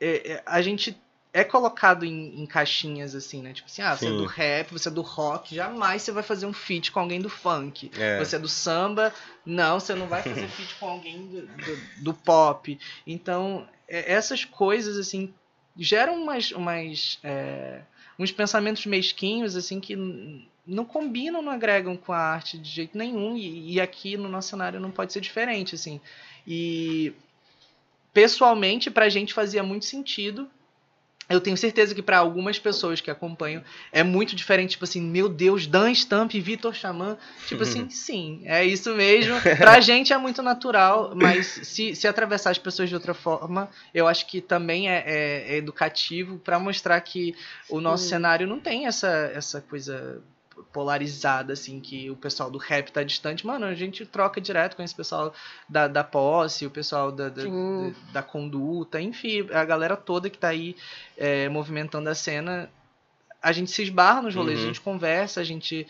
é, 0.00 0.32
é, 0.32 0.42
a 0.44 0.60
gente 0.60 1.00
é 1.32 1.42
colocado 1.42 2.04
em, 2.04 2.42
em, 2.42 2.44
caixinhas, 2.44 3.14
assim, 3.14 3.40
né? 3.40 3.54
Tipo 3.54 3.66
assim, 3.66 3.80
ah, 3.80 3.96
você 3.96 4.06
é 4.06 4.10
do 4.10 4.26
rap, 4.26 4.70
você 4.70 4.88
é 4.88 4.92
do 4.92 5.00
rock, 5.00 5.54
jamais 5.54 6.02
você 6.02 6.12
vai 6.12 6.22
fazer 6.22 6.44
um 6.44 6.52
feat 6.52 6.92
com 6.92 7.00
alguém 7.00 7.22
do 7.22 7.30
funk. 7.30 7.90
É. 7.98 8.18
Você 8.18 8.36
é 8.36 8.38
do 8.38 8.48
samba, 8.48 9.14
não, 9.44 9.80
você 9.80 9.94
não 9.94 10.06
vai 10.06 10.22
fazer 10.22 10.46
feat 10.48 10.74
com 10.74 10.88
alguém 10.88 11.26
do, 11.26 11.46
do, 11.46 12.02
do 12.02 12.14
pop. 12.14 12.78
Então, 13.06 13.66
é, 13.88 14.12
essas 14.12 14.44
coisas, 14.44 14.98
assim, 14.98 15.32
geram 15.74 16.22
umas, 16.22 16.50
umas 16.52 17.18
é, 17.24 17.80
uns 18.18 18.30
pensamentos 18.30 18.84
mesquinhos, 18.84 19.56
assim, 19.56 19.80
que 19.80 19.96
não 20.66 20.84
combinam, 20.84 21.40
não 21.40 21.50
agregam 21.50 21.96
com 21.96 22.12
a 22.12 22.18
arte 22.18 22.58
de 22.58 22.68
jeito 22.68 22.96
nenhum. 22.98 23.38
E, 23.38 23.72
e 23.72 23.80
aqui 23.80 24.18
no 24.18 24.28
nosso 24.28 24.50
cenário 24.50 24.78
não 24.78 24.90
pode 24.90 25.14
ser 25.14 25.20
diferente, 25.20 25.76
assim. 25.76 25.98
E 26.46 27.14
pessoalmente, 28.12 28.90
pra 28.90 29.08
gente 29.08 29.32
fazia 29.32 29.62
muito 29.62 29.86
sentido 29.86 30.50
eu 31.32 31.40
tenho 31.40 31.56
certeza 31.56 31.94
que 31.94 32.02
para 32.02 32.18
algumas 32.18 32.58
pessoas 32.58 33.00
que 33.00 33.10
acompanham 33.10 33.62
é 33.90 34.02
muito 34.02 34.36
diferente, 34.36 34.72
tipo 34.72 34.84
assim, 34.84 35.00
meu 35.00 35.28
Deus, 35.28 35.66
Dan 35.66 35.92
Stamp 35.94 36.34
e 36.34 36.40
Vitor 36.40 36.74
Xamã. 36.74 37.16
Tipo 37.46 37.62
assim, 37.62 37.88
sim, 37.90 38.42
é 38.44 38.64
isso 38.64 38.94
mesmo. 38.94 39.34
Pra 39.58 39.80
gente 39.80 40.12
é 40.12 40.18
muito 40.18 40.42
natural, 40.42 41.12
mas 41.14 41.46
se, 41.46 41.94
se 41.94 42.06
atravessar 42.06 42.50
as 42.50 42.58
pessoas 42.58 42.88
de 42.88 42.94
outra 42.94 43.14
forma, 43.14 43.68
eu 43.94 44.06
acho 44.06 44.26
que 44.26 44.40
também 44.40 44.88
é, 44.88 45.04
é, 45.06 45.54
é 45.54 45.56
educativo 45.56 46.38
para 46.38 46.58
mostrar 46.58 47.00
que 47.00 47.34
o 47.68 47.80
nosso 47.80 48.06
hum. 48.06 48.08
cenário 48.08 48.46
não 48.46 48.60
tem 48.60 48.86
essa, 48.86 49.30
essa 49.34 49.60
coisa 49.60 50.22
polarizada, 50.72 51.52
assim, 51.52 51.80
que 51.80 52.10
o 52.10 52.16
pessoal 52.16 52.50
do 52.50 52.58
rap 52.58 52.90
tá 52.90 53.02
distante. 53.02 53.46
Mano, 53.46 53.66
a 53.66 53.74
gente 53.74 54.04
troca 54.06 54.40
direto 54.40 54.76
com 54.76 54.82
esse 54.82 54.94
pessoal 54.94 55.32
da, 55.68 55.88
da 55.88 56.04
posse, 56.04 56.66
o 56.66 56.70
pessoal 56.70 57.10
da, 57.10 57.28
da, 57.28 57.42
da, 57.42 57.50
da 58.12 58.22
conduta, 58.22 59.00
enfim, 59.00 59.48
a 59.52 59.64
galera 59.64 59.96
toda 59.96 60.30
que 60.30 60.38
tá 60.38 60.48
aí 60.48 60.76
é, 61.16 61.48
movimentando 61.48 62.08
a 62.08 62.14
cena. 62.14 62.70
A 63.42 63.52
gente 63.52 63.70
se 63.70 63.82
esbarra 63.82 64.22
nos 64.22 64.34
rolês, 64.34 64.58
uhum. 64.58 64.64
a 64.64 64.66
gente 64.68 64.80
conversa, 64.80 65.40
a 65.40 65.44
gente 65.44 65.86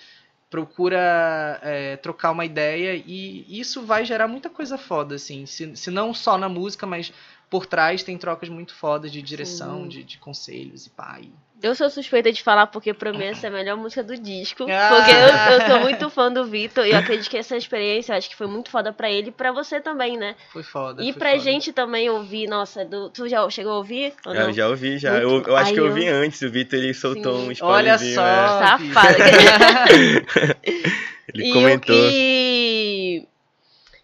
procura 0.48 1.58
é, 1.62 1.96
trocar 1.96 2.30
uma 2.30 2.44
ideia 2.44 2.94
e 3.06 3.46
isso 3.48 3.86
vai 3.86 4.04
gerar 4.04 4.28
muita 4.28 4.50
coisa 4.50 4.76
foda, 4.76 5.14
assim. 5.14 5.46
Se, 5.46 5.74
se 5.74 5.90
não 5.90 6.12
só 6.12 6.36
na 6.36 6.48
música, 6.48 6.86
mas 6.86 7.12
por 7.53 7.66
trás 7.66 8.03
tem 8.03 8.16
trocas 8.16 8.48
muito 8.48 8.74
fodas 8.74 9.12
de 9.12 9.20
direção, 9.20 9.86
de, 9.86 10.03
de, 10.03 10.16
conselhos 10.16 10.86
e 10.86 10.90
pai. 10.90 11.28
Eu 11.62 11.74
sou 11.74 11.90
suspeita 11.90 12.32
de 12.32 12.42
falar 12.42 12.66
porque 12.68 12.94
pra 12.94 13.12
mim 13.12 13.24
essa 13.24 13.46
é 13.46 13.50
a 13.50 13.53
melhor 13.53 13.76
música 13.76 14.03
do 14.03 14.16
disco. 14.16 14.64
Ah. 14.70 14.88
Porque 14.88 15.12
eu, 15.12 15.59
eu 15.59 15.66
sou 15.68 15.80
muito 15.80 16.09
fã 16.09 16.32
do 16.32 16.46
Vitor 16.46 16.86
e 16.86 16.92
eu 16.92 16.96
acredito 16.96 17.28
que 17.28 17.36
essa 17.36 17.55
experiência 17.55 18.16
acho 18.16 18.30
que 18.30 18.36
foi 18.36 18.46
muito 18.46 18.70
foda 18.70 18.90
pra 18.90 19.11
ele 19.11 19.28
e 19.28 19.32
pra 19.32 19.53
você 19.53 19.82
também, 19.82 20.16
né? 20.16 20.34
Foi 20.50 20.62
foda. 20.62 21.03
E 21.03 21.12
foi 21.12 21.18
pra 21.18 21.30
foda. 21.32 21.42
gente 21.42 21.74
também 21.74 22.09
ouvir, 22.09 22.48
nossa, 22.48 22.86
do, 22.86 23.11
tu 23.11 23.28
já 23.28 23.48
chegou 23.50 23.72
a 23.72 23.76
ouvir? 23.76 24.14
Eu 24.24 24.50
já 24.50 24.68
ouvi, 24.68 24.96
já. 24.96 25.18
Eu, 25.18 25.42
eu, 25.42 25.55
acho 25.55 25.68
Ai, 25.68 25.74
que 25.74 25.80
eu 25.80 25.88
ouvi 25.88 26.07
eu... 26.07 26.16
antes, 26.16 26.40
o 26.40 26.50
Vitor 26.50 26.78
ele 26.78 26.94
soltou 26.94 27.36
Sim. 27.36 27.48
um 27.48 27.53
spoiler. 27.53 27.76
Olha 27.76 27.98
só, 27.98 28.26
é. 28.26 28.48
safado. 28.48 29.18
ele 31.34 31.50
e 31.50 31.53
comentou. 31.53 31.94
O 31.94 32.09
que 32.09 32.51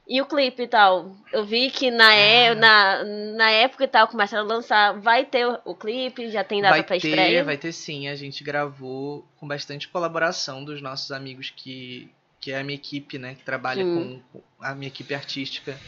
e 0.09 0.23
o 0.23 0.27
clipe 0.27 0.63
e 0.63 0.67
tal, 0.67 1.15
eu 1.31 1.45
vi 1.45 1.71
que 1.71 1.91
na, 1.91 2.15
é, 2.15 2.55
na, 2.55 3.05
na 3.05 3.51
época 3.51 3.85
e 3.85 3.89
tal, 3.89 4.09
começaram 4.09 4.45
a 4.45 4.47
lançar, 4.47 4.99
vai 4.99 5.27
ter 5.27 5.47
o, 5.47 5.61
o 5.67 5.75
clipe, 5.75 6.31
já 6.31 6.43
tem 6.43 6.63
data 6.63 6.75
vai 6.75 6.83
pra 6.83 6.99
ter, 6.99 7.09
estreia? 7.09 7.45
Vai 7.45 7.59
ter 7.59 7.73
sim, 7.73 8.09
a 8.09 8.17
gente 8.17 8.43
gravou 8.43 9.29
com 9.37 9.47
bastante 9.47 9.87
colaboração 9.87 10.65
dos 10.65 10.81
nossos 10.81 11.13
amigos 11.13 11.53
que, 11.55 12.11
que 12.41 12.53
é 12.53 12.59
a 12.59 12.65
minha 12.65 12.77
equipe, 12.77 13.19
né, 13.19 13.35
que 13.35 13.45
trabalha 13.45 13.85
com, 13.85 14.23
com, 14.33 14.43
a 14.61 14.75
minha 14.75 14.89
equipe 14.89 15.15
artística, 15.15 15.79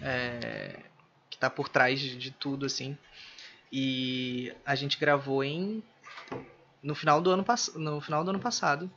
é, 0.00 0.78
que 1.28 1.36
tá 1.36 1.50
por 1.50 1.68
trás 1.68 1.98
de, 1.98 2.16
de 2.16 2.30
tudo, 2.30 2.66
assim. 2.66 2.96
E 3.72 4.52
a 4.64 4.76
gente 4.76 4.96
gravou 4.96 5.42
em 5.42 5.82
no 6.80 6.94
final 6.94 7.20
do 7.20 7.30
ano, 7.30 7.44
no 7.74 8.00
final 8.00 8.22
do 8.22 8.30
ano 8.30 8.38
passado 8.38 8.88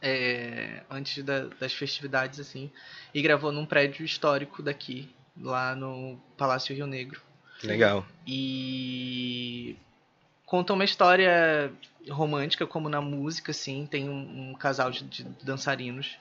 é, 0.00 0.82
antes 0.90 1.22
da, 1.24 1.46
das 1.60 1.72
festividades, 1.72 2.38
assim, 2.40 2.70
e 3.14 3.22
gravou 3.22 3.52
num 3.52 3.66
prédio 3.66 4.04
histórico 4.04 4.62
daqui, 4.62 5.08
lá 5.40 5.74
no 5.74 6.18
Palácio 6.36 6.74
Rio 6.74 6.86
Negro. 6.86 7.20
Legal. 7.62 8.06
E 8.26 9.76
conta 10.44 10.72
uma 10.72 10.84
história 10.84 11.72
romântica, 12.08 12.66
como 12.66 12.88
na 12.88 13.00
música, 13.00 13.50
assim, 13.50 13.86
tem 13.86 14.08
um, 14.08 14.50
um 14.50 14.54
casal 14.54 14.90
de, 14.90 15.04
de 15.04 15.24
dançarinos 15.44 16.16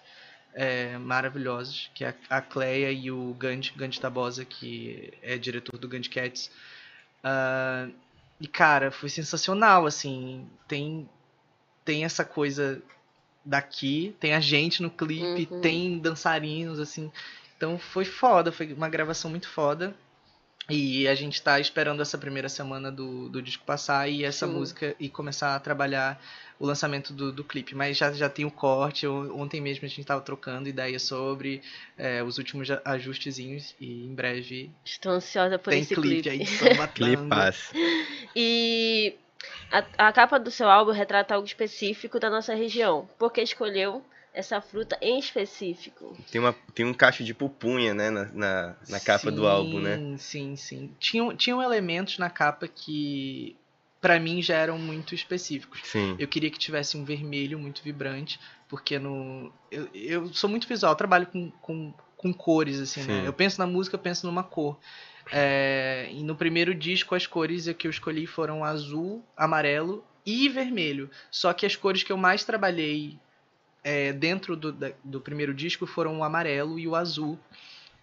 é, 0.53 0.97
maravilhosos, 0.97 1.91
que 1.93 2.05
é 2.05 2.15
a 2.30 2.41
Cleia 2.41 2.91
e 2.91 3.11
o 3.11 3.34
Gandhi, 3.34 3.73
Gandhi 3.76 3.99
Tabosa, 3.99 4.45
que 4.45 5.13
é 5.21 5.38
diretor 5.38 5.78
do 5.78 5.88
Gandhi 5.88 6.09
Cats. 6.09 6.49
Uh, 7.23 7.93
e, 8.39 8.47
cara, 8.47 8.89
foi 8.89 9.09
sensacional, 9.09 9.86
assim, 9.86 10.47
tem, 10.67 11.09
tem 11.84 12.05
essa 12.05 12.23
coisa 12.23 12.82
daqui, 13.45 14.15
tem 14.19 14.33
a 14.33 14.39
gente 14.39 14.81
no 14.81 14.89
clipe, 14.89 15.47
uhum. 15.51 15.61
tem 15.61 15.99
dançarinos, 15.99 16.79
assim. 16.79 17.11
Então 17.55 17.77
foi 17.77 18.05
foda, 18.05 18.51
foi 18.51 18.73
uma 18.73 18.89
gravação 18.89 19.29
muito 19.29 19.47
foda. 19.47 19.95
E 20.67 21.07
a 21.07 21.13
gente 21.13 21.41
tá 21.43 21.59
esperando 21.59 22.01
essa 22.01 22.17
primeira 22.17 22.49
semana 22.49 22.91
do, 22.91 23.29
do 23.29 23.39
disco 23.39 23.63
passar 23.63 24.09
e 24.09 24.23
essa 24.23 24.47
Sim. 24.47 24.53
música 24.53 24.95
e 24.99 25.07
começar 25.07 25.55
a 25.55 25.59
trabalhar 25.59 26.19
o 26.57 26.65
lançamento 26.65 27.13
do, 27.13 27.31
do 27.31 27.43
clipe. 27.43 27.75
Mas 27.75 27.97
já, 27.97 28.11
já 28.11 28.27
tem 28.27 28.45
o 28.45 28.51
corte, 28.51 29.05
ontem 29.05 29.61
mesmo 29.61 29.85
a 29.85 29.87
gente 29.87 30.03
tava 30.03 30.21
trocando 30.21 30.67
ideias 30.67 31.03
sobre 31.03 31.61
é, 31.95 32.23
os 32.23 32.39
últimos 32.39 32.67
ajustezinhos 32.83 33.75
e 33.79 34.05
em 34.05 34.15
breve. 34.15 34.71
Estou 34.83 35.11
ansiosa 35.11 35.59
por 35.59 35.69
tem 35.69 35.81
esse 35.81 35.93
clipe. 35.93 36.29
clipe. 36.29 36.29
aí, 36.29 36.87
Clipaço. 36.95 37.71
e 38.35 39.15
a, 39.72 40.07
a 40.07 40.13
capa 40.13 40.39
do 40.39 40.51
seu 40.51 40.70
álbum 40.70 40.91
retrata 40.91 41.36
algo 41.36 41.47
específico 41.47 42.20
da 42.20 42.30
nossa 42.30 42.53
região. 42.53 43.09
Por 43.18 43.32
que 43.32 43.41
escolheu 43.41 44.03
essa 44.34 44.59
fruta 44.61 44.97
em 45.01 45.18
específico? 45.18 46.16
Tem, 46.32 46.39
uma, 46.39 46.53
tem 46.74 46.86
um 46.86 46.93
cacho 46.93 47.24
de 47.24 47.34
pupunha, 47.34 47.93
né, 47.93 48.09
na, 48.09 48.26
na, 48.26 48.76
na 48.89 48.99
capa 48.99 49.30
sim, 49.30 49.36
do 49.36 49.47
álbum, 49.47 49.80
né? 49.80 50.18
Sim, 50.18 50.55
sim. 50.55 50.91
Tinham, 50.99 51.36
tinham 51.36 51.61
elementos 51.61 52.18
na 52.18 52.30
capa 52.30 52.68
que, 52.68 53.55
para 54.01 54.20
mim, 54.20 54.41
já 54.41 54.55
eram 54.55 54.78
muito 54.78 55.16
específicos. 55.16 55.82
Sim. 55.84 56.16
Eu 56.20 56.28
queria 56.28 56.51
que 56.51 56.59
tivesse 56.59 56.97
um 56.97 57.05
vermelho 57.05 57.57
muito 57.57 57.82
vibrante, 57.82 58.39
porque 58.68 58.99
no 58.99 59.51
eu, 59.72 59.89
eu 59.93 60.34
sou 60.34 60.49
muito 60.49 60.68
visual, 60.68 60.91
eu 60.91 60.97
trabalho 60.97 61.28
com, 61.28 61.49
com, 61.61 61.93
com 62.18 62.34
cores, 62.34 62.80
assim, 62.80 63.03
né? 63.03 63.24
Eu 63.26 63.34
penso 63.34 63.59
na 63.59 63.68
música, 63.68 63.95
eu 63.95 63.99
penso 63.99 64.28
numa 64.28 64.43
cor. 64.43 64.78
É, 65.32 66.07
e 66.11 66.23
no 66.23 66.36
primeiro 66.36 66.73
disco, 66.73 67.15
as 67.15 67.26
cores 67.26 67.67
que 67.73 67.88
eu 67.88 67.91
escolhi 67.91 68.28
foram 68.28 68.63
azul, 68.63 69.23
amarelo 69.36 70.03
e 70.26 70.49
vermelho. 70.49 71.09
Só 71.32 71.53
que 71.53 71.65
as 71.65 71.76
cores 71.76 72.03
que 72.03 72.11
eu 72.11 72.17
mais 72.17 72.43
trabalhei 72.43 73.17
é, 73.84 74.11
dentro 74.11 74.55
do, 74.55 74.76
do 75.03 75.21
primeiro 75.21 75.53
disco 75.53 75.86
foram 75.86 76.19
o 76.19 76.23
amarelo 76.23 76.80
e 76.80 76.88
o 76.88 76.95
azul 76.95 77.39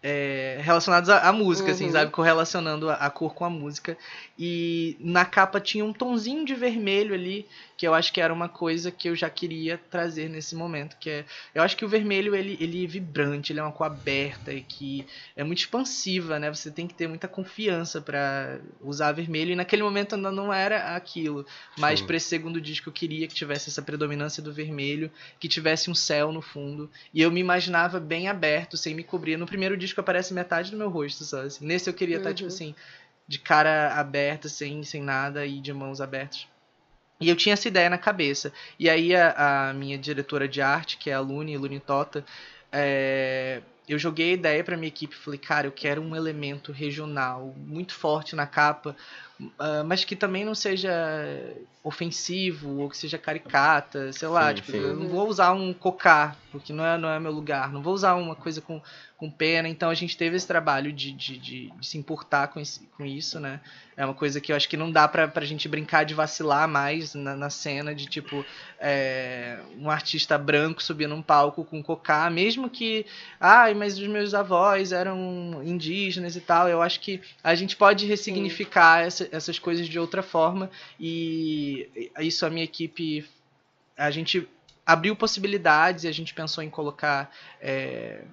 é, 0.03 0.59
relacionados 0.61 1.09
à, 1.09 1.29
à 1.29 1.33
música, 1.33 1.71
assim, 1.71 1.85
uhum. 1.85 1.91
assim, 1.91 1.99
sabe? 1.99 2.11
Correlacionando 2.11 2.91
a, 2.91 2.95
a, 2.95 3.11
cor 3.11 3.35
com 3.35 3.45
a 3.45 3.51
música. 3.51 3.97
E 4.37 4.97
na 4.99 5.25
capa 5.25 5.61
tinha 5.61 5.85
um 5.85 5.93
tonzinho 5.93 6.45
de 6.45 6.55
vermelho 6.55 7.15
ali, 7.15 7.47
que 7.77 7.87
eu 7.87 7.95
acho 7.95 8.13
que 8.13 8.21
era 8.21 8.35
uma 8.35 8.49
coisa 8.49 8.91
que 8.91 9.09
eu 9.09 9.15
já 9.15 9.31
queria 9.31 9.79
trazer 9.91 10.29
nesse 10.29 10.57
momento. 10.57 10.97
Que 10.99 11.09
é, 11.09 11.25
eu 11.55 11.63
acho 11.63 11.77
que 11.77 11.85
o 11.85 11.89
vermelho 11.89 12.35
ele, 12.35 12.57
ele 12.61 12.83
é 12.83 12.87
vibrante, 12.87 13.53
ele 13.53 13.61
é 13.61 13.63
uma 13.63 13.71
cor 13.71 13.87
aberta 13.87 14.53
e 14.53 14.63
que 14.63 15.07
é 15.37 15.45
muito 15.45 15.59
expansiva, 15.59 16.39
né? 16.39 16.53
Você 16.53 16.71
tem 16.71 16.89
que 16.89 16.95
ter 16.95 17.07
muita 17.07 17.29
confiança 17.29 18.01
para 18.01 18.59
usar 18.81 19.13
vermelho. 19.13 19.53
E 19.53 19.57
naquele 19.57 19.85
momento 19.85 20.17
ainda 20.17 20.33
não 20.33 20.53
era 20.53 20.97
aquilo. 20.97 21.47
Mas 21.79 22.01
para 22.01 22.17
esse 22.17 22.27
segundo 22.27 22.61
disco 22.61 22.89
eu 22.89 22.93
queria 22.93 23.29
que 23.29 23.35
tivesse 23.35 23.69
essa 23.69 23.83
predominância 23.83 24.43
do 24.43 24.53
vermelho, 24.53 25.11
que 25.39 25.47
tivesse 25.47 25.89
um 25.89 25.95
céu 25.95 26.33
no 26.33 26.43
fundo. 26.43 26.91
E 27.15 27.23
eu 27.23 27.31
me 27.31 27.39
imaginava 27.41 28.01
bem 28.01 28.27
aberto, 28.27 28.77
sem 28.77 28.95
me 28.95 29.05
cobrir. 29.05 29.37
No 29.37 29.47
primeiro 29.47 29.77
disco 29.77 29.92
aparece 30.01 30.35
metade 30.35 30.71
do 30.71 30.77
meu 30.77 30.89
rosto 30.89 31.25
só. 31.25 31.43
Assim. 31.43 31.67
Nesse 31.67 31.89
eu 31.89 31.95
queria 31.95 32.17
estar, 32.17 32.31
uhum. 32.31 32.35
tipo 32.35 32.49
assim, 32.49 32.75
de 33.27 33.39
cara 33.39 33.95
aberta, 33.95 34.49
sem, 34.49 34.83
sem 34.85 35.03
nada 35.03 35.47
e 35.47 35.61
de 35.61 35.73
mãos 35.73 36.01
abertas. 36.01 36.47
E 37.21 37.29
eu 37.29 37.37
tinha 37.37 37.53
essa 37.53 37.69
ideia 37.69 37.89
na 37.89 37.99
cabeça. 37.99 38.53
E 38.79 38.91
aí 38.91 39.15
a, 39.15 39.69
a 39.69 39.75
minha 39.75 39.97
diretora 39.97 40.49
de 40.49 40.61
arte, 40.61 40.97
que 40.97 41.09
é 41.09 41.15
a 41.15 41.21
Luni, 41.21 41.57
Luni 41.57 41.79
Tota, 41.79 42.25
é, 42.73 43.63
eu 43.89 43.99
joguei 43.99 44.31
a 44.31 44.35
ideia 44.35 44.65
para 44.65 44.77
minha 44.77 44.89
equipe. 44.89 45.15
Falei, 45.15 45.39
cara, 45.39 45.67
eu 45.67 45.73
quero 45.73 46.03
um 46.03 46.17
elemento 46.17 46.73
regional 46.73 47.55
muito 47.57 47.95
forte 47.95 48.35
na 48.35 48.47
capa, 48.47 48.97
uh, 49.59 49.85
mas 49.87 50.05
que 50.05 50.17
também 50.17 50.45
não 50.45 50.55
seja 50.55 50.91
ofensivo 51.85 52.79
ou 52.81 52.89
que 52.89 52.97
seja 52.97 53.19
caricata, 53.19 54.13
sei 54.13 54.29
lá, 54.29 54.49
Sim, 54.49 54.55
tipo, 54.55 54.71
sim. 54.73 54.79
eu 54.79 54.97
não 54.97 55.09
vou 55.09 55.29
usar 55.29 55.53
um 55.53 55.73
cocá, 55.73 56.37
porque 56.53 56.73
não 56.73 56.87
é, 56.87 56.97
não 56.97 57.09
é 57.09 57.19
meu 57.19 57.33
lugar, 57.33 57.73
não 57.73 57.83
vou 57.83 57.93
usar 57.93 58.15
uma 58.15 58.37
coisa 58.37 58.61
com, 58.61 58.81
com 59.17 59.29
pena, 59.29 59.69
então 59.69 59.91
a 59.91 59.95
gente 59.95 60.17
teve 60.17 60.37
esse 60.37 60.47
trabalho 60.47 60.93
de, 60.93 61.13
de, 61.13 61.39
de, 61.39 61.71
de 61.71 61.87
se 61.87 61.99
importar 61.99 62.49
com, 62.49 62.61
esse, 62.61 62.87
com 62.97 63.05
isso, 63.05 63.41
né? 63.41 63.61
É 63.97 64.05
uma 64.05 64.15
coisa 64.15 64.41
que 64.41 64.53
eu 64.53 64.57
acho 64.57 64.69
que 64.69 64.77
não 64.77 64.91
dá 64.91 65.07
pra, 65.07 65.29
pra 65.29 65.45
gente 65.45 65.69
brincar 65.69 66.05
de 66.05 66.15
vacilar 66.15 66.67
mais 66.67 67.15
na, 67.15 67.37
na 67.37 67.51
cena, 67.51 67.95
de 67.95 68.07
tipo, 68.07 68.45
é, 68.81 69.59
um 69.77 69.91
artista 69.91 70.39
branco 70.39 70.83
subir 70.83 71.09
num 71.09 71.21
palco 71.21 71.65
com 71.65 71.83
cocá, 71.83 72.31
mesmo 72.31 72.71
que, 72.71 73.05
ai, 73.41 73.75
mas 73.75 73.99
os 73.99 74.07
meus 74.07 74.35
avós 74.35 74.93
eram 74.93 75.61
indígenas 75.65 76.37
e 76.37 76.41
tal, 76.41 76.69
eu 76.69 76.81
acho 76.81 77.01
que 77.01 77.21
a 77.43 77.55
gente 77.55 77.77
pode 77.77 78.07
ressignificar 78.07 79.03
essa, 79.05 79.29
essas 79.33 79.59
coisas 79.59 79.89
de 79.89 79.99
outra 79.99 80.23
forma 80.23 80.71
e 81.01 81.91
isso 82.21 82.47
a 82.47 82.51
minha 82.51 82.65
equipe, 82.65 83.29
a 83.97 84.11
gente 84.11 84.49
abriu 84.87 85.17
possibilidades 85.17 86.05
e 86.05 86.09
a 86.09 86.13
gente 86.13 86.35
pensou 86.35 86.63
em 86.63 86.69
colocar 86.71 87.35
é, 87.61 88.25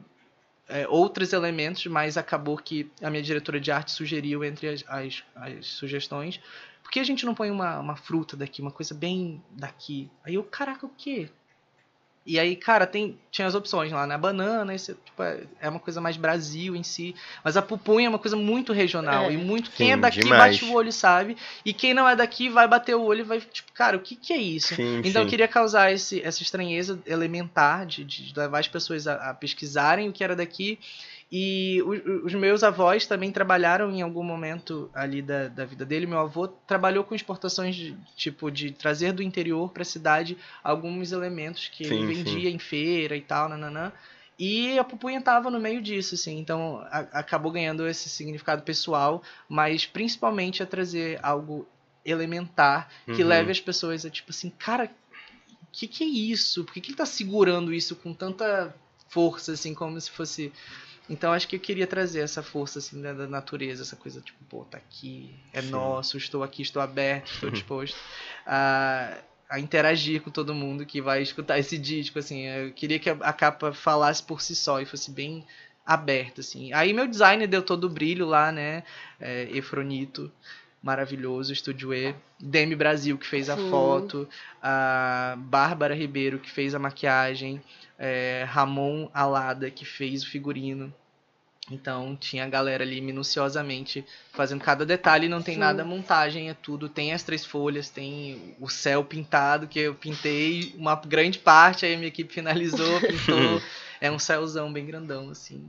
é, 0.68 0.88
outros 0.88 1.34
elementos, 1.34 1.86
mas 1.88 2.18
acabou 2.18 2.58
que 2.58 2.91
a 3.02 3.10
minha 3.10 3.24
diretora 3.24 3.60
de 3.60 3.72
arte 3.72 3.91
sugeriu 3.91 4.43
entre 4.43 4.68
as, 4.68 4.84
as, 4.88 5.24
as 5.36 5.66
sugestões. 5.66 6.39
Por 6.84 6.91
que 6.91 7.00
a 7.00 7.04
gente 7.04 7.26
não 7.26 7.34
põe 7.34 7.50
uma, 7.50 7.80
uma 7.80 7.95
fruta 7.95 8.36
daqui, 8.36 8.62
uma 8.62 8.72
coisa 8.72 8.93
bem 8.93 9.41
daqui? 9.52 10.10
Aí 10.24 10.36
eu, 10.36 10.43
caraca, 10.43 10.86
o 10.86 10.89
quê? 10.89 11.30
E 12.26 12.38
aí, 12.38 12.55
cara, 12.55 12.86
tem, 12.86 13.17
tinha 13.32 13.47
as 13.47 13.55
opções 13.55 13.91
lá, 13.91 14.05
né? 14.05 14.13
A 14.13 14.17
banana, 14.17 14.76
esse, 14.76 14.93
tipo, 14.93 15.24
é 15.24 15.39
é 15.59 15.70
uma 15.70 15.80
coisa 15.80 15.99
mais 15.99 16.15
Brasil 16.17 16.76
em 16.76 16.84
si. 16.84 17.15
Mas 17.43 17.57
a 17.57 17.61
pupunha 17.61 18.05
é 18.07 18.09
uma 18.09 18.20
coisa 18.20 18.36
muito 18.36 18.72
regional. 18.72 19.26
É. 19.26 19.34
E 19.34 19.38
muito. 19.38 19.72
Quem 19.72 19.91
é 19.91 19.95
Sim, 19.95 20.01
daqui 20.01 20.20
demais. 20.20 20.59
bate 20.59 20.65
o 20.65 20.74
olho, 20.74 20.91
sabe? 20.91 21.36
E 21.65 21.74
quem 21.74 21.93
não 21.93 22.07
é 22.07 22.15
daqui 22.15 22.49
vai 22.49 22.67
bater 22.67 22.95
o 22.95 23.01
olho 23.03 23.22
e 23.22 23.24
vai, 23.24 23.39
tipo, 23.41 23.72
cara, 23.74 23.97
o 23.97 23.99
que, 23.99 24.15
que 24.15 24.34
é 24.34 24.38
isso? 24.38 24.76
Sim, 24.76 25.01
Então 25.03 25.22
eu 25.22 25.26
sim. 25.26 25.30
queria 25.30 25.47
causar 25.47 25.91
esse, 25.91 26.22
essa 26.22 26.43
estranheza 26.43 26.99
elementar 27.05 27.86
de, 27.86 28.03
de 28.03 28.34
levar 28.38 28.59
as 28.59 28.67
pessoas 28.67 29.07
a, 29.07 29.32
a 29.32 29.34
pesquisarem 29.34 30.09
o 30.09 30.13
que 30.13 30.24
era 30.24 30.36
daqui. 30.36 30.78
E 31.32 31.80
o- 31.84 32.26
os 32.26 32.34
meus 32.34 32.64
avós 32.64 33.06
também 33.06 33.32
trabalharam 33.32 33.92
em 33.92 34.02
algum 34.02 34.24
momento 34.24 34.90
ali 34.94 35.22
da, 35.22 35.48
da 35.48 35.64
vida 35.64 35.86
dele. 35.86 36.08
Meu 36.08 36.20
avô 36.20 36.48
trabalhou 36.48 37.04
com 37.04 37.14
exportações 37.14 37.76
de 37.76 37.96
tipo 38.16 38.50
de 38.50 38.72
trazer 38.72 39.12
do 39.14 39.22
interior 39.22 39.70
para 39.72 39.84
a 39.84 39.86
cidade 39.86 40.36
alguns 40.64 41.12
elementos 41.12 41.68
que 41.68 41.84
Sim, 41.84 41.94
ele 41.94 42.14
sim. 42.16 42.24
vendia 42.24 42.50
em 42.50 42.58
feira 42.58 43.16
e 43.16 43.22
tal, 43.22 43.48
nananã. 43.48 43.92
E 44.40 44.80
a 44.80 44.84
pupunha 44.84 45.22
tava 45.22 45.52
no 45.52 45.60
meio 45.60 45.82
disso, 45.82 46.16
assim, 46.16 46.40
então 46.40 46.78
a- 46.90 47.08
acabou 47.20 47.52
ganhando 47.52 47.88
esse 47.88 48.10
significado 48.10 48.64
pessoal, 48.64 49.22
mas 49.48 49.86
principalmente 49.86 50.64
a 50.64 50.66
trazer 50.66 51.20
algo 51.22 51.68
elementar 52.06 52.90
que 53.06 53.22
Uhum. 53.22 53.28
leve 53.28 53.52
as 53.52 53.60
pessoas 53.60 54.06
a 54.06 54.10
tipo 54.10 54.32
assim, 54.32 54.50
cara, 54.50 54.86
o 55.64 55.68
que, 55.72 55.88
que 55.88 56.04
é 56.04 56.08
isso? 56.08 56.64
Por 56.64 56.74
que, 56.74 56.82
que 56.82 56.90
ele 56.92 56.98
tá 56.98 57.06
segurando 57.06 57.74
isso 57.74 57.96
com 57.98 58.14
tanta 58.14 58.74
força, 59.10 59.52
assim, 59.54 59.74
como 59.74 60.00
se 60.00 60.10
fosse. 60.10 60.52
Então 61.10 61.34
acho 61.34 61.47
que 61.47 61.55
eu 61.55 61.60
queria 61.60 61.88
trazer 61.88 62.20
essa 62.20 62.43
força 62.43 62.80
assim 62.80 63.01
da, 63.01 63.14
da 63.14 63.28
natureza, 63.28 63.82
essa 63.82 63.95
coisa 63.95 64.22
tipo, 64.22 64.38
pô, 64.45 64.64
tá 64.66 64.78
aqui, 64.78 65.34
é 65.51 65.62
Sim. 65.62 65.70
nosso, 65.70 66.18
estou 66.18 66.43
aqui, 66.43 66.62
estou 66.62 66.82
aberto, 66.82 67.32
estou 67.32 67.49
disposto 67.51 67.97
a, 68.45 69.18
a 69.49 69.60
interagir 69.60 70.22
com 70.22 70.30
todo 70.30 70.53
mundo 70.53 70.86
que 70.86 71.01
vai 71.01 71.22
escutar 71.24 71.57
esse 71.57 71.78
disco, 71.78 72.20
assim. 72.20 72.45
Eu 72.45 72.72
queria 72.72 72.99
que 72.99 73.10
a, 73.10 73.14
a 73.22 73.34
capa 73.34 73.74
falasse 73.74 74.22
por 74.22 74.41
si 74.41 74.55
só 74.55 74.80
e 74.80 74.86
fosse 74.86 75.10
bem 75.10 75.45
aberta, 75.86 76.41
assim. 76.41 76.72
Aí 76.74 76.93
meu 76.93 77.07
design 77.07 77.45
deu 77.47 77.64
todo 77.64 77.86
o 77.86 77.89
brilho 77.89 78.28
lá, 78.28 78.51
né? 78.51 78.84
É, 79.20 79.49
Efronito, 79.51 80.32
maravilhoso, 80.82 81.52
Estúdio 81.54 81.94
E. 81.94 82.16
Demi 82.40 82.76
Brasil, 82.76 83.18
que 83.18 83.28
fez 83.28 83.50
a 83.50 83.56
Sim. 83.58 83.70
foto. 83.70 84.28
A 84.62 85.36
Bárbara 85.38 85.94
Ribeiro, 85.94 86.40
que 86.40 86.50
fez 86.50 86.74
a 86.74 86.80
maquiagem. 86.80 87.62
É, 87.98 88.46
Ramon 88.48 89.10
Alada, 89.14 89.70
que 89.70 89.86
fez 89.86 90.24
o 90.24 90.30
figurino. 90.30 90.94
Então 91.72 92.16
tinha 92.16 92.46
a 92.46 92.50
galera 92.50 92.84
ali 92.84 93.00
minuciosamente 93.00 94.04
fazendo 94.32 94.62
cada 94.64 94.86
detalhe, 94.86 95.28
não 95.28 95.42
tem 95.42 95.56
Sim. 95.56 95.60
nada 95.60 95.84
montagem, 95.84 96.50
é 96.50 96.54
tudo. 96.54 96.90
Tem 96.90 97.14
as 97.14 97.24
três 97.24 97.46
folhas, 97.46 97.90
tem 97.90 98.56
o 98.60 98.68
céu 98.70 99.04
pintado, 99.04 99.68
que 99.68 99.80
eu 99.80 99.94
pintei 99.94 100.74
uma 100.78 100.96
grande 100.96 101.38
parte, 101.38 101.86
aí 101.86 101.94
a 101.94 101.98
minha 101.98 102.08
equipe 102.08 102.34
finalizou, 102.34 103.00
pintou. 103.02 103.62
é 104.02 104.10
um 104.10 104.18
céuzão 104.20 104.72
bem 104.72 104.86
grandão, 104.86 105.30
assim. 105.30 105.64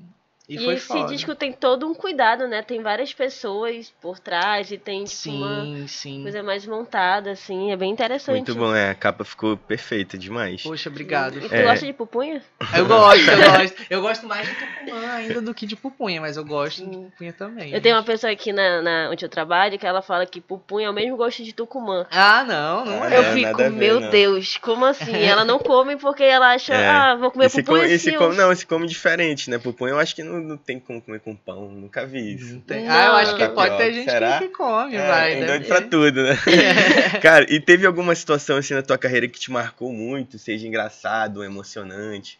E, 0.50 0.56
E, 0.56 0.64
foi 0.64 0.74
esse 0.74 0.86
foda. 0.88 1.06
disco 1.06 1.32
tem 1.36 1.52
todo 1.52 1.86
um 1.86 1.94
cuidado, 1.94 2.48
né? 2.48 2.60
Tem 2.60 2.82
várias 2.82 3.14
pessoas 3.14 3.92
por 4.02 4.18
trás 4.18 4.72
e 4.72 4.76
tem, 4.76 5.04
tipo, 5.04 5.30
uma 5.30 5.64
Sim, 5.64 5.84
sim. 5.86 6.22
coisa 6.24 6.42
mais 6.42 6.66
montada, 6.66 7.30
assim. 7.30 7.70
É 7.70 7.76
bem 7.76 7.92
interessante. 7.92 8.34
Muito 8.48 8.54
bom, 8.56 8.74
é. 8.74 8.90
A 8.90 8.94
capa 8.96 9.24
ficou 9.24 9.56
perfeita 9.56 10.18
demais. 10.18 10.62
Poxa, 10.64 10.88
obrigado. 10.90 11.38
E 11.38 11.48
tu 11.48 11.54
É. 11.54 11.62
gosta 11.62 11.86
de 11.86 11.92
pupunha? 11.92 12.42
Eu 12.74 12.84
gosto, 12.84 13.30
eu 13.30 13.38
gosto. 13.60 13.82
Eu 13.88 14.00
gosto 14.02 14.26
mais 14.26 14.48
de 14.48 14.54
Tucumã 14.56 15.12
ainda 15.14 15.40
do 15.40 15.54
que 15.54 15.66
de 15.66 15.76
pupunha, 15.76 16.20
mas 16.20 16.36
eu 16.36 16.44
gosto 16.44 16.78
de 16.84 16.94
Sim. 16.96 17.04
pupunha 17.10 17.32
também. 17.32 17.72
Eu 17.72 17.80
tenho 17.80 17.94
uma 17.94 18.02
pessoa 18.02 18.32
aqui 18.32 18.52
na, 18.52 18.82
na- 18.82 19.08
onde 19.12 19.24
eu 19.24 19.28
trabalho 19.28 19.78
que 19.78 19.86
ela 19.86 20.02
fala 20.02 20.26
que 20.26 20.40
pupunha 20.40 20.88
é 20.88 20.90
o 20.90 20.92
mesmo 20.92 21.16
gosto 21.16 21.44
de 21.44 21.52
tucumã. 21.52 22.06
Ah, 22.10 22.42
não, 22.42 22.84
não 22.84 23.02
Ah, 23.04 23.10
é. 23.14 23.18
Eu 23.18 23.22
nada 23.22 23.34
fico, 23.34 23.56
ver, 23.58 23.70
meu 23.70 24.00
não. 24.00 24.10
Deus, 24.10 24.56
como 24.56 24.84
assim? 24.84 25.14
Ela 25.22 25.44
não 25.44 25.60
come 25.60 25.96
porque 25.96 26.24
ela 26.24 26.52
acha, 26.54 26.74
É. 26.74 26.88
ah, 26.88 27.14
vou 27.14 27.30
comer 27.30 27.46
E 27.46 27.50
se 27.50 27.62
pupunha 27.62 27.82
come, 27.82 27.94
e 27.94 27.98
se 28.00 28.10
sim. 28.10 28.16
come- 28.18 28.34
não, 28.36 28.52
se 28.56 28.66
come 28.66 28.86
diferente, 28.88 29.48
né? 29.48 29.58
Pupunha 29.58 29.92
eu 29.92 29.98
acho 29.98 30.14
que 30.16 30.22
não, 30.24 30.39
não 30.42 30.56
tem 30.56 30.78
como 30.80 31.00
comer 31.00 31.20
com 31.20 31.34
pão, 31.34 31.70
nunca 31.70 32.06
vi 32.06 32.34
isso. 32.34 32.54
Não 32.54 32.60
tem-. 32.60 32.88
Ah, 32.88 33.06
eu 33.06 33.12
acho 33.16 33.36
que 33.36 33.48
pode 33.48 33.76
ter 33.76 33.92
gente 33.92 34.10
será? 34.10 34.38
que, 34.38 34.48
come, 34.48 34.96
É, 34.96 35.06
vai. 35.06 35.30
tem 35.32 35.40
deve 35.40 35.52
doido 35.52 35.66
pra 35.66 35.80
ter. 35.80 35.88
tudo, 35.88 36.22
né? 36.22 36.36
Cara, 37.22 37.46
e 37.48 37.60
teve 37.60 37.86
alguma 37.86 38.14
situação 38.14 38.56
assim 38.56 38.74
na 38.74 38.82
tua 38.82 38.98
carreira 38.98 39.28
que 39.28 39.38
te 39.38 39.50
marcou 39.50 39.92
muito, 39.92 40.38
seja 40.38 40.66
engraçado, 40.66 41.44
emocionante? 41.44 42.38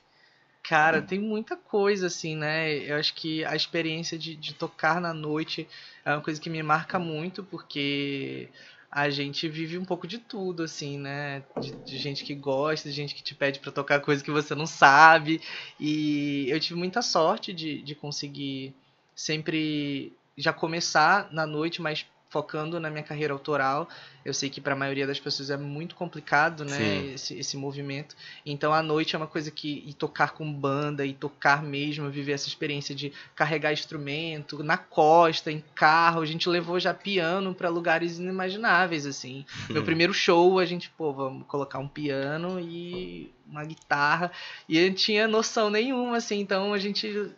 Cara, 0.62 1.00
tem 1.00 1.18
muita 1.18 1.56
coisa, 1.56 2.06
assim, 2.06 2.36
né? 2.36 2.74
Eu 2.74 2.96
acho 2.96 3.14
que 3.14 3.44
a 3.44 3.56
experiência 3.56 4.18
de, 4.18 4.36
de 4.36 4.54
tocar 4.54 5.00
na 5.00 5.12
noite 5.12 5.66
é 6.04 6.12
uma 6.12 6.20
coisa 6.20 6.40
que 6.40 6.50
me 6.50 6.62
marca 6.62 6.98
muito, 6.98 7.42
porque 7.42 8.48
a 8.90 9.08
gente 9.10 9.48
vive 9.48 9.78
um 9.78 9.84
pouco 9.84 10.06
de 10.06 10.18
tudo, 10.18 10.62
assim, 10.64 10.98
né? 10.98 11.44
De, 11.56 11.70
de 11.72 11.98
gente 11.98 12.24
que 12.24 12.34
gosta, 12.34 12.88
de 12.88 12.94
gente 12.94 13.14
que 13.14 13.22
te 13.22 13.34
pede 13.34 13.60
pra 13.60 13.70
tocar 13.72 14.00
coisa 14.00 14.22
que 14.24 14.30
você 14.30 14.54
não 14.54 14.66
sabe. 14.66 15.40
E 15.78 16.46
eu 16.48 16.58
tive 16.58 16.78
muita 16.78 17.02
sorte 17.02 17.52
de, 17.52 17.82
de 17.82 17.94
conseguir 17.94 18.74
sempre 19.14 20.12
já 20.36 20.52
começar 20.52 21.32
na 21.32 21.46
noite, 21.46 21.80
mas 21.82 22.06
focando 22.30 22.78
na 22.78 22.88
minha 22.88 23.02
carreira 23.02 23.34
autoral. 23.34 23.88
Eu 24.24 24.32
sei 24.32 24.48
que 24.48 24.60
para 24.60 24.72
a 24.72 24.76
maioria 24.76 25.06
das 25.06 25.18
pessoas 25.18 25.50
é 25.50 25.56
muito 25.56 25.94
complicado, 25.94 26.64
né, 26.64 27.06
esse, 27.14 27.34
esse 27.36 27.56
movimento. 27.56 28.14
Então 28.46 28.72
a 28.72 28.82
noite 28.82 29.16
é 29.16 29.18
uma 29.18 29.26
coisa 29.26 29.50
que 29.50 29.82
e 29.86 29.92
tocar 29.92 30.30
com 30.32 30.50
banda 30.50 31.04
e 31.04 31.12
tocar 31.12 31.62
mesmo, 31.62 32.08
viver 32.08 32.32
essa 32.32 32.46
experiência 32.46 32.94
de 32.94 33.12
carregar 33.34 33.72
instrumento 33.72 34.62
na 34.62 34.78
costa, 34.78 35.50
em 35.50 35.62
carro, 35.74 36.20
a 36.20 36.26
gente 36.26 36.48
levou 36.48 36.78
já 36.78 36.94
piano 36.94 37.54
para 37.54 37.68
lugares 37.68 38.18
inimagináveis 38.18 39.06
assim. 39.06 39.44
Meu 39.68 39.82
primeiro 39.82 40.14
show, 40.14 40.58
a 40.58 40.64
gente, 40.64 40.88
pô, 40.90 41.12
vamos 41.12 41.46
colocar 41.46 41.78
um 41.78 41.88
piano 41.88 42.60
e 42.60 43.32
uma 43.50 43.64
guitarra. 43.64 44.30
E 44.68 44.78
eu 44.78 44.86
não 44.88 44.94
tinha 44.94 45.26
noção 45.26 45.68
nenhuma, 45.68 46.18
assim, 46.18 46.38
então 46.38 46.72
a 46.72 46.78
gente 46.78 47.32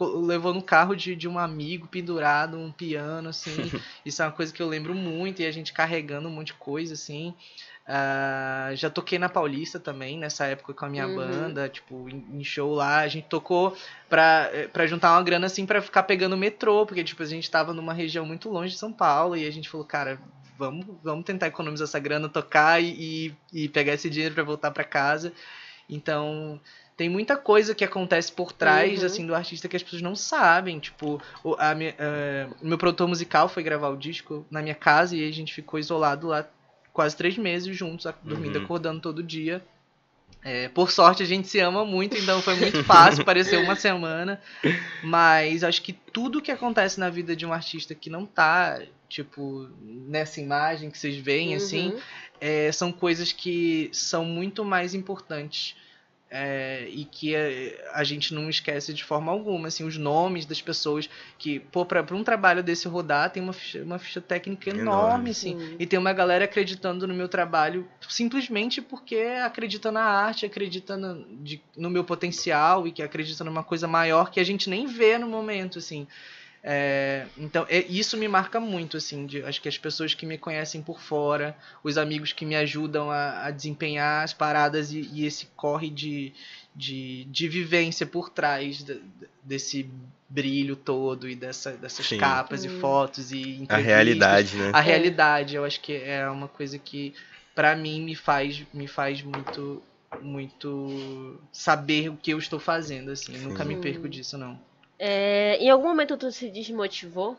levou 0.00 0.54
no 0.54 0.62
carro 0.62 0.94
de, 0.96 1.14
de 1.14 1.28
um 1.28 1.38
amigo 1.38 1.86
pendurado 1.88 2.58
um 2.58 2.72
piano, 2.72 3.28
assim. 3.28 3.72
Isso 4.04 4.22
é 4.22 4.26
uma 4.26 4.32
coisa 4.32 4.52
que 4.52 4.62
eu 4.62 4.68
lembro 4.68 4.94
muito, 4.94 5.42
e 5.42 5.46
a 5.46 5.52
gente 5.52 5.72
carregando 5.72 6.28
um 6.28 6.32
monte 6.32 6.48
de 6.48 6.54
coisa, 6.54 6.94
assim. 6.94 7.34
Ah, 7.86 8.70
já 8.74 8.88
toquei 8.88 9.18
na 9.18 9.28
Paulista 9.28 9.78
também, 9.80 10.16
nessa 10.18 10.46
época 10.46 10.72
com 10.74 10.84
a 10.84 10.88
minha 10.88 11.06
Uhum. 11.06 11.14
banda, 11.14 11.68
tipo, 11.68 12.08
em, 12.08 12.40
em 12.40 12.44
show 12.44 12.72
lá. 12.74 12.98
A 13.00 13.08
gente 13.08 13.28
tocou 13.28 13.76
pra, 14.08 14.48
eh, 14.52 14.68
pra 14.68 14.86
juntar 14.86 15.12
uma 15.12 15.22
grana, 15.22 15.46
assim, 15.46 15.66
pra 15.66 15.82
ficar 15.82 16.04
pegando 16.04 16.36
metrô, 16.36 16.86
porque, 16.86 17.02
tipo, 17.04 17.22
a 17.22 17.26
gente 17.26 17.50
tava 17.50 17.74
numa 17.74 17.92
região 17.92 18.24
muito 18.24 18.48
longe 18.50 18.72
de 18.74 18.78
São 18.78 18.92
Paulo, 18.92 19.36
e 19.36 19.46
a 19.46 19.50
gente 19.50 19.68
falou, 19.68 19.86
cara, 19.86 20.20
vamos, 20.56 20.86
vamos 21.02 21.24
tentar 21.24 21.48
economizar 21.48 21.86
essa 21.88 21.98
grana, 21.98 22.28
tocar 22.28 22.80
e, 22.82 23.34
e, 23.52 23.64
e 23.64 23.68
pegar 23.68 23.94
esse 23.94 24.08
dinheiro 24.08 24.34
pra 24.34 24.44
voltar 24.44 24.70
pra 24.70 24.84
casa. 24.84 25.32
Então, 25.88 26.60
tem 27.02 27.08
muita 27.08 27.36
coisa 27.36 27.74
que 27.74 27.82
acontece 27.84 28.30
por 28.30 28.52
trás, 28.52 29.00
Uhum. 29.00 29.06
assim, 29.06 29.26
do 29.26 29.34
artista 29.34 29.66
que 29.68 29.74
as 29.74 29.82
pessoas 29.82 30.02
não 30.02 30.14
sabem. 30.14 30.78
Tipo, 30.78 31.20
o, 31.42 31.56
a 31.58 31.74
minha- 31.74 31.96
o 32.62 32.66
meu 32.68 32.78
produtor 32.78 33.08
musical 33.08 33.48
foi 33.48 33.64
gravar 33.64 33.88
o 33.88 33.96
disco 33.96 34.46
na 34.48 34.62
minha 34.62 34.74
casa 34.76 35.16
e 35.16 35.28
a 35.28 35.32
gente 35.32 35.52
ficou 35.52 35.80
isolado 35.80 36.28
lá 36.28 36.46
quase 36.92 37.16
três 37.16 37.36
meses 37.36 37.76
juntos, 37.76 38.06
dormindo, 38.22 38.56
Uhum. 38.56 38.64
acordando 38.64 39.00
todo 39.00 39.20
dia. 39.20 39.60
É, 40.44 40.68
por 40.68 40.92
sorte 40.92 41.24
a 41.24 41.26
gente 41.26 41.48
se 41.48 41.58
ama 41.58 41.84
muito, 41.84 42.16
então 42.16 42.40
foi 42.40 42.54
muito 42.54 42.84
fácil, 42.84 43.24
pareceu 43.26 43.60
uma 43.60 43.74
semana. 43.74 44.40
Mas 45.02 45.64
acho 45.64 45.82
que 45.82 45.92
tudo 45.92 46.40
que 46.40 46.52
acontece 46.52 47.00
na 47.00 47.10
vida 47.10 47.34
de 47.34 47.44
um 47.44 47.52
artista 47.52 47.96
que 47.96 48.08
não 48.08 48.24
tá, 48.24 48.80
tipo, 49.08 49.68
nessa 49.80 50.40
imagem 50.40 50.88
que 50.88 50.96
vocês 50.98 51.16
veem, 51.16 51.56
assim, 51.56 51.88
Uhum. 51.88 52.00
é, 52.40 52.70
são 52.70 52.92
coisas 52.92 53.32
que 53.32 53.90
são 53.92 54.24
muito 54.24 54.64
mais 54.64 54.94
importantes 54.94 55.74
é, 56.34 56.88
e 56.88 57.04
que 57.04 57.36
a, 57.36 58.00
a, 58.00 58.04
gente 58.04 58.32
não 58.32 58.48
esquece 58.48 58.94
de 58.94 59.04
forma 59.04 59.30
alguma, 59.30 59.68
assim, 59.68 59.84
os 59.84 59.98
nomes 59.98 60.46
das 60.46 60.62
pessoas 60.62 61.08
que, 61.38 61.60
pô, 61.60 61.84
para 61.84 62.02
um 62.14 62.24
trabalho 62.24 62.62
desse 62.62 62.88
rodar 62.88 63.28
tem 63.30 63.42
uma 63.42 63.52
ficha, 63.52 63.82
uma 63.82 63.98
ficha 63.98 64.18
técnica 64.18 64.70
enorme, 64.70 64.88
enorme 64.88 65.30
assim, 65.30 65.58
sim. 65.58 65.76
e 65.78 65.86
tem 65.86 65.98
uma 65.98 66.14
galera 66.14 66.46
acreditando 66.46 67.06
no 67.06 67.12
meu 67.12 67.28
trabalho 67.28 67.86
simplesmente 68.08 68.80
porque 68.80 69.16
acredita 69.44 69.92
na 69.92 70.04
arte, 70.04 70.46
acredita 70.46 70.96
no, 70.96 71.22
de, 71.44 71.60
no 71.76 71.90
meu 71.90 72.02
potencial 72.02 72.88
e 72.88 72.92
que 72.92 73.02
acredita 73.02 73.44
numa 73.44 73.62
coisa 73.62 73.86
maior 73.86 74.30
que 74.30 74.40
a 74.40 74.44
gente 74.44 74.70
nem 74.70 74.86
vê 74.86 75.18
no 75.18 75.28
momento, 75.28 75.78
assim. 75.78 76.06
É, 76.64 77.26
então, 77.36 77.66
é, 77.68 77.84
isso 77.88 78.16
me 78.16 78.28
marca 78.28 78.60
muito, 78.60 78.96
assim, 78.96 79.26
de, 79.26 79.42
acho 79.42 79.60
que 79.60 79.68
as 79.68 79.76
pessoas 79.76 80.14
que 80.14 80.24
me 80.24 80.38
conhecem 80.38 80.80
por 80.80 81.00
fora, 81.00 81.56
os 81.82 81.98
amigos 81.98 82.32
que 82.32 82.46
me 82.46 82.54
ajudam 82.54 83.10
a, 83.10 83.46
a 83.46 83.50
desempenhar 83.50 84.22
as 84.22 84.32
paradas 84.32 84.92
e, 84.92 85.00
e, 85.12 85.26
esse 85.26 85.46
corre 85.56 85.90
de, 85.90 86.32
de, 86.74 87.24
de 87.24 87.48
vivência 87.48 88.06
por 88.06 88.30
trás 88.30 88.84
de, 88.84 89.02
desse 89.42 89.90
brilho 90.28 90.76
todo 90.76 91.28
e 91.28 91.34
dessa, 91.34 91.72
dessas 91.72 92.06
Sim. 92.06 92.18
capas 92.18 92.64
e 92.64 92.68
fotos 92.68 93.32
e 93.32 93.66
A 93.68 93.78
realidade, 93.78 94.56
né? 94.56 94.70
A 94.72 94.80
realidade, 94.80 95.56
eu 95.56 95.64
acho 95.64 95.80
que 95.80 95.94
é 95.94 96.28
uma 96.30 96.46
coisa 96.46 96.78
que, 96.78 97.12
para 97.56 97.74
mim, 97.74 98.02
me 98.02 98.14
faz, 98.14 98.62
me 98.72 98.86
faz 98.86 99.20
muito 99.20 99.82
muito 100.20 101.40
saber 101.50 102.08
o 102.08 102.16
que 102.16 102.32
eu 102.32 102.38
estou 102.38 102.60
fazendo, 102.60 103.10
assim. 103.10 103.36
Nunca 103.38 103.64
me 103.64 103.76
perco 103.76 104.08
disso, 104.08 104.38
não. 104.38 104.60
É, 105.04 105.56
em 105.56 105.68
algum 105.68 105.88
momento 105.88 106.16
tu 106.16 106.30
se 106.30 106.48
desmotivou 106.48 107.36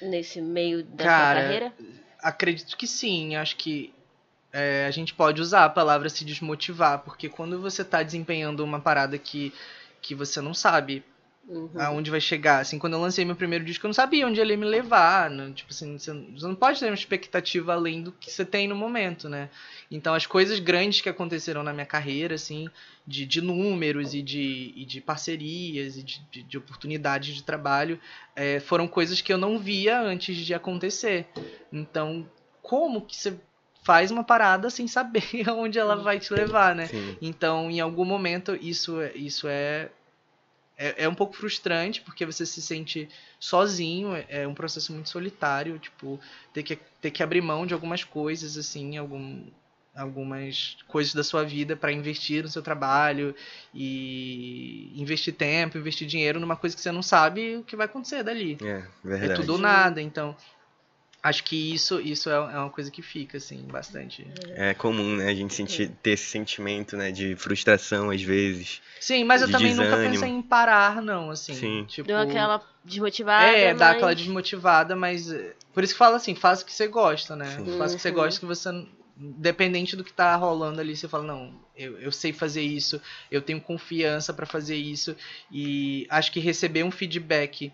nesse 0.00 0.40
meio 0.40 0.82
da 0.82 1.04
Cara, 1.04 1.42
carreira? 1.42 1.72
Acredito 2.18 2.78
que 2.78 2.86
sim. 2.86 3.36
Acho 3.36 3.56
que 3.56 3.92
é, 4.50 4.86
a 4.86 4.90
gente 4.90 5.12
pode 5.12 5.42
usar 5.42 5.66
a 5.66 5.68
palavra 5.68 6.08
se 6.08 6.24
desmotivar, 6.24 7.00
porque 7.00 7.28
quando 7.28 7.60
você 7.60 7.82
está 7.82 8.02
desempenhando 8.02 8.64
uma 8.64 8.80
parada 8.80 9.18
que, 9.18 9.52
que 10.00 10.14
você 10.14 10.40
não 10.40 10.54
sabe 10.54 11.04
Uhum. 11.48 11.70
aonde 11.76 12.10
vai 12.10 12.20
chegar. 12.20 12.60
Assim, 12.60 12.78
quando 12.78 12.92
eu 12.92 13.00
lancei 13.00 13.24
meu 13.24 13.34
primeiro 13.34 13.64
disco, 13.64 13.84
eu 13.84 13.88
não 13.88 13.94
sabia 13.94 14.26
onde 14.26 14.40
ele 14.40 14.52
ia 14.52 14.56
me 14.56 14.64
levar. 14.64 15.28
Né? 15.28 15.52
Tipo 15.54 15.72
assim, 15.72 15.98
você 15.98 16.12
não 16.12 16.54
pode 16.54 16.78
ter 16.78 16.86
uma 16.86 16.94
expectativa 16.94 17.72
além 17.72 18.02
do 18.02 18.12
que 18.12 18.30
você 18.30 18.44
tem 18.44 18.68
no 18.68 18.76
momento, 18.76 19.28
né? 19.28 19.50
Então, 19.90 20.14
as 20.14 20.24
coisas 20.24 20.58
grandes 20.58 21.00
que 21.00 21.08
aconteceram 21.08 21.62
na 21.62 21.72
minha 21.72 21.84
carreira, 21.84 22.36
assim, 22.36 22.68
de, 23.06 23.26
de 23.26 23.40
números 23.40 24.14
e 24.14 24.22
de, 24.22 24.72
e 24.76 24.84
de 24.84 25.00
parcerias 25.00 25.96
e 25.96 26.02
de, 26.02 26.22
de, 26.30 26.42
de 26.44 26.58
oportunidades 26.58 27.34
de 27.34 27.42
trabalho, 27.42 27.98
é, 28.36 28.60
foram 28.60 28.86
coisas 28.86 29.20
que 29.20 29.32
eu 29.32 29.38
não 29.38 29.58
via 29.58 30.00
antes 30.00 30.36
de 30.36 30.54
acontecer. 30.54 31.26
Então, 31.72 32.26
como 32.62 33.02
que 33.02 33.16
você 33.16 33.36
faz 33.82 34.12
uma 34.12 34.22
parada 34.22 34.70
sem 34.70 34.86
saber 34.86 35.24
aonde 35.46 35.78
ela 35.78 35.96
vai 35.96 36.20
te 36.20 36.32
levar, 36.32 36.74
né? 36.74 36.86
Sim. 36.86 37.16
Então, 37.20 37.70
em 37.70 37.80
algum 37.80 38.04
momento, 38.04 38.56
isso, 38.60 39.00
é, 39.00 39.12
isso 39.16 39.48
é 39.48 39.90
é, 40.76 41.04
é 41.04 41.08
um 41.08 41.14
pouco 41.14 41.34
frustrante 41.34 42.00
porque 42.00 42.24
você 42.24 42.44
se 42.46 42.60
sente 42.62 43.08
sozinho, 43.38 44.14
é, 44.14 44.26
é 44.28 44.48
um 44.48 44.54
processo 44.54 44.92
muito 44.92 45.08
solitário, 45.08 45.78
tipo, 45.78 46.18
ter 46.52 46.62
que, 46.62 46.76
ter 47.00 47.10
que 47.10 47.22
abrir 47.22 47.40
mão 47.40 47.66
de 47.66 47.74
algumas 47.74 48.04
coisas, 48.04 48.56
assim, 48.56 48.96
algum, 48.96 49.44
algumas 49.94 50.76
coisas 50.88 51.14
da 51.14 51.22
sua 51.22 51.44
vida 51.44 51.76
para 51.76 51.92
investir 51.92 52.42
no 52.42 52.48
seu 52.48 52.62
trabalho 52.62 53.34
e 53.74 54.92
investir 54.94 55.34
tempo, 55.34 55.78
investir 55.78 56.06
dinheiro 56.06 56.40
numa 56.40 56.56
coisa 56.56 56.74
que 56.74 56.82
você 56.82 56.92
não 56.92 57.02
sabe 57.02 57.56
o 57.56 57.64
que 57.64 57.76
vai 57.76 57.86
acontecer 57.86 58.22
dali. 58.22 58.58
É, 58.62 58.82
verdade. 59.04 59.32
É 59.32 59.34
tudo 59.34 59.54
ou 59.54 59.58
nada, 59.58 60.00
então 60.00 60.36
acho 61.22 61.44
que 61.44 61.72
isso 61.72 62.00
isso 62.00 62.28
é, 62.28 62.34
é 62.34 62.58
uma 62.58 62.70
coisa 62.70 62.90
que 62.90 63.00
fica 63.00 63.36
assim 63.36 63.62
bastante 63.70 64.26
é 64.54 64.74
comum 64.74 65.16
né 65.16 65.28
a 65.28 65.34
gente 65.34 65.54
sentir 65.54 65.88
ter 66.02 66.12
esse 66.12 66.24
sentimento 66.24 66.96
né 66.96 67.12
de 67.12 67.36
frustração 67.36 68.10
às 68.10 68.20
vezes 68.20 68.82
sim 68.98 69.22
mas 69.22 69.40
eu 69.40 69.50
também 69.50 69.68
desânimo. 69.68 69.96
nunca 69.96 70.10
pensei 70.10 70.28
em 70.28 70.42
parar 70.42 71.00
não 71.00 71.30
assim 71.30 71.54
sim. 71.54 71.84
tipo 71.84 72.08
deu 72.08 72.18
aquela 72.18 72.60
desmotivada 72.84 73.56
é 73.56 73.68
mas... 73.68 73.78
dá 73.78 73.90
aquela 73.90 74.14
desmotivada 74.14 74.96
mas 74.96 75.30
eh, 75.30 75.54
por 75.72 75.84
isso 75.84 75.92
que 75.94 75.98
fala 75.98 76.16
assim 76.16 76.34
faça 76.34 76.64
o 76.64 76.66
que 76.66 76.72
você 76.72 76.88
gosta 76.88 77.36
né 77.36 77.56
sim. 77.56 77.78
faça 77.78 77.94
o 77.94 77.96
que 77.96 78.02
você 78.02 78.08
uhum. 78.08 78.14
gosta 78.14 78.40
que 78.40 78.46
você 78.46 78.86
dependente 79.16 79.94
do 79.94 80.02
que 80.02 80.12
tá 80.12 80.34
rolando 80.34 80.80
ali 80.80 80.96
você 80.96 81.06
fala 81.06 81.22
não 81.22 81.54
eu, 81.76 82.00
eu 82.00 82.10
sei 82.10 82.32
fazer 82.32 82.62
isso 82.62 83.00
eu 83.30 83.40
tenho 83.40 83.60
confiança 83.60 84.34
para 84.34 84.44
fazer 84.44 84.76
isso 84.76 85.14
e 85.52 86.04
acho 86.10 86.32
que 86.32 86.40
receber 86.40 86.82
um 86.82 86.90
feedback 86.90 87.72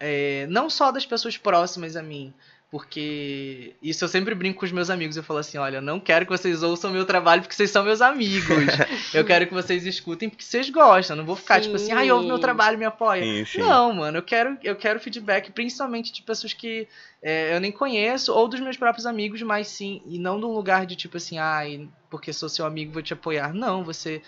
é, 0.00 0.46
não 0.48 0.68
só 0.68 0.90
das 0.90 1.06
pessoas 1.06 1.36
próximas 1.36 1.94
a 1.94 2.02
mim 2.02 2.34
porque 2.70 3.74
isso 3.82 4.04
eu 4.04 4.08
sempre 4.08 4.32
brinco 4.32 4.60
com 4.60 4.64
os 4.64 4.70
meus 4.70 4.90
amigos. 4.90 5.16
Eu 5.16 5.24
falo 5.24 5.40
assim: 5.40 5.58
olha, 5.58 5.78
eu 5.78 5.82
não 5.82 5.98
quero 5.98 6.24
que 6.24 6.30
vocês 6.30 6.62
ouçam 6.62 6.92
meu 6.92 7.04
trabalho 7.04 7.42
porque 7.42 7.54
vocês 7.54 7.70
são 7.70 7.82
meus 7.82 8.00
amigos. 8.00 8.64
eu 9.12 9.24
quero 9.24 9.46
que 9.48 9.52
vocês 9.52 9.84
escutem 9.84 10.28
porque 10.28 10.44
vocês 10.44 10.70
gostam. 10.70 11.16
Eu 11.16 11.18
não 11.18 11.26
vou 11.26 11.34
ficar 11.34 11.56
sim. 11.56 11.62
tipo 11.62 11.76
assim, 11.76 11.90
ai, 11.90 12.08
ah, 12.08 12.14
ouve 12.14 12.28
meu 12.28 12.38
trabalho 12.38 12.78
me 12.78 12.84
apoia. 12.84 13.22
Sim, 13.22 13.44
sim. 13.44 13.58
Não, 13.58 13.92
mano, 13.92 14.18
eu 14.18 14.22
quero, 14.22 14.56
eu 14.62 14.76
quero 14.76 15.00
feedback, 15.00 15.50
principalmente 15.50 16.12
de 16.12 16.22
pessoas 16.22 16.52
que 16.52 16.86
é, 17.20 17.56
eu 17.56 17.60
nem 17.60 17.72
conheço, 17.72 18.32
ou 18.32 18.46
dos 18.46 18.60
meus 18.60 18.76
próprios 18.76 19.04
amigos, 19.04 19.42
mas 19.42 19.66
sim, 19.66 20.00
e 20.06 20.16
não 20.16 20.38
de 20.38 20.46
um 20.46 20.52
lugar 20.52 20.86
de 20.86 20.94
tipo 20.94 21.16
assim, 21.16 21.38
ai, 21.38 21.88
porque 22.08 22.32
sou 22.32 22.48
seu 22.48 22.64
amigo, 22.64 22.92
vou 22.92 23.02
te 23.02 23.12
apoiar. 23.12 23.52
Não, 23.52 23.82
você 23.82 24.22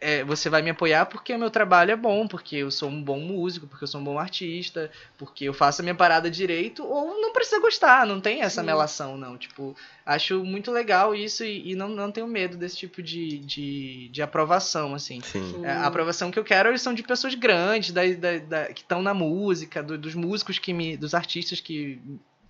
é, 0.00 0.22
você 0.22 0.48
vai 0.48 0.62
me 0.62 0.70
apoiar 0.70 1.06
porque 1.06 1.34
o 1.34 1.38
meu 1.38 1.50
trabalho 1.50 1.90
é 1.90 1.96
bom, 1.96 2.28
porque 2.28 2.56
eu 2.56 2.70
sou 2.70 2.88
um 2.88 3.02
bom 3.02 3.18
músico, 3.18 3.66
porque 3.66 3.82
eu 3.82 3.88
sou 3.88 4.00
um 4.00 4.04
bom 4.04 4.18
artista, 4.18 4.90
porque 5.16 5.44
eu 5.44 5.52
faço 5.52 5.82
a 5.82 5.84
minha 5.84 5.94
parada 5.94 6.30
direito, 6.30 6.84
ou 6.84 7.20
não 7.20 7.32
precisa 7.32 7.60
gostar, 7.60 8.06
não 8.06 8.20
tem 8.20 8.42
essa 8.42 8.60
Sim. 8.60 8.66
melação, 8.66 9.16
não. 9.16 9.36
Tipo, 9.36 9.76
acho 10.06 10.44
muito 10.44 10.70
legal 10.70 11.14
isso 11.14 11.42
e, 11.44 11.72
e, 11.72 11.74
não, 11.74 11.88
não 11.88 12.12
tenho 12.12 12.28
medo 12.28 12.56
desse 12.56 12.76
tipo 12.76 13.02
de, 13.02 13.38
de, 13.38 14.08
de 14.08 14.22
aprovação, 14.22 14.94
assim. 14.94 15.20
É, 15.64 15.72
a 15.72 15.86
aprovação 15.86 16.30
que 16.30 16.38
eu 16.38 16.44
quero 16.44 16.76
são 16.78 16.94
de 16.94 17.02
pessoas 17.02 17.34
grandes, 17.34 17.90
da, 17.90 18.06
da, 18.06 18.38
da 18.38 18.72
que 18.72 18.82
estão 18.82 19.02
na 19.02 19.12
música, 19.12 19.82
do, 19.82 19.98
dos 19.98 20.14
músicos 20.14 20.58
que 20.58 20.72
me. 20.72 20.96
dos 20.96 21.12
artistas 21.12 21.60
que 21.60 22.00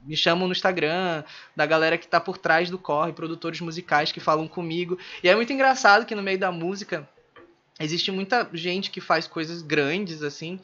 me 0.04 0.16
chamam 0.16 0.46
no 0.46 0.52
Instagram, 0.52 1.24
da 1.56 1.66
galera 1.66 1.98
que 1.98 2.06
tá 2.06 2.20
por 2.20 2.38
trás 2.38 2.70
do 2.70 2.78
corre, 2.78 3.12
produtores 3.12 3.60
musicais 3.60 4.12
que 4.12 4.20
falam 4.20 4.46
comigo. 4.46 4.98
E 5.22 5.28
é 5.28 5.34
muito 5.34 5.52
engraçado 5.52 6.06
que 6.06 6.14
no 6.14 6.22
meio 6.22 6.38
da 6.38 6.52
música 6.52 7.08
existe 7.78 8.10
muita 8.10 8.48
gente 8.52 8.90
que 8.90 9.00
faz 9.00 9.26
coisas 9.26 9.62
grandes, 9.62 10.22
assim, 10.22 10.60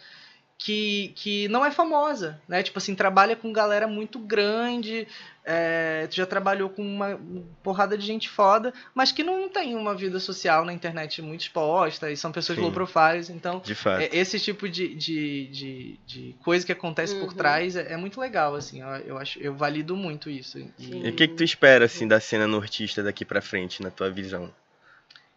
que, 0.57 1.12
que 1.17 1.49
não 1.49 1.65
é 1.65 1.71
famosa, 1.71 2.41
né? 2.49 2.62
Tipo 2.62 2.79
assim, 2.79 2.95
trabalha 2.95 3.37
com 3.37 3.53
galera 3.53 3.87
muito 3.87 4.19
grande, 4.19 5.07
é, 5.45 6.07
tu 6.07 6.17
já 6.17 6.25
trabalhou 6.25 6.71
com 6.71 6.83
uma 6.83 7.21
porrada 7.62 7.99
de 7.99 8.07
gente 8.07 8.29
foda, 8.31 8.73
mas 8.95 9.12
que 9.12 9.23
não 9.23 9.49
tem 9.49 9.75
uma 9.75 9.95
vida 9.95 10.19
social 10.19 10.65
na 10.65 10.73
internet 10.73 11.21
muito 11.21 11.43
exposta, 11.43 12.11
e 12.11 12.17
são 12.17 12.33
pessoas 12.33 12.57
Sim. 12.57 12.65
low 12.65 12.73
profiles, 12.73 13.29
então 13.29 13.61
é, 14.01 14.17
esse 14.17 14.41
tipo 14.41 14.69
de, 14.69 14.95
de, 14.95 15.47
de, 15.49 16.01
de, 16.07 16.37
coisa 16.43 16.65
que 16.65 16.73
acontece 16.73 17.15
uhum. 17.15 17.27
por 17.27 17.35
trás 17.35 17.77
é, 17.77 17.93
é, 17.93 17.97
muito 17.97 18.19
legal, 18.19 18.55
assim, 18.55 18.81
eu, 18.81 18.89
eu, 18.89 19.19
acho, 19.19 19.39
eu 19.39 19.55
valido 19.55 19.97
muito 19.97 20.31
isso. 20.31 20.59
E, 20.59 20.73
e 20.79 21.11
o 21.11 21.15
que, 21.15 21.29
que 21.29 21.35
tu 21.35 21.45
espera, 21.45 21.85
assim, 21.85 22.09
da 22.09 22.21
cena 22.21 22.47
nortista 22.47 23.03
daqui 23.03 23.25
pra 23.25 23.43
frente, 23.43 23.83
na 23.83 23.91
tua 23.91 24.11
visão? 24.11 24.51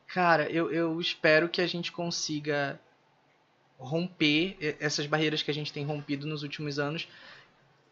Cara, 0.08 0.50
eu, 0.50 0.72
eu 0.72 1.00
espero 1.02 1.50
que 1.50 1.62
a 1.62 1.68
gente 1.68 1.92
consiga 1.92 2.80
romper 3.78 4.58
essas 4.80 5.06
barreiras 5.06 5.44
que 5.44 5.52
a 5.52 5.54
gente 5.54 5.72
tem 5.72 5.86
rompido 5.86 6.26
nos 6.26 6.44
últimos 6.44 6.80
anos, 6.80 7.08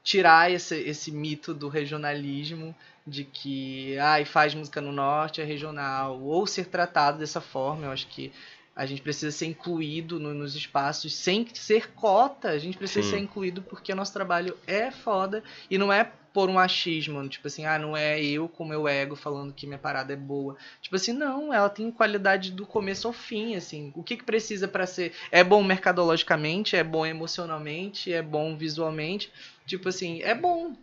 tirar 0.04 0.52
esse, 0.52 0.76
esse 0.76 1.12
mito 1.12 1.54
do 1.54 1.68
regionalismo, 1.68 2.76
de 3.06 3.24
que 3.24 3.98
ah, 4.00 4.24
faz 4.26 4.56
música 4.56 4.82
no 4.82 4.92
norte, 4.92 5.42
é 5.42 5.44
regional, 5.44 6.20
ou 6.22 6.48
ser 6.48 6.66
tratado 6.66 7.20
dessa 7.20 7.42
forma. 7.42 7.86
Eu 7.86 7.92
acho 7.92 8.08
que 8.08 8.32
a 8.76 8.86
gente 8.86 9.02
precisa 9.02 9.32
ser 9.32 9.46
incluído 9.46 10.20
no, 10.20 10.34
nos 10.34 10.56
espaços 10.56 11.16
sem 11.16 11.48
ser 11.54 11.92
cota. 11.92 12.50
A 12.50 12.60
gente 12.60 12.78
precisa 12.78 13.04
Sim. 13.04 13.12
ser 13.12 13.20
incluído 13.20 13.62
porque 13.62 13.94
o 13.94 13.96
nosso 13.96 14.12
trabalho 14.12 14.58
é 14.68 14.92
foda 14.92 15.42
e 15.70 15.78
não 15.78 15.94
é 15.94 16.12
por 16.36 16.50
um 16.50 16.60
achismo, 16.60 17.26
tipo 17.30 17.48
assim, 17.48 17.66
ah, 17.66 17.80
não 17.80 17.96
é 17.96 18.22
eu 18.22 18.50
com 18.50 18.66
meu 18.66 18.90
ego 18.90 19.16
falando 19.16 19.54
que 19.54 19.66
minha 19.66 19.80
parada 19.80 20.12
é 20.12 20.18
boa. 20.18 20.58
Tipo 20.82 20.98
assim, 20.98 21.14
não, 21.14 21.54
ela 21.54 21.70
tem 21.70 21.90
qualidade 21.90 22.52
do 22.52 22.66
começo 22.66 23.08
ao 23.08 23.14
fim, 23.14 23.56
assim. 23.56 23.94
O 23.96 24.04
que 24.04 24.18
que 24.18 24.24
precisa 24.26 24.68
para 24.68 24.86
ser 24.86 25.14
é 25.32 25.46
bom 25.46 25.64
mercadologicamente, 25.64 26.76
é 26.76 26.84
bom 26.84 27.06
emocionalmente, 27.06 28.12
é 28.12 28.22
bom 28.22 28.58
visualmente. 28.58 29.32
Tipo 29.66 29.88
assim, 29.88 30.22
é 30.24 30.36
bom. 30.36 30.76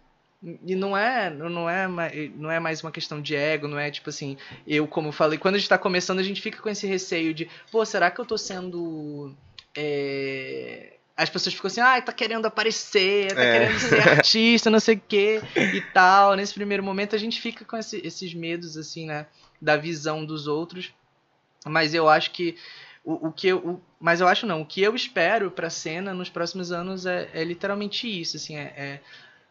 E 0.42 0.74
não 0.74 0.96
é, 0.96 1.30
não 1.30 1.70
é, 1.70 1.86
não 2.34 2.50
é 2.50 2.58
mais 2.58 2.82
uma 2.82 2.90
questão 2.90 3.22
de 3.22 3.36
ego, 3.36 3.68
não 3.68 3.78
é 3.78 3.90
tipo 3.90 4.10
assim, 4.10 4.36
eu 4.66 4.88
como 4.88 5.08
eu 5.08 5.12
falei, 5.12 5.38
quando 5.38 5.54
a 5.54 5.58
gente 5.58 5.68
tá 5.68 5.78
começando, 5.78 6.18
a 6.18 6.24
gente 6.24 6.42
fica 6.42 6.60
com 6.60 6.68
esse 6.68 6.84
receio 6.86 7.32
de, 7.32 7.48
pô, 7.70 7.84
será 7.84 8.10
que 8.10 8.20
eu 8.20 8.24
tô 8.24 8.36
sendo 8.36 9.32
é, 9.76 10.94
as 11.16 11.30
pessoas 11.30 11.54
ficam 11.54 11.68
assim, 11.68 11.80
ah, 11.80 12.00
tá 12.00 12.12
querendo 12.12 12.46
aparecer, 12.46 13.34
tá 13.34 13.42
é. 13.42 13.58
querendo 13.58 13.78
ser 13.78 14.08
artista, 14.08 14.70
não 14.70 14.80
sei 14.80 14.96
o 14.96 15.02
quê 15.06 15.40
e 15.56 15.80
tal. 15.92 16.34
Nesse 16.34 16.54
primeiro 16.54 16.82
momento 16.82 17.14
a 17.14 17.18
gente 17.18 17.40
fica 17.40 17.64
com 17.64 17.76
esse, 17.76 18.00
esses 18.04 18.34
medos, 18.34 18.76
assim, 18.76 19.06
né, 19.06 19.26
da 19.60 19.76
visão 19.76 20.24
dos 20.24 20.46
outros. 20.46 20.92
Mas 21.64 21.94
eu 21.94 22.08
acho 22.08 22.32
que 22.32 22.56
o, 23.04 23.28
o 23.28 23.32
que 23.32 23.48
eu, 23.48 23.58
o, 23.58 23.82
mas 24.00 24.20
eu 24.20 24.28
acho 24.28 24.46
não, 24.46 24.62
o 24.62 24.66
que 24.66 24.82
eu 24.82 24.94
espero 24.94 25.50
pra 25.50 25.70
cena 25.70 26.14
nos 26.14 26.28
próximos 26.28 26.72
anos 26.72 27.06
é, 27.06 27.28
é 27.32 27.44
literalmente 27.44 28.08
isso, 28.08 28.36
assim, 28.36 28.56
é, 28.56 28.72
é 28.76 29.00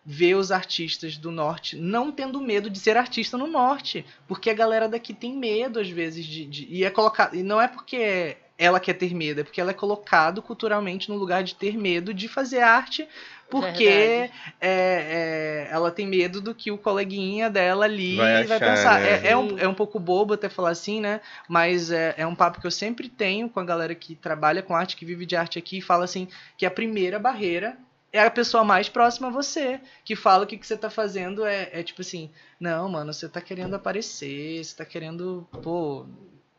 ver 0.05 0.35
os 0.35 0.51
artistas 0.51 1.15
do 1.17 1.31
norte 1.31 1.75
não 1.75 2.11
tendo 2.11 2.41
medo 2.41 2.69
de 2.69 2.79
ser 2.79 2.97
artista 2.97 3.37
no 3.37 3.45
norte, 3.45 4.05
porque 4.27 4.49
a 4.49 4.53
galera 4.53 4.89
daqui 4.89 5.13
tem 5.13 5.35
medo 5.35 5.79
às 5.79 5.89
vezes 5.89 6.25
de, 6.25 6.45
de 6.45 6.67
e 6.69 6.83
é 6.83 6.89
colocado 6.89 7.35
e 7.35 7.43
não 7.43 7.61
é 7.61 7.67
porque 7.67 8.37
ela 8.57 8.79
quer 8.79 8.93
ter 8.93 9.13
medo, 9.15 9.41
é 9.41 9.43
porque 9.43 9.59
ela 9.59 9.71
é 9.71 9.73
colocado 9.73 10.39
culturalmente 10.39 11.09
no 11.09 11.17
lugar 11.17 11.43
de 11.43 11.55
ter 11.55 11.75
medo 11.75 12.13
de 12.13 12.27
fazer 12.27 12.61
arte, 12.61 13.07
porque 13.49 13.87
é, 13.87 14.29
é, 14.61 15.67
ela 15.71 15.89
tem 15.89 16.05
medo 16.05 16.39
do 16.39 16.53
que 16.53 16.71
o 16.71 16.77
coleguinha 16.77 17.49
dela 17.49 17.85
ali 17.85 18.15
vai, 18.15 18.43
vai 18.43 18.59
pensar. 18.59 19.01
Né? 19.01 19.09
É, 19.09 19.31
é, 19.31 19.37
um, 19.37 19.57
é 19.57 19.67
um 19.67 19.73
pouco 19.73 19.99
bobo 19.99 20.35
até 20.35 20.47
falar 20.47 20.69
assim, 20.69 21.01
né? 21.01 21.21
Mas 21.49 21.91
é, 21.91 22.13
é 22.17 22.27
um 22.27 22.35
papo 22.35 22.61
que 22.61 22.67
eu 22.67 22.71
sempre 22.71 23.09
tenho 23.09 23.49
com 23.49 23.59
a 23.59 23.65
galera 23.65 23.95
que 23.95 24.13
trabalha 24.13 24.61
com 24.61 24.75
arte, 24.75 24.95
que 24.95 25.05
vive 25.05 25.25
de 25.25 25.35
arte 25.35 25.57
aqui, 25.57 25.79
e 25.79 25.81
fala 25.81 26.05
assim 26.05 26.27
que 26.55 26.65
a 26.65 26.71
primeira 26.71 27.17
barreira 27.17 27.75
é 28.13 28.21
a 28.21 28.31
pessoa 28.31 28.63
mais 28.63 28.89
próxima 28.89 29.29
a 29.29 29.31
você, 29.31 29.79
que 30.03 30.15
fala 30.15 30.45
que 30.45 30.55
o 30.55 30.59
que 30.59 30.67
você 30.67 30.77
tá 30.77 30.89
fazendo 30.89 31.45
é, 31.45 31.69
é 31.71 31.83
tipo 31.83 32.01
assim, 32.01 32.29
não, 32.59 32.89
mano, 32.89 33.13
você 33.13 33.29
tá 33.29 33.39
querendo 33.39 33.75
aparecer, 33.75 34.63
você 34.63 34.75
tá 34.75 34.85
querendo, 34.85 35.47
pô, 35.63 36.05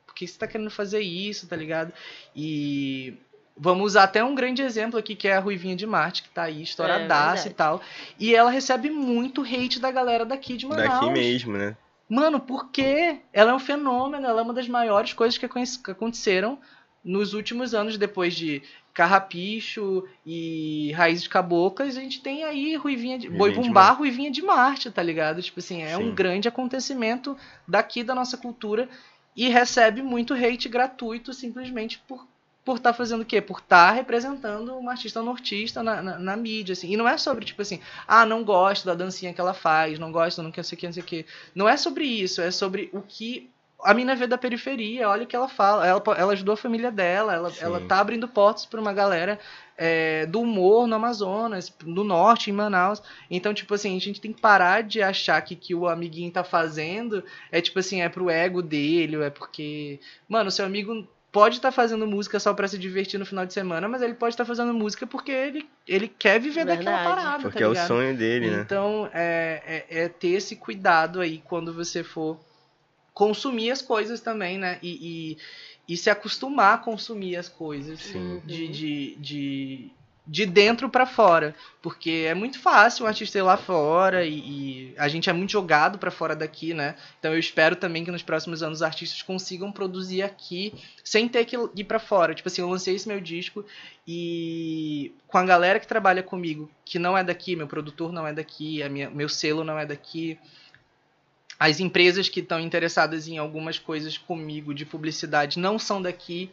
por 0.07 0.15
que 0.15 0.27
você 0.27 0.39
tá 0.39 0.47
querendo 0.47 0.71
fazer 0.71 1.01
isso, 1.01 1.47
tá 1.47 1.55
ligado? 1.55 1.93
E 2.35 3.15
vamos 3.57 3.85
usar 3.85 4.05
até 4.05 4.25
um 4.25 4.35
grande 4.35 4.63
exemplo 4.63 4.99
aqui, 4.99 5.15
que 5.15 5.29
é 5.29 5.37
a 5.37 5.41
Ruivinha 5.41 5.77
de 5.77 5.87
Marte, 5.87 6.23
que 6.23 6.31
tá 6.31 6.45
aí, 6.45 6.63
estouradaça 6.63 7.49
é, 7.49 7.51
e 7.51 7.55
tal. 7.55 7.83
E 8.19 8.35
ela 8.35 8.51
recebe 8.51 8.89
muito 8.89 9.43
hate 9.43 9.79
da 9.79 9.91
galera 9.91 10.25
daqui 10.25 10.57
de 10.57 10.67
Manaus. 10.67 11.01
Daqui 11.01 11.11
mesmo, 11.11 11.57
né? 11.57 11.77
Mano, 12.09 12.41
porque 12.41 13.21
ela 13.33 13.53
é 13.53 13.55
um 13.55 13.59
fenômeno, 13.59 14.27
ela 14.27 14.41
é 14.41 14.45
uma 14.45 14.53
das 14.53 14.69
maiores 14.69 15.13
coisas 15.13 15.39
que 15.39 15.47
aconteceram 15.91 16.59
nos 17.05 17.35
últimos 17.35 17.75
anos, 17.75 17.97
depois 17.97 18.35
de 18.35 18.63
Carrapicho 18.95 20.07
e 20.25 20.93
Raízes 20.93 21.27
Caboclas, 21.27 21.97
a 21.97 22.01
gente 22.01 22.21
tem 22.21 22.45
aí 22.45 22.77
Ruivinha 22.77 23.19
de. 23.19 23.31
Boi 23.31 23.53
Bumbá, 23.53 23.91
Ruivinha 23.91 24.31
de 24.31 24.43
Marte, 24.43 24.91
tá 24.91 25.03
ligado? 25.03 25.41
Tipo 25.43 25.61
assim, 25.61 25.83
é 25.83 25.97
Sim. 25.97 26.05
um 26.05 26.15
grande 26.15 26.49
acontecimento 26.49 27.37
daqui 27.67 28.05
da 28.05 28.15
nossa 28.15 28.37
cultura 28.37 28.89
e 29.35 29.49
recebe 29.49 30.03
muito 30.03 30.35
hate 30.35 30.69
gratuito 30.69 31.33
simplesmente 31.33 31.99
por 32.07 32.27
por 32.65 32.77
estar 32.77 32.93
tá 32.93 32.97
fazendo 32.97 33.23
o 33.23 33.25
quê? 33.25 33.41
Por 33.41 33.59
estar 33.59 33.89
tá 33.89 33.93
representando 33.93 34.77
uma 34.77 34.93
artista 34.93 35.21
nortista 35.21 35.83
na, 35.83 36.01
na, 36.01 36.19
na, 36.19 36.37
mídia, 36.37 36.75
assim. 36.75 36.93
E 36.93 36.97
não 36.97 37.09
é 37.09 37.19
sobre, 37.19 37.45
tipo 37.45 37.61
assim, 37.61 37.81
ah, 38.07 38.25
não 38.25 38.45
gosto 38.45 38.87
da 38.87 38.95
dancinha 38.95 39.35
que 39.35 39.41
ela 39.41 39.53
faz, 39.55 39.99
não 39.99 40.13
gosto, 40.13 40.43
não 40.43 40.53
quer 40.53 40.65
sei 40.65 40.77
o 40.77 40.79
que, 40.79 40.87
não 40.87 40.93
sei 40.93 41.03
o 41.03 41.07
que. 41.07 41.27
Não 41.55 41.69
é 41.69 41.77
sobre 41.77 42.05
isso, 42.05 42.41
é 42.41 42.51
sobre 42.51 42.89
o 42.93 43.03
que 43.03 43.51
a 43.83 43.93
mina 43.93 44.15
vê 44.15 44.27
da 44.27 44.39
periferia, 44.39 45.09
olha 45.09 45.25
o 45.25 45.27
que 45.27 45.35
ela 45.35 45.49
fala. 45.49 45.87
Ela, 45.87 46.03
ela 46.17 46.33
ajudou 46.33 46.55
a 46.55 46.57
família 46.57 46.91
dela, 46.91 47.35
ela, 47.35 47.53
ela 47.61 47.81
tá 47.81 47.99
abrindo 47.99 48.29
portas 48.29 48.65
para 48.65 48.81
uma 48.81 48.93
galera 48.93 49.39
é, 49.77 50.27
do 50.27 50.41
humor 50.41 50.87
no 50.87 50.95
Amazonas, 50.95 51.75
no 51.85 52.05
norte, 52.05 52.51
em 52.51 52.53
Manaus. 52.53 53.03
Então, 53.31 53.53
tipo 53.53 53.75
assim, 53.75 53.97
a 53.97 54.01
gente 54.01 54.21
tem 54.21 54.33
que 54.33 54.41
parar 54.41 54.83
de 54.83 55.03
achar 55.03 55.41
que 55.43 55.57
que 55.57 55.75
o 55.75 55.89
amiguinho 55.89 56.31
tá 56.31 56.45
fazendo 56.45 57.25
é 57.51 57.61
tipo 57.61 57.79
assim, 57.79 58.03
é 58.03 58.09
pro 58.09 58.31
ego 58.31 58.63
dele, 58.63 59.17
é 59.23 59.31
porque. 59.31 59.99
Mano, 60.29 60.51
seu 60.51 60.65
amigo 60.65 61.07
pode 61.33 61.57
estar 61.57 61.69
tá 61.69 61.73
fazendo 61.73 62.07
música 62.07 62.39
só 62.39 62.53
para 62.53 62.69
se 62.69 62.79
divertir 62.79 63.19
no 63.19 63.27
final 63.27 63.47
de 63.47 63.55
semana, 63.55 63.89
mas 63.89 64.03
ele 64.03 64.15
pode 64.15 64.35
estar 64.35 64.45
tá 64.45 64.49
fazendo 64.49 64.73
música 64.75 65.07
porque 65.07 65.33
ele, 65.33 65.69
ele 65.89 66.07
quer 66.07 66.39
viver 66.39 66.67
Verdade. 66.67 66.85
daquela 66.85 67.05
parada. 67.05 67.43
Porque 67.43 67.59
tá 67.59 67.65
é 67.65 67.69
o 67.69 67.75
sonho 67.75 68.17
dele, 68.17 68.51
né? 68.51 68.61
Então, 68.61 69.09
é, 69.13 69.87
é, 69.91 70.05
é 70.05 70.09
ter 70.09 70.29
esse 70.29 70.55
cuidado 70.55 71.21
aí 71.21 71.43
quando 71.45 71.73
você 71.73 72.05
for 72.05 72.39
consumir 73.15 73.71
as 73.71 73.83
coisas 73.83 74.21
também, 74.21 74.59
né? 74.59 74.79
E, 74.83 75.37
e, 75.89 75.93
e 75.93 75.97
se 75.97 76.11
acostumar 76.11 76.75
a 76.75 76.79
consumir 76.79 77.37
as 77.37 77.49
coisas 77.49 78.01
Sim. 78.01 78.41
de, 78.45 78.69
de, 78.69 79.17
de, 79.17 79.91
de 80.27 80.47
dentro 80.47 80.89
para 80.89 81.05
fora, 81.05 81.55
porque 81.83 82.27
é 82.27 82.35
muito 82.35 82.59
fácil 82.59 83.05
um 83.05 83.09
artista 83.09 83.39
ir 83.39 83.43
lá 83.43 83.57
fora 83.57 84.25
e, 84.25 84.39
e 84.39 84.95
a 84.97 85.09
gente 85.09 85.29
é 85.29 85.33
muito 85.33 85.51
jogado 85.51 85.99
para 85.99 86.11
fora 86.11 86.35
daqui, 86.35 86.73
né? 86.73 86.95
Então 87.19 87.33
eu 87.33 87.39
espero 87.39 87.77
também 87.77 88.05
que 88.05 88.11
nos 88.11 88.23
próximos 88.23 88.63
anos 88.63 88.79
os 88.79 88.83
artistas 88.83 89.21
consigam 89.21 89.71
produzir 89.71 90.23
aqui 90.23 90.73
sem 91.05 91.29
ter 91.29 91.45
que 91.45 91.57
ir 91.77 91.85
para 91.85 91.99
fora. 91.99 92.35
Tipo 92.35 92.49
assim, 92.49 92.63
eu 92.63 92.69
lancei 92.69 92.95
esse 92.95 93.09
meu 93.09 93.21
disco 93.21 93.65
e 94.07 95.13
com 95.27 95.37
a 95.37 95.45
galera 95.45 95.79
que 95.79 95.87
trabalha 95.87 96.23
comigo, 96.23 96.71
que 96.85 96.99
não 96.99 97.19
é 97.19 97.23
daqui, 97.23 97.57
meu 97.57 97.67
produtor 97.67 98.13
não 98.13 98.27
é 98.27 98.33
daqui, 98.33 98.83
a 98.83 98.89
minha, 98.89 99.11
meu 99.11 99.29
selo 99.29 99.65
não 99.65 99.79
é 99.79 99.85
daqui, 99.85 100.39
as 101.59 101.81
empresas 101.81 102.29
que 102.29 102.41
estão 102.41 102.61
interessadas 102.61 103.29
em 103.29 103.39
algumas 103.39 103.79
coisas 103.79 104.19
comigo 104.19 104.75
de 104.75 104.85
publicidade 104.85 105.59
não 105.59 105.79
são 105.79 106.01
daqui. 106.01 106.51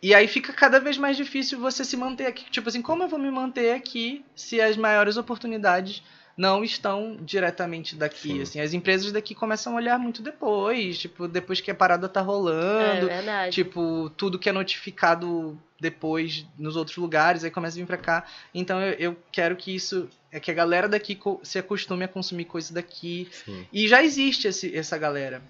E 0.00 0.14
aí 0.14 0.28
fica 0.28 0.52
cada 0.52 0.78
vez 0.78 0.96
mais 0.96 1.16
difícil 1.16 1.58
você 1.58 1.84
se 1.84 1.96
manter 1.96 2.26
aqui. 2.26 2.48
Tipo 2.50 2.68
assim, 2.68 2.80
como 2.80 3.02
eu 3.02 3.08
vou 3.08 3.18
me 3.18 3.30
manter 3.30 3.72
aqui 3.74 4.24
se 4.34 4.60
as 4.60 4.76
maiores 4.76 5.16
oportunidades 5.16 6.02
não 6.36 6.62
estão 6.62 7.18
diretamente 7.20 7.96
daqui, 7.96 8.28
Sim. 8.28 8.42
assim. 8.42 8.60
As 8.60 8.72
empresas 8.72 9.10
daqui 9.10 9.34
começam 9.34 9.72
a 9.72 9.76
olhar 9.76 9.98
muito 9.98 10.22
depois, 10.22 10.96
tipo, 10.96 11.26
depois 11.26 11.60
que 11.60 11.68
a 11.68 11.74
parada 11.74 12.08
tá 12.08 12.20
rolando. 12.20 13.10
É 13.10 13.50
tipo, 13.50 14.08
tudo 14.16 14.38
que 14.38 14.48
é 14.48 14.52
notificado 14.52 15.60
depois 15.80 16.44
nos 16.58 16.76
outros 16.76 16.96
lugares, 16.96 17.44
aí 17.44 17.50
começa 17.50 17.76
a 17.76 17.80
vir 17.80 17.86
pra 17.86 17.96
cá. 17.96 18.24
Então 18.54 18.80
eu, 18.80 18.92
eu 18.94 19.16
quero 19.30 19.56
que 19.56 19.74
isso. 19.74 20.08
É 20.30 20.38
que 20.38 20.50
a 20.50 20.54
galera 20.54 20.88
daqui 20.88 21.18
se 21.42 21.58
acostume 21.58 22.04
a 22.04 22.08
consumir 22.08 22.44
coisas 22.44 22.70
daqui. 22.70 23.28
Sim. 23.44 23.66
E 23.72 23.88
já 23.88 24.02
existe 24.02 24.48
esse, 24.48 24.76
essa 24.76 24.98
galera. 24.98 25.42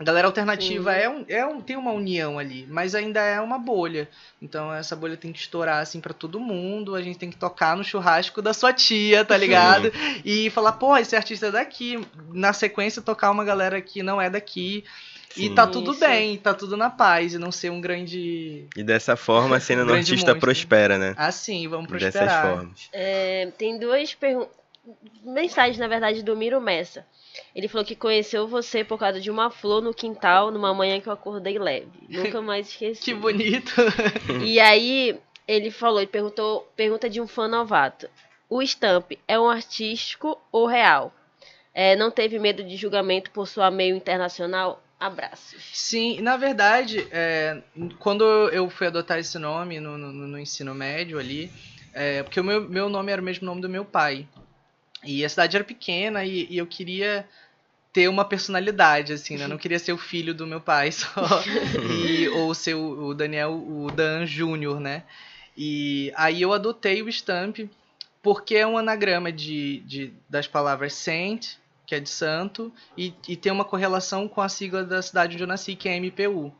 A 0.00 0.02
galera 0.02 0.26
alternativa 0.26 0.94
é 0.94 1.06
um, 1.06 1.24
é 1.28 1.44
um, 1.44 1.60
tem 1.60 1.76
uma 1.76 1.92
união 1.92 2.38
ali, 2.38 2.66
mas 2.70 2.94
ainda 2.94 3.20
é 3.20 3.38
uma 3.38 3.58
bolha. 3.58 4.08
Então 4.40 4.72
essa 4.72 4.96
bolha 4.96 5.14
tem 5.14 5.30
que 5.30 5.38
estourar 5.38 5.82
assim 5.82 6.00
para 6.00 6.14
todo 6.14 6.40
mundo. 6.40 6.94
A 6.94 7.02
gente 7.02 7.18
tem 7.18 7.30
que 7.30 7.36
tocar 7.36 7.76
no 7.76 7.84
churrasco 7.84 8.40
da 8.40 8.54
sua 8.54 8.72
tia, 8.72 9.26
tá 9.26 9.36
ligado? 9.36 9.92
Sim. 9.92 10.22
E 10.24 10.50
falar, 10.50 10.72
pô, 10.72 10.96
esse 10.96 11.14
artista 11.14 11.48
é 11.48 11.50
daqui. 11.50 12.00
Na 12.32 12.54
sequência, 12.54 13.02
tocar 13.02 13.30
uma 13.30 13.44
galera 13.44 13.78
que 13.82 14.02
não 14.02 14.18
é 14.18 14.30
daqui. 14.30 14.84
Sim. 15.30 15.44
E 15.44 15.54
tá 15.54 15.66
tudo 15.66 15.92
Isso. 15.92 16.00
bem, 16.00 16.36
tá 16.36 16.52
tudo 16.52 16.76
na 16.76 16.90
paz, 16.90 17.34
e 17.34 17.38
não 17.38 17.52
ser 17.52 17.70
um 17.70 17.80
grande. 17.80 18.66
E 18.76 18.82
dessa 18.82 19.16
forma 19.16 19.56
a 19.56 19.60
cena 19.60 19.84
um 19.84 19.94
artista 19.94 20.32
monstro. 20.32 20.40
prospera, 20.40 20.98
né? 20.98 21.14
Assim, 21.16 21.68
vamos 21.68 21.86
prosperar. 21.86 22.12
Dessas 22.12 22.40
formas. 22.42 22.88
É, 22.92 23.52
tem 23.56 23.78
duas 23.78 24.12
perguntas. 24.14 24.58
Mensagens, 25.22 25.78
na 25.78 25.86
verdade, 25.86 26.22
do 26.22 26.36
Miro 26.36 26.60
Messa. 26.60 27.06
Ele 27.54 27.68
falou 27.68 27.84
que 27.84 27.94
conheceu 27.94 28.48
você 28.48 28.82
por 28.82 28.98
causa 28.98 29.20
de 29.20 29.30
uma 29.30 29.50
flor 29.50 29.80
no 29.80 29.94
quintal 29.94 30.50
numa 30.50 30.74
manhã 30.74 31.00
que 31.00 31.08
eu 31.08 31.12
acordei 31.12 31.58
leve. 31.58 31.90
Nunca 32.08 32.40
mais 32.42 32.68
esqueci. 32.68 33.00
que 33.00 33.14
bonito. 33.14 33.72
e 34.42 34.58
aí 34.58 35.16
ele 35.46 35.70
falou, 35.70 36.00
ele 36.00 36.08
perguntou, 36.08 36.68
pergunta 36.74 37.08
de 37.08 37.20
um 37.20 37.28
fã 37.28 37.46
novato. 37.46 38.08
O 38.48 38.62
Stamp 38.62 39.12
é 39.28 39.38
um 39.38 39.48
artístico 39.48 40.40
ou 40.50 40.66
real? 40.66 41.14
É, 41.72 41.94
não 41.94 42.10
teve 42.10 42.38
medo 42.38 42.64
de 42.64 42.76
julgamento 42.76 43.30
por 43.30 43.46
sua 43.46 43.70
meio 43.70 43.94
internacional? 43.94 44.82
Abraços. 45.00 45.62
Sim, 45.72 46.20
na 46.20 46.36
verdade, 46.36 47.08
é, 47.10 47.62
quando 47.98 48.22
eu 48.50 48.68
fui 48.68 48.86
adotar 48.86 49.18
esse 49.18 49.38
nome 49.38 49.80
no, 49.80 49.96
no, 49.96 50.12
no 50.12 50.38
ensino 50.38 50.74
médio 50.74 51.18
ali, 51.18 51.50
é, 51.94 52.22
porque 52.22 52.38
o 52.38 52.44
meu, 52.44 52.68
meu 52.68 52.88
nome 52.90 53.10
era 53.10 53.22
o 53.22 53.24
mesmo 53.24 53.46
nome 53.46 53.62
do 53.62 53.68
meu 53.68 53.82
pai. 53.82 54.28
E 55.02 55.24
a 55.24 55.28
cidade 55.30 55.56
era 55.56 55.64
pequena 55.64 56.22
e, 56.22 56.46
e 56.50 56.58
eu 56.58 56.66
queria 56.66 57.26
ter 57.94 58.08
uma 58.08 58.26
personalidade, 58.26 59.14
assim, 59.14 59.38
né? 59.38 59.44
Eu 59.44 59.48
não 59.48 59.56
queria 59.56 59.78
ser 59.78 59.92
o 59.92 59.98
filho 59.98 60.34
do 60.34 60.46
meu 60.46 60.60
pai 60.60 60.92
só. 60.92 61.08
e, 61.90 62.28
ou 62.28 62.54
ser 62.54 62.74
o, 62.74 63.06
o 63.06 63.14
Daniel, 63.14 63.52
o 63.52 63.90
Dan 63.90 64.26
Júnior, 64.26 64.78
né? 64.78 65.04
E 65.56 66.12
aí 66.14 66.42
eu 66.42 66.52
adotei 66.52 67.02
o 67.02 67.08
Stamp 67.08 67.58
porque 68.22 68.54
é 68.54 68.66
um 68.66 68.76
anagrama 68.76 69.32
de, 69.32 69.80
de, 69.80 70.12
das 70.28 70.46
palavras 70.46 70.92
saint, 70.92 71.54
que 71.90 71.94
é 71.96 71.98
de 71.98 72.08
santo, 72.08 72.72
e, 72.96 73.12
e 73.26 73.34
tem 73.34 73.50
uma 73.50 73.64
correlação 73.64 74.28
com 74.28 74.40
a 74.40 74.48
sigla 74.48 74.84
da 74.84 75.02
cidade 75.02 75.34
onde 75.34 75.42
eu 75.42 75.48
nasci, 75.48 75.74
que 75.74 75.88
é 75.88 75.98
MPU. 75.98 76.52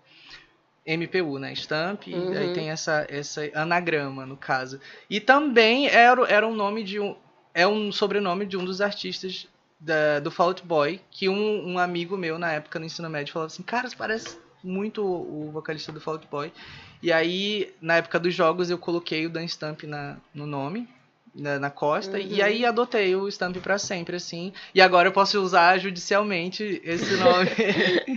MPU, 0.85 1.39
né? 1.39 1.53
Stamp, 1.53 2.09
uhum. 2.09 2.35
e 2.35 2.37
aí 2.37 2.53
tem 2.53 2.69
essa, 2.69 3.07
essa 3.09 3.43
anagrama, 3.55 4.27
no 4.27 4.37
caso. 4.37 4.81
E 5.09 5.21
também 5.21 5.87
era, 5.87 6.21
era 6.27 6.49
um 6.49 6.55
nome 6.57 6.83
de 6.83 6.99
um, 6.99 7.15
é 7.55 7.65
um 7.65 7.93
sobrenome 7.93 8.45
de 8.45 8.57
um 8.57 8.65
dos 8.65 8.81
artistas 8.81 9.47
da, 9.79 10.19
do 10.19 10.33
Fault 10.33 10.67
Boy, 10.67 11.01
que 11.13 11.29
um, 11.29 11.75
um, 11.75 11.79
amigo 11.79 12.17
meu 12.17 12.37
na 12.37 12.51
época 12.51 12.81
no 12.81 12.87
ensino 12.87 13.09
médio 13.09 13.33
falava 13.33 13.53
assim, 13.53 13.63
cara, 13.63 13.89
parece 13.97 14.37
muito 14.65 15.01
o 15.05 15.49
vocalista 15.53 15.93
do 15.93 16.01
Fault 16.01 16.27
Boy. 16.29 16.53
E 17.01 17.13
aí, 17.13 17.73
na 17.81 17.99
época 17.99 18.19
dos 18.19 18.35
jogos, 18.35 18.69
eu 18.69 18.79
coloquei 18.79 19.27
o 19.27 19.31
Dan 19.31 19.47
Stamp 19.47 19.85
na, 19.85 20.17
no 20.35 20.45
nome, 20.45 20.89
na, 21.35 21.59
na 21.59 21.71
costa, 21.71 22.17
uhum. 22.19 22.27
e 22.27 22.43
aí 22.43 22.65
adotei 22.65 23.15
o 23.15 23.29
Stamp 23.31 23.57
para 23.59 23.79
sempre, 23.79 24.17
assim. 24.17 24.53
E 24.75 24.81
agora 24.81 25.09
eu 25.09 25.13
posso 25.13 25.41
usar 25.41 25.79
judicialmente 25.79 26.81
esse 26.85 27.17
nome. 27.17 27.51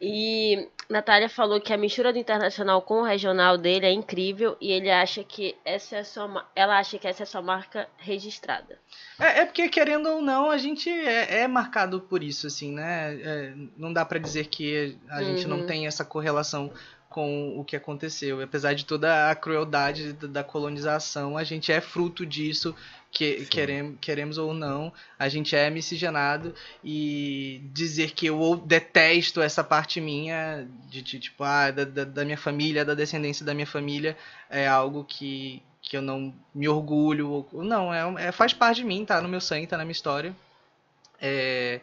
e 0.00 0.68
Natália 0.88 1.28
falou 1.28 1.60
que 1.60 1.72
a 1.72 1.76
mistura 1.76 2.12
do 2.12 2.18
internacional 2.18 2.80
com 2.80 3.00
o 3.00 3.04
regional 3.04 3.58
dele 3.58 3.86
é 3.86 3.92
incrível 3.92 4.56
e 4.60 4.70
ele 4.70 4.90
acha 4.90 5.24
que 5.24 5.56
essa 5.64 5.96
é 5.96 6.04
sua, 6.04 6.46
ela 6.54 6.78
acha 6.78 6.96
que 6.98 7.08
essa 7.08 7.24
é 7.24 7.26
sua 7.26 7.42
marca 7.42 7.88
registrada. 7.96 8.78
É, 9.18 9.40
é 9.40 9.44
porque 9.44 9.68
querendo 9.68 10.08
ou 10.08 10.22
não 10.22 10.50
a 10.50 10.56
gente 10.56 10.88
é, 10.88 11.40
é 11.40 11.48
marcado 11.48 12.00
por 12.00 12.22
isso 12.22 12.46
assim, 12.46 12.72
né? 12.72 13.14
É, 13.14 13.54
não 13.76 13.92
dá 13.92 14.04
para 14.04 14.18
dizer 14.18 14.46
que 14.46 14.96
a 15.08 15.22
gente 15.22 15.48
não 15.48 15.60
uhum. 15.60 15.66
tem 15.66 15.86
essa 15.86 16.04
correlação 16.04 16.70
com 17.08 17.58
o 17.58 17.64
que 17.64 17.76
aconteceu. 17.76 18.42
Apesar 18.42 18.74
de 18.74 18.84
toda 18.84 19.30
a 19.30 19.34
crueldade 19.34 20.12
da 20.12 20.44
colonização, 20.44 21.36
a 21.36 21.44
gente 21.44 21.72
é 21.72 21.80
fruto 21.80 22.26
disso, 22.26 22.74
que 23.10 23.46
queremos, 23.46 23.96
queremos 24.00 24.36
ou 24.36 24.52
não, 24.52 24.92
a 25.18 25.28
gente 25.28 25.56
é 25.56 25.70
miscigenado 25.70 26.54
e 26.84 27.62
dizer 27.72 28.10
que 28.10 28.26
eu 28.26 28.56
detesto 28.56 29.40
essa 29.40 29.64
parte 29.64 30.00
minha, 30.00 30.68
de, 30.90 31.00
de 31.00 31.18
tipo, 31.18 31.42
ah, 31.42 31.70
da, 31.70 31.84
da, 31.84 32.04
da 32.04 32.24
minha 32.24 32.36
família, 32.36 32.84
da 32.84 32.94
descendência 32.94 33.44
da 33.44 33.54
minha 33.54 33.66
família, 33.66 34.16
é 34.50 34.68
algo 34.68 35.02
que, 35.02 35.62
que 35.80 35.96
eu 35.96 36.02
não 36.02 36.34
me 36.54 36.68
orgulho. 36.68 37.46
Não, 37.52 37.94
é, 37.94 38.28
é, 38.28 38.32
faz 38.32 38.52
parte 38.52 38.82
de 38.82 38.84
mim, 38.84 39.04
tá 39.04 39.22
no 39.22 39.28
meu 39.28 39.40
sangue, 39.40 39.66
tá 39.66 39.78
na 39.78 39.84
minha 39.84 39.92
história. 39.92 40.36
É, 41.18 41.80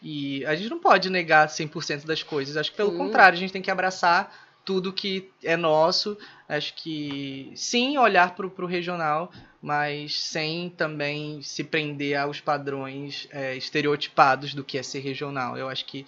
e 0.00 0.44
a 0.46 0.54
gente 0.54 0.70
não 0.70 0.78
pode 0.78 1.10
negar 1.10 1.48
100% 1.48 2.06
das 2.06 2.22
coisas. 2.22 2.56
Acho 2.56 2.70
que 2.70 2.76
pelo 2.76 2.92
sim. 2.92 2.98
contrário, 2.98 3.36
a 3.36 3.40
gente 3.40 3.52
tem 3.52 3.62
que 3.62 3.70
abraçar 3.72 4.45
tudo 4.66 4.92
que 4.92 5.30
é 5.42 5.56
nosso. 5.56 6.18
Acho 6.46 6.74
que 6.74 7.50
sim, 7.54 7.96
olhar 7.96 8.34
para 8.34 8.44
o 8.44 8.66
regional, 8.66 9.32
mas 9.62 10.20
sem 10.20 10.68
também 10.68 11.40
se 11.40 11.64
prender 11.64 12.16
aos 12.16 12.40
padrões 12.40 13.28
é, 13.30 13.56
estereotipados 13.56 14.52
do 14.52 14.64
que 14.64 14.76
é 14.76 14.82
ser 14.82 15.00
regional. 15.00 15.56
Eu 15.56 15.68
acho 15.68 15.86
que 15.86 16.04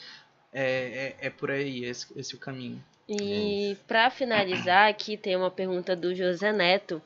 é, 0.52 1.16
é, 1.20 1.26
é 1.28 1.30
por 1.30 1.50
aí 1.50 1.84
esse, 1.84 2.06
esse 2.18 2.34
o 2.34 2.38
caminho. 2.38 2.84
E 3.08 3.76
para 3.86 4.10
finalizar, 4.10 4.90
aqui 4.90 5.16
tem 5.16 5.36
uma 5.36 5.50
pergunta 5.50 5.96
do 5.96 6.14
José 6.14 6.52
Neto. 6.52 7.00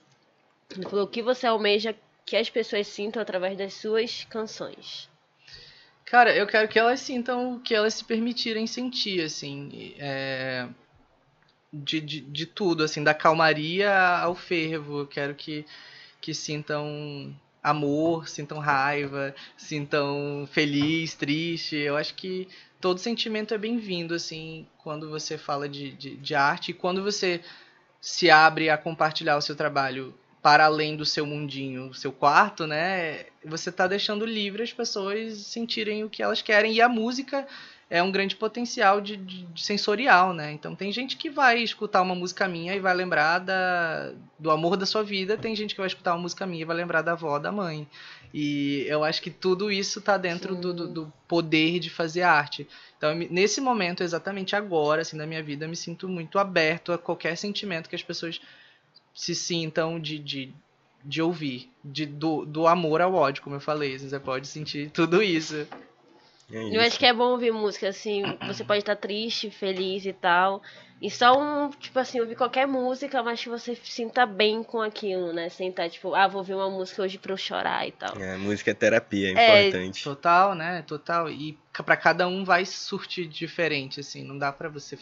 Ele 0.75 0.89
falou: 0.89 1.05
o 1.05 1.09
que 1.09 1.23
você 1.23 1.47
almeja 1.47 1.95
que 2.25 2.35
as 2.35 2.49
pessoas 2.49 2.87
sintam 2.89 3.21
através 3.21 3.57
das 3.57 3.75
suas 3.75 4.25
canções? 4.25 5.09
Cara, 6.07 6.35
eu 6.35 6.47
quero 6.47 6.69
que 6.69 6.79
elas 6.79 7.01
sintam 7.01 7.55
o 7.55 7.61
que 7.61 7.75
elas 7.75 7.95
se 7.95 8.05
permitirem 8.05 8.67
sentir, 8.67 9.23
assim. 9.23 9.95
É 9.99 10.67
de, 11.73 12.01
de, 12.01 12.21
de 12.21 12.47
tudo, 12.47 12.85
assim, 12.85 13.03
da 13.03 13.15
calmaria 13.15 13.93
ao 14.19 14.35
fervo. 14.35 15.01
Eu 15.01 15.07
quero 15.07 15.35
que, 15.35 15.65
que 16.21 16.35
sintam 16.35 17.35
amor, 17.63 18.29
sintam 18.29 18.59
raiva, 18.59 19.35
sintam 19.57 20.49
feliz, 20.51 21.15
triste. 21.15 21.77
Eu 21.77 21.97
acho 21.97 22.15
que 22.15 22.49
todo 22.81 22.99
sentimento 22.99 23.55
é 23.55 23.59
bem-vindo, 23.59 24.15
assim, 24.15 24.67
quando 24.79 25.09
você 25.09 25.39
fala 25.39 25.69
de, 25.69 25.93
de, 25.93 26.17
de, 26.17 26.35
arte 26.35 26.73
e 26.73 26.75
quando 26.75 27.03
você 27.03 27.41
se 28.01 28.29
abre 28.29 28.69
a 28.69 28.77
compartilhar 28.77 29.37
o 29.37 29.41
seu 29.41 29.55
trabalho 29.55 30.13
para 30.43 30.65
além 30.65 30.97
do 30.97 31.07
seu 31.07 31.25
mundinho, 31.25 31.95
seu 31.95 32.11
quarto, 32.11 32.67
né? 32.67 33.27
Você 33.45 33.71
está 33.71 33.87
deixando 33.87 34.27
livre 34.27 34.65
as 34.65 34.73
pessoas 34.73 35.39
sentirem 35.39 36.03
o 36.03 36.11
que 36.11 36.21
elas 36.21 36.43
querem. 36.43 36.73
E 36.73 36.83
a 36.83 36.89
música 36.89 37.47
é 37.93 38.03
um 38.03 38.11
grande 38.11 38.35
potencial 38.35 39.03
de, 39.03 39.19
de, 39.19 39.43
de, 39.43 39.63
sensorial, 39.63 40.33
né? 40.33 40.51
Então 40.51 40.75
tem 40.75 40.91
gente 40.91 41.15
que 41.15 41.29
vai 41.29 41.59
escutar 41.59 42.01
uma 42.01 42.15
música 42.15 42.49
minha 42.49 42.75
e 42.75 42.81
vai 42.81 42.95
lembrar 42.95 43.39
da, 43.39 44.15
do 44.39 44.51
amor 44.51 44.79
da 44.79 44.87
sua 44.87 45.03
vida, 45.03 45.37
tem 45.37 45.55
gente 45.55 45.75
que 45.75 45.81
vai 45.81 45.89
escutar 45.89 46.15
uma 46.15 46.23
música 46.23 46.47
minha 46.47 46.63
e 46.63 46.65
vai 46.65 46.75
lembrar 46.75 47.03
da 47.03 47.13
avó, 47.13 47.39
da 47.39 47.53
mãe. 47.53 47.87
E 48.33 48.87
eu 48.89 49.05
acho 49.05 49.21
que 49.21 49.31
tudo 49.31 49.71
isso 49.71 49.99
está 49.99 50.17
dentro 50.17 50.57
do, 50.57 50.73
do, 50.73 50.89
do, 50.89 51.13
poder 51.29 51.79
de 51.79 51.91
fazer 51.91 52.23
arte. 52.23 52.67
Então, 52.97 53.15
nesse 53.15 53.61
momento, 53.61 54.03
exatamente 54.03 54.57
agora, 54.57 55.03
assim, 55.03 55.19
da 55.19 55.27
minha 55.27 55.43
vida, 55.43 55.67
eu 55.67 55.69
me 55.69 55.77
sinto 55.77 56.09
muito 56.09 56.39
aberto 56.39 56.95
a 56.95 56.99
qualquer 56.99 57.37
sentimento 57.37 57.91
que 57.91 57.97
as 57.97 58.03
pessoas 58.03 58.41
se 59.15 59.35
sintam 59.35 60.01
de, 60.01 60.19
de, 60.19 60.55
de 61.05 61.21
ouvir. 61.21 61.71
De, 61.85 62.07
do, 62.07 62.47
do 62.47 62.67
amor 62.67 63.03
ao 63.03 63.13
ódio, 63.13 63.43
como 63.43 63.57
eu 63.57 63.61
falei. 63.61 63.99
Você 63.99 64.19
pode 64.19 64.49
sentir 64.49 64.89
tudo 64.93 65.23
isso. 65.23 65.67
É 66.53 66.77
eu 66.77 66.81
acho 66.83 66.99
que 66.99 67.07
é 67.07 67.13
bom 67.15 67.31
ouvir 67.31 67.51
música, 67.51 67.89
assim, 67.89 68.23
você 68.47 68.63
pode 68.63 68.81
estar 68.81 68.97
triste, 68.97 69.51
feliz 69.51 70.05
e 70.05 70.13
tal. 70.13 70.63
E 71.01 71.11
só 71.11 71.33
um, 71.37 71.69
tipo 71.71 71.99
assim, 71.99 72.21
ouvir 72.21 72.37
qualquer 72.37 72.67
música, 72.67 73.23
mas 73.23 73.43
que 73.43 73.49
você 73.49 73.75
sinta 73.75 74.25
bem 74.25 74.63
com 74.63 74.81
aquilo, 74.81 75.33
né? 75.33 75.49
Sem 75.49 75.71
estar, 75.71 75.89
tipo, 75.91 76.15
ah, 76.15 76.29
vou 76.29 76.39
ouvir 76.39 76.55
uma 76.55 76.71
música 76.71 77.03
hoje 77.03 77.19
pra 77.19 77.33
eu 77.33 77.37
chorar 77.37 77.89
e 77.89 77.91
tal. 77.91 78.17
É, 78.23 78.37
música 78.37 78.71
é 78.71 78.75
terapia, 78.75 79.37
é, 79.37 79.41
é 79.41 79.69
importante. 79.69 80.05
Total, 80.05 80.55
né? 80.55 80.85
Total. 80.87 81.29
E 81.29 81.59
para 81.73 81.97
cada 81.97 82.29
um 82.29 82.45
vai 82.45 82.65
surtir 82.65 83.27
diferente, 83.27 83.99
assim. 83.99 84.23
Não 84.23 84.39
dá 84.39 84.53
para 84.53 84.69
você 84.69 84.97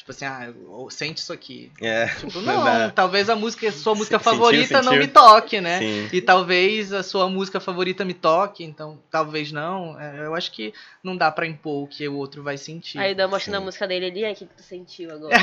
Tipo 0.00 0.12
assim, 0.12 0.24
ah, 0.24 0.48
sente 0.88 1.18
isso 1.18 1.30
aqui. 1.30 1.70
É, 1.78 2.06
tipo, 2.06 2.40
não, 2.40 2.90
talvez 2.90 3.28
a 3.28 3.36
música, 3.36 3.70
sua 3.70 3.94
música 3.94 4.18
sentiu, 4.18 4.32
favorita 4.32 4.78
sentiu. 4.78 4.90
não 4.90 4.98
me 4.98 5.06
toque, 5.06 5.60
né? 5.60 5.78
Sim. 5.78 6.08
E 6.10 6.22
talvez 6.22 6.90
a 6.90 7.02
sua 7.02 7.28
música 7.28 7.60
favorita 7.60 8.02
me 8.02 8.14
toque, 8.14 8.64
então 8.64 8.98
talvez 9.10 9.52
não. 9.52 10.00
É, 10.00 10.24
eu 10.24 10.34
acho 10.34 10.52
que 10.52 10.72
não 11.04 11.14
dá 11.14 11.30
pra 11.30 11.46
impor 11.46 11.84
o 11.84 11.86
que 11.86 12.08
o 12.08 12.16
outro 12.16 12.42
vai 12.42 12.56
sentir. 12.56 12.98
Aí 12.98 13.14
dá 13.14 13.28
mostrando 13.28 13.56
a 13.56 13.60
música 13.60 13.86
dele 13.86 14.06
ali, 14.06 14.24
o 14.24 14.34
que, 14.34 14.46
que 14.46 14.54
tu 14.54 14.62
sentiu 14.62 15.12
agora? 15.12 15.34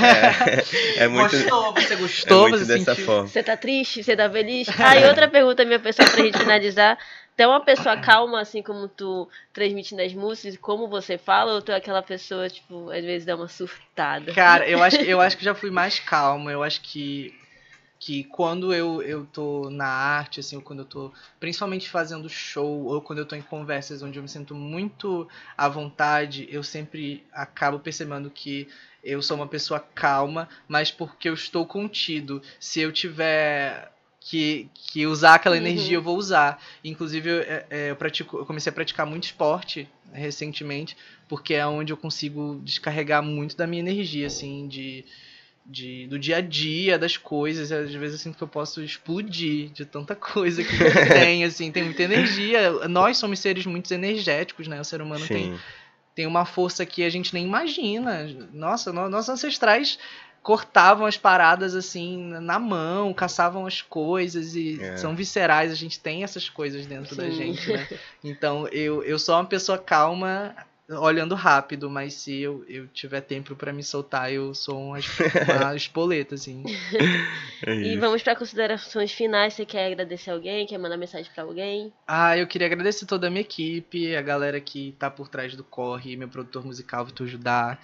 É, 0.98 1.04
é 1.04 1.08
muito, 1.08 1.38
Gostou, 1.38 1.74
você 1.74 1.96
gostou, 1.96 2.48
é 2.48 2.50
muito 2.50 2.66
você 2.66 2.78
dessa 2.80 2.96
sentiu. 2.96 3.06
Forma. 3.06 3.28
Você 3.28 3.44
tá 3.44 3.56
triste, 3.56 4.04
você 4.04 4.16
tá 4.16 4.28
feliz? 4.28 4.68
Aí 4.80 5.06
outra 5.06 5.28
pergunta, 5.28 5.64
minha 5.66 5.80
pessoa, 5.80 6.10
pra 6.10 6.24
gente 6.24 6.40
finalizar. 6.40 6.98
Tu 7.38 7.44
é 7.44 7.48
uma 7.48 7.64
pessoa 7.64 7.96
calma, 7.96 8.42
assim 8.42 8.64
como 8.64 8.88
tu 8.88 9.30
transmite 9.54 9.94
nas 9.94 10.12
músicas, 10.12 10.58
como 10.58 10.88
você 10.88 11.20
fala, 11.20 11.54
ou 11.54 11.62
tu 11.62 11.72
é 11.72 11.76
aquela 11.76 12.02
pessoa, 12.02 12.50
tipo, 12.50 12.90
às 12.90 13.06
vezes 13.06 13.28
dá 13.28 13.36
uma 13.36 13.48
surtada? 13.48 14.34
Cara, 14.34 14.68
eu 14.68 14.82
acho, 14.82 14.98
eu 15.06 15.22
acho 15.22 15.38
que 15.38 15.46
já 15.46 15.54
fui 15.54 15.70
mais 15.70 16.00
calma. 16.00 16.52
Eu 16.52 16.64
acho 16.64 16.82
que, 16.82 17.32
que 18.00 18.24
quando 18.24 18.74
eu, 18.74 19.04
eu 19.04 19.24
tô 19.28 19.70
na 19.70 19.86
arte, 19.88 20.40
assim, 20.40 20.56
ou 20.56 20.64
quando 20.64 20.80
eu 20.80 20.86
tô 20.86 21.14
principalmente 21.40 21.88
fazendo 21.88 22.28
show, 22.28 22.86
ou 22.86 23.02
quando 23.04 23.20
eu 23.20 23.26
tô 23.26 23.36
em 23.36 23.42
conversas 23.44 24.02
onde 24.02 24.18
eu 24.18 24.24
me 24.24 24.30
sinto 24.30 24.56
muito 24.56 25.28
à 25.56 25.70
vontade, 25.70 26.48
eu 26.50 26.64
sempre 26.64 27.24
acabo 27.32 27.80
percebendo 27.80 28.32
que 28.32 28.68
eu 29.04 29.22
sou 29.22 29.38
uma 29.38 29.48
pessoa 29.48 29.80
calma, 29.80 30.50
mas 30.68 30.90
porque 30.90 31.30
eu 31.30 31.36
estou 31.36 31.68
contido. 31.68 32.42
Se 32.60 32.82
eu 32.82 32.92
tiver 32.92 33.92
que, 34.30 34.70
que 34.74 35.08
usar 35.08 35.36
aquela 35.36 35.56
uhum. 35.56 35.62
energia 35.62 35.96
eu 35.96 36.02
vou 36.02 36.18
usar. 36.18 36.62
Inclusive, 36.84 37.30
eu, 37.30 37.40
é, 37.40 37.66
é, 37.70 37.92
eu, 37.92 37.96
pratico, 37.96 38.38
eu 38.38 38.46
comecei 38.46 38.70
a 38.70 38.74
praticar 38.74 39.06
muito 39.06 39.24
esporte 39.24 39.88
recentemente, 40.12 40.98
porque 41.30 41.54
é 41.54 41.66
onde 41.66 41.94
eu 41.94 41.98
consigo 41.98 42.60
descarregar 42.62 43.24
muito 43.24 43.56
da 43.56 43.66
minha 43.66 43.80
energia, 43.80 44.28
assim, 44.28 44.68
de, 44.68 45.06
de, 45.66 46.08
do 46.08 46.20
dia 46.20 46.38
a 46.38 46.42
dia, 46.42 47.00
das 47.00 47.16
coisas. 47.16 47.72
Às 47.72 47.94
vezes 47.94 48.20
eu 48.20 48.24
sinto 48.24 48.38
que 48.38 48.44
eu 48.44 48.50
posso 48.50 48.84
explodir 48.84 49.70
de 49.70 49.86
tanta 49.86 50.14
coisa 50.20 50.62
que 50.62 50.74
eu 50.74 50.92
tenho, 51.08 51.48
assim, 51.48 51.72
tem 51.72 51.84
muita 51.84 52.04
energia. 52.04 52.86
Nós 52.90 53.18
somos 53.18 53.40
seres 53.40 53.66
muito 53.66 53.90
energéticos, 53.94 54.68
né? 54.68 54.82
O 54.82 54.84
ser 54.84 55.02
humano 55.02 55.26
tem, 55.26 55.58
tem 56.14 56.28
uma 56.28 56.44
força 56.44 56.86
que 56.86 57.02
a 57.02 57.10
gente 57.10 57.34
nem 57.34 57.46
imagina. 57.46 58.28
Nossa, 58.52 58.92
no, 58.92 59.08
nossos 59.08 59.30
ancestrais 59.30 59.98
cortavam 60.48 61.06
as 61.06 61.18
paradas 61.18 61.76
assim 61.76 62.24
na 62.40 62.58
mão, 62.58 63.14
caçavam 63.14 63.66
as 63.68 63.82
coisas 63.82 64.56
e 64.56 64.82
é. 64.82 64.96
são 64.96 65.14
viscerais, 65.14 65.74
a 65.74 65.76
gente 65.76 66.00
tem 66.00 66.24
essas 66.24 66.50
coisas 66.50 66.86
dentro 66.86 67.14
Sim. 67.16 67.22
da 67.22 67.30
gente, 67.30 67.70
né? 67.70 67.86
Então 68.24 68.66
eu, 68.70 69.04
eu 69.04 69.20
sou 69.20 69.36
uma 69.36 69.44
pessoa 69.44 69.78
calma 69.78 70.56
olhando 70.90 71.36
rápido, 71.36 71.90
mas 71.90 72.14
se 72.14 72.40
eu, 72.40 72.64
eu 72.70 72.88
tiver 72.88 73.20
tempo 73.20 73.58
para 73.58 73.74
me 73.74 73.84
soltar, 73.84 74.32
eu 74.32 74.54
sou 74.54 74.82
uma, 74.82 75.00
uma 75.60 75.76
espoleta, 75.76 76.36
assim. 76.36 76.64
É 77.66 77.74
e 77.74 77.98
vamos 77.98 78.24
para 78.24 78.34
considerações 78.34 79.12
finais. 79.12 79.54
Você 79.54 79.66
quer 79.66 79.88
agradecer 79.88 80.32
alguém? 80.32 80.66
Quer 80.66 80.78
mandar 80.78 80.96
mensagem 80.96 81.30
para 81.36 81.44
alguém? 81.44 81.92
Ah, 82.08 82.38
eu 82.38 82.48
queria 82.48 82.68
agradecer 82.68 83.06
toda 83.06 83.28
a 83.28 83.30
minha 83.30 83.42
equipe, 83.42 84.16
a 84.16 84.22
galera 84.22 84.62
que 84.62 84.96
tá 84.98 85.12
por 85.12 85.28
trás 85.28 85.58
do 85.58 85.64
Corre, 85.64 86.16
meu 86.16 86.30
produtor 86.30 86.66
musical 86.66 87.04
Vitor 87.04 87.28
Judá, 87.28 87.78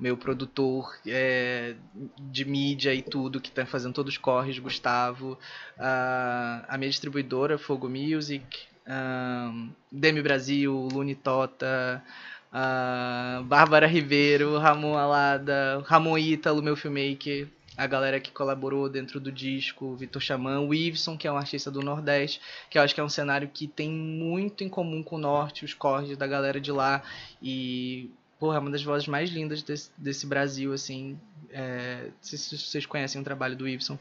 meu 0.00 0.16
produtor 0.16 0.96
é, 1.06 1.74
de 2.18 2.44
mídia 2.44 2.94
e 2.94 3.02
tudo, 3.02 3.40
que 3.40 3.50
está 3.50 3.66
fazendo 3.66 3.92
todos 3.92 4.14
os 4.14 4.18
corres, 4.18 4.58
Gustavo, 4.58 5.32
uh, 5.78 6.64
a 6.66 6.76
minha 6.78 6.90
distribuidora, 6.90 7.58
Fogo 7.58 7.88
Music, 7.88 8.60
uh, 8.86 9.68
Demi 9.92 10.22
Brasil, 10.22 10.72
Luni 10.90 11.14
Tota, 11.14 12.02
uh, 12.50 13.44
Bárbara 13.44 13.86
Ribeiro, 13.86 14.56
Ramon 14.56 14.96
Alada, 14.96 15.84
Ramon 15.86 16.16
Ítalo, 16.16 16.62
meu 16.62 16.76
filmmaker, 16.76 17.48
a 17.76 17.86
galera 17.86 18.20
que 18.20 18.30
colaborou 18.30 18.88
dentro 18.88 19.20
do 19.20 19.30
disco, 19.30 19.94
Vitor 19.96 20.20
Xamã, 20.20 20.60
o 20.60 20.74
Iveson, 20.74 21.16
que 21.16 21.26
é 21.26 21.32
um 21.32 21.36
artista 21.36 21.70
do 21.70 21.80
Nordeste, 21.80 22.40
que 22.68 22.78
eu 22.78 22.82
acho 22.82 22.94
que 22.94 23.00
é 23.00 23.04
um 23.04 23.08
cenário 23.08 23.48
que 23.48 23.66
tem 23.66 23.90
muito 23.90 24.64
em 24.64 24.68
comum 24.68 25.02
com 25.02 25.16
o 25.16 25.18
Norte, 25.18 25.64
os 25.64 25.72
corres 25.72 26.16
da 26.16 26.26
galera 26.26 26.60
de 26.60 26.72
lá, 26.72 27.02
e 27.42 28.10
porra, 28.40 28.56
é 28.56 28.58
uma 28.58 28.70
das 28.70 28.82
vozes 28.82 29.06
mais 29.06 29.30
lindas 29.30 29.62
desse, 29.62 29.90
desse 29.96 30.26
Brasil, 30.26 30.72
assim. 30.72 31.16
É, 31.52 32.04
não 32.04 32.12
sei 32.22 32.38
se 32.38 32.56
vocês 32.56 32.86
conhecem 32.86 33.20
o 33.20 33.24
trabalho 33.24 33.56
do 33.56 33.68
Ibson, 33.68 33.98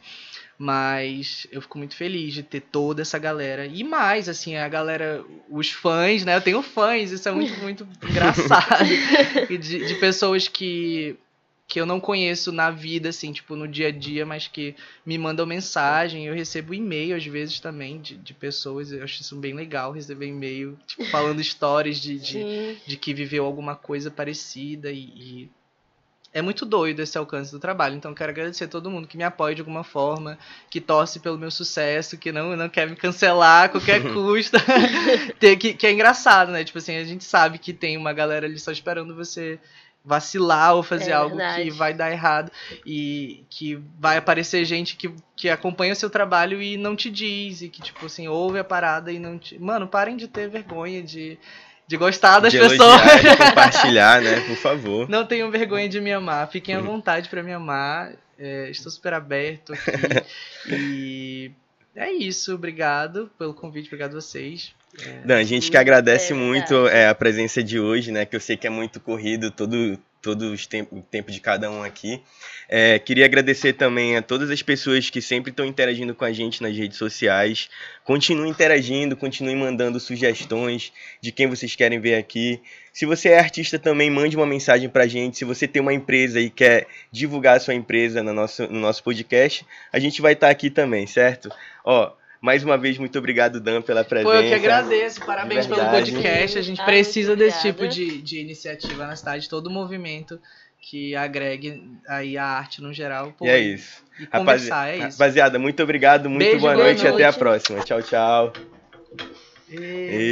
mas 0.58 1.46
eu 1.52 1.62
fico 1.62 1.78
muito 1.78 1.96
feliz 1.96 2.34
de 2.34 2.42
ter 2.42 2.62
toda 2.62 3.02
essa 3.02 3.20
galera. 3.20 3.66
E 3.66 3.84
mais, 3.84 4.30
assim, 4.30 4.56
a 4.56 4.70
galera, 4.70 5.24
os 5.50 5.70
fãs, 5.70 6.24
né? 6.24 6.38
Eu 6.38 6.42
tenho 6.42 6.62
fãs, 6.62 7.12
isso 7.12 7.28
é 7.28 7.32
muito, 7.32 7.60
muito 7.60 7.88
engraçado. 8.08 8.86
de, 9.48 9.58
de 9.58 9.96
pessoas 9.96 10.48
que 10.48 11.18
que 11.70 11.80
eu 11.80 11.86
não 11.86 12.00
conheço 12.00 12.52
na 12.52 12.72
vida, 12.72 13.10
assim, 13.10 13.32
tipo, 13.32 13.56
no 13.56 13.68
dia 13.68 13.90
a 13.90 13.92
dia, 13.92 14.26
mas 14.26 14.48
que 14.48 14.76
me 15.06 15.20
mandam 15.20 15.46
mensagem. 15.46 16.26
Eu 16.26 16.34
recebo 16.34 16.74
e-mail, 16.74 17.16
às 17.16 17.24
vezes, 17.24 17.60
também, 17.60 18.02
de, 18.02 18.18
de 18.18 18.34
pessoas. 18.34 18.92
Eu 18.92 19.04
acho 19.04 19.22
isso 19.22 19.36
bem 19.36 19.54
legal, 19.54 19.92
receber 19.92 20.26
e-mail, 20.26 20.80
tipo, 20.88 21.06
falando 21.06 21.40
histórias 21.40 22.00
de, 22.00 22.18
de, 22.18 22.76
de, 22.88 22.98
que 22.98 23.14
viveu 23.14 23.46
alguma 23.46 23.76
coisa 23.76 24.10
parecida. 24.10 24.90
E, 24.90 24.98
e, 25.00 25.50
é 26.34 26.42
muito 26.42 26.66
doido 26.66 27.02
esse 27.02 27.20
alcance 27.20 27.52
do 27.52 27.60
trabalho. 27.60 27.96
Então 27.96 28.16
quero 28.16 28.32
agradecer 28.32 28.64
a 28.64 28.68
todo 28.68 28.90
mundo 28.90 29.08
que 29.08 29.18
me 29.18 29.24
apoia 29.24 29.54
de 29.54 29.62
alguma 29.62 29.84
forma, 29.84 30.40
que 30.72 30.82
torce 30.82 31.20
pelo 31.20 31.38
meu 31.38 31.52
sucesso, 31.52 32.18
que 32.18 32.32
não, 32.32 32.56
não 32.56 32.68
quer 32.68 32.90
me 32.90 32.96
cancelar 32.96 33.66
a 33.66 33.70
qualquer 33.70 34.02
custo. 34.12 34.58
que, 35.40 35.76
que 35.76 35.86
é 35.86 35.92
engraçado, 35.92 36.52
né? 36.52 36.64
Tipo 36.64 36.80
assim, 36.80 36.98
a 36.98 37.04
gente 37.04 37.24
sabe 37.24 37.60
que 37.60 37.74
tem 37.74 37.96
uma 37.96 38.12
galera 38.12 38.48
ali 38.48 38.58
só 38.58 38.72
esperando 38.72 39.16
você 39.16 39.60
vacilar 40.10 40.76
ou 40.76 40.82
fazer 40.82 41.12
É 41.12 41.14
algo 41.14 41.38
que 41.56 41.70
vai 41.70 41.94
dar 41.94 42.12
errado 42.12 42.52
e 42.84 43.46
que 43.48 43.80
vai 44.00 44.18
aparecer 44.18 44.66
gente 44.66 44.96
que, 44.96 45.14
que 45.36 45.48
acompanha 45.48 45.94
o 45.94 45.96
seu 45.96 46.10
trabalho 46.10 46.60
e 46.60 46.78
não 46.78 46.96
te 46.96 47.12
diz 47.12 47.62
e 47.62 47.70
que 47.70 47.80
tipo 47.80 48.08
assim 48.08 48.28
ouve 48.28 48.58
a 48.58 48.64
parada 48.64 49.12
e 49.12 49.20
não 49.20 49.38
te 49.38 49.60
mano 49.60 49.88
parem 49.88 50.18
de 50.18 50.28
ter 50.28 50.50
vergonha 50.50 51.04
de, 51.04 51.38
de 51.88 51.96
gostar 51.96 52.40
das 52.40 52.52
de 52.52 52.58
pessoas 52.58 52.80
elogiar, 52.80 53.36
de 53.36 53.38
compartilhar, 53.38 54.22
né? 54.22 54.40
Por 54.48 54.56
favor. 54.58 55.08
não 55.08 55.24
tenham 55.28 55.52
vergonha 55.52 55.88
de 55.88 56.02
me 56.02 56.12
amar 56.12 56.50
fiquem 56.50 56.74
à 56.74 56.82
vontade 56.82 57.30
pra 57.30 57.44
me 57.44 57.54
amar 57.54 58.14
É, 58.40 58.68
estou 58.72 58.92
super 58.92 59.14
aberto 59.14 59.74
aqui 59.74 60.26
e 60.74 61.52
é 61.96 62.12
isso 62.12 62.56
obrigado 62.56 63.30
pelo 63.38 63.54
convite 63.54 63.86
obrigado 63.86 64.18
a 64.18 64.22
vocês 64.22 64.74
Dan, 65.26 65.38
a 65.38 65.44
gente 65.44 65.70
que 65.70 65.78
agradece 65.78 66.34
É 66.34 66.36
muito 66.36 66.88
é, 66.88 67.08
a 67.08 67.16
presença 67.16 67.64
de 67.64 67.80
hoje, 67.80 68.12
né? 68.12 68.26
Que 68.26 68.36
eu 68.36 68.40
sei 68.40 68.58
que 68.58 68.68
é 68.68 68.70
muito 68.70 69.00
corrido 69.00 69.52
todo, 69.52 69.98
todo 70.22 70.52
os 70.52 70.68
tempo, 70.68 70.98
o 70.98 71.02
tempo 71.02 71.32
de 71.32 71.40
cada 71.40 71.70
um 71.72 71.84
aqui. 71.84 72.22
É, 72.68 73.00
queria 73.00 73.26
agradecer 73.26 73.74
também 73.74 74.16
a 74.16 74.22
todas 74.22 74.52
as 74.52 74.62
pessoas 74.62 75.10
que 75.10 75.22
sempre 75.22 75.50
estão 75.50 75.66
interagindo 75.66 76.14
com 76.14 76.24
a 76.24 76.32
gente 76.32 76.62
nas 76.62 76.76
redes 76.76 76.98
sociais. 76.98 77.70
Continuem 78.04 78.52
interagindo, 78.52 79.18
continuem 79.18 79.56
mandando 79.56 80.00
sugestões 80.00 80.94
de 81.22 81.32
quem 81.32 81.48
vocês 81.48 81.76
querem 81.76 82.00
ver 82.00 82.16
aqui. 82.16 82.62
Se 82.94 83.06
você 83.06 83.30
é 83.30 83.40
artista 83.40 83.80
também, 83.80 84.10
mande 84.10 84.36
uma 84.36 84.46
mensagem 84.46 84.90
pra 84.90 85.08
gente. 85.08 85.38
Se 85.38 85.46
você 85.46 85.68
tem 85.68 85.82
uma 85.82 85.94
empresa 85.94 86.40
e 86.40 86.50
quer 86.50 86.86
divulgar 87.12 87.58
a 87.58 87.60
sua 87.60 87.74
empresa 87.74 88.22
no 88.22 88.34
nosso, 88.34 88.68
no 88.68 88.80
nosso 88.80 89.04
podcast, 89.04 89.66
a 89.92 90.00
gente 90.00 90.22
vai 90.22 90.34
estar 90.34 90.50
aqui 90.50 90.70
também, 90.70 91.08
certo? 91.08 91.50
Ó, 91.84 92.12
mais 92.42 92.64
uma 92.64 92.78
vez, 92.78 92.98
muito 92.98 93.18
obrigado, 93.20 93.60
Dan, 93.60 93.82
pela 93.82 94.04
presença. 94.04 94.32
Pô, 94.32 94.36
eu 94.38 94.48
que 94.48 94.54
agradeço. 94.54 95.26
Parabéns 95.26 95.68
pelo 95.68 95.86
podcast. 95.90 96.58
A 96.58 96.62
gente 96.62 96.84
precisa 96.86 97.36
desse 97.36 97.62
tipo 97.62 97.88
de, 97.88 98.22
de 98.22 98.40
iniciativa 98.40 99.06
na 99.06 99.16
cidade, 99.16 99.50
todo 99.50 99.70
movimento 99.70 100.40
que 100.82 101.14
agregue 101.16 101.84
aí 102.08 102.38
a 102.38 102.46
arte 102.46 102.82
no 102.82 102.94
geral. 102.94 103.34
Pô, 103.38 103.46
E 103.46 103.50
é 103.50 103.60
isso. 103.60 104.02
E 104.20 104.28
Rapazi- 104.32 104.72
é 104.72 104.98
isso. 105.08 105.18
Rapaziada, 105.20 105.60
muito 105.60 105.84
obrigado, 105.84 106.30
muito 106.30 106.40
Beijo, 106.44 106.60
boa 106.60 106.74
boa 106.74 106.86
noite 106.86 107.04
e 107.04 107.08
até 107.08 107.24
a 107.24 107.28
noite. 107.28 107.38
próxima. 107.40 107.84
Tchau, 107.84 108.02
tchau. 108.02 108.54
E- 109.70 110.32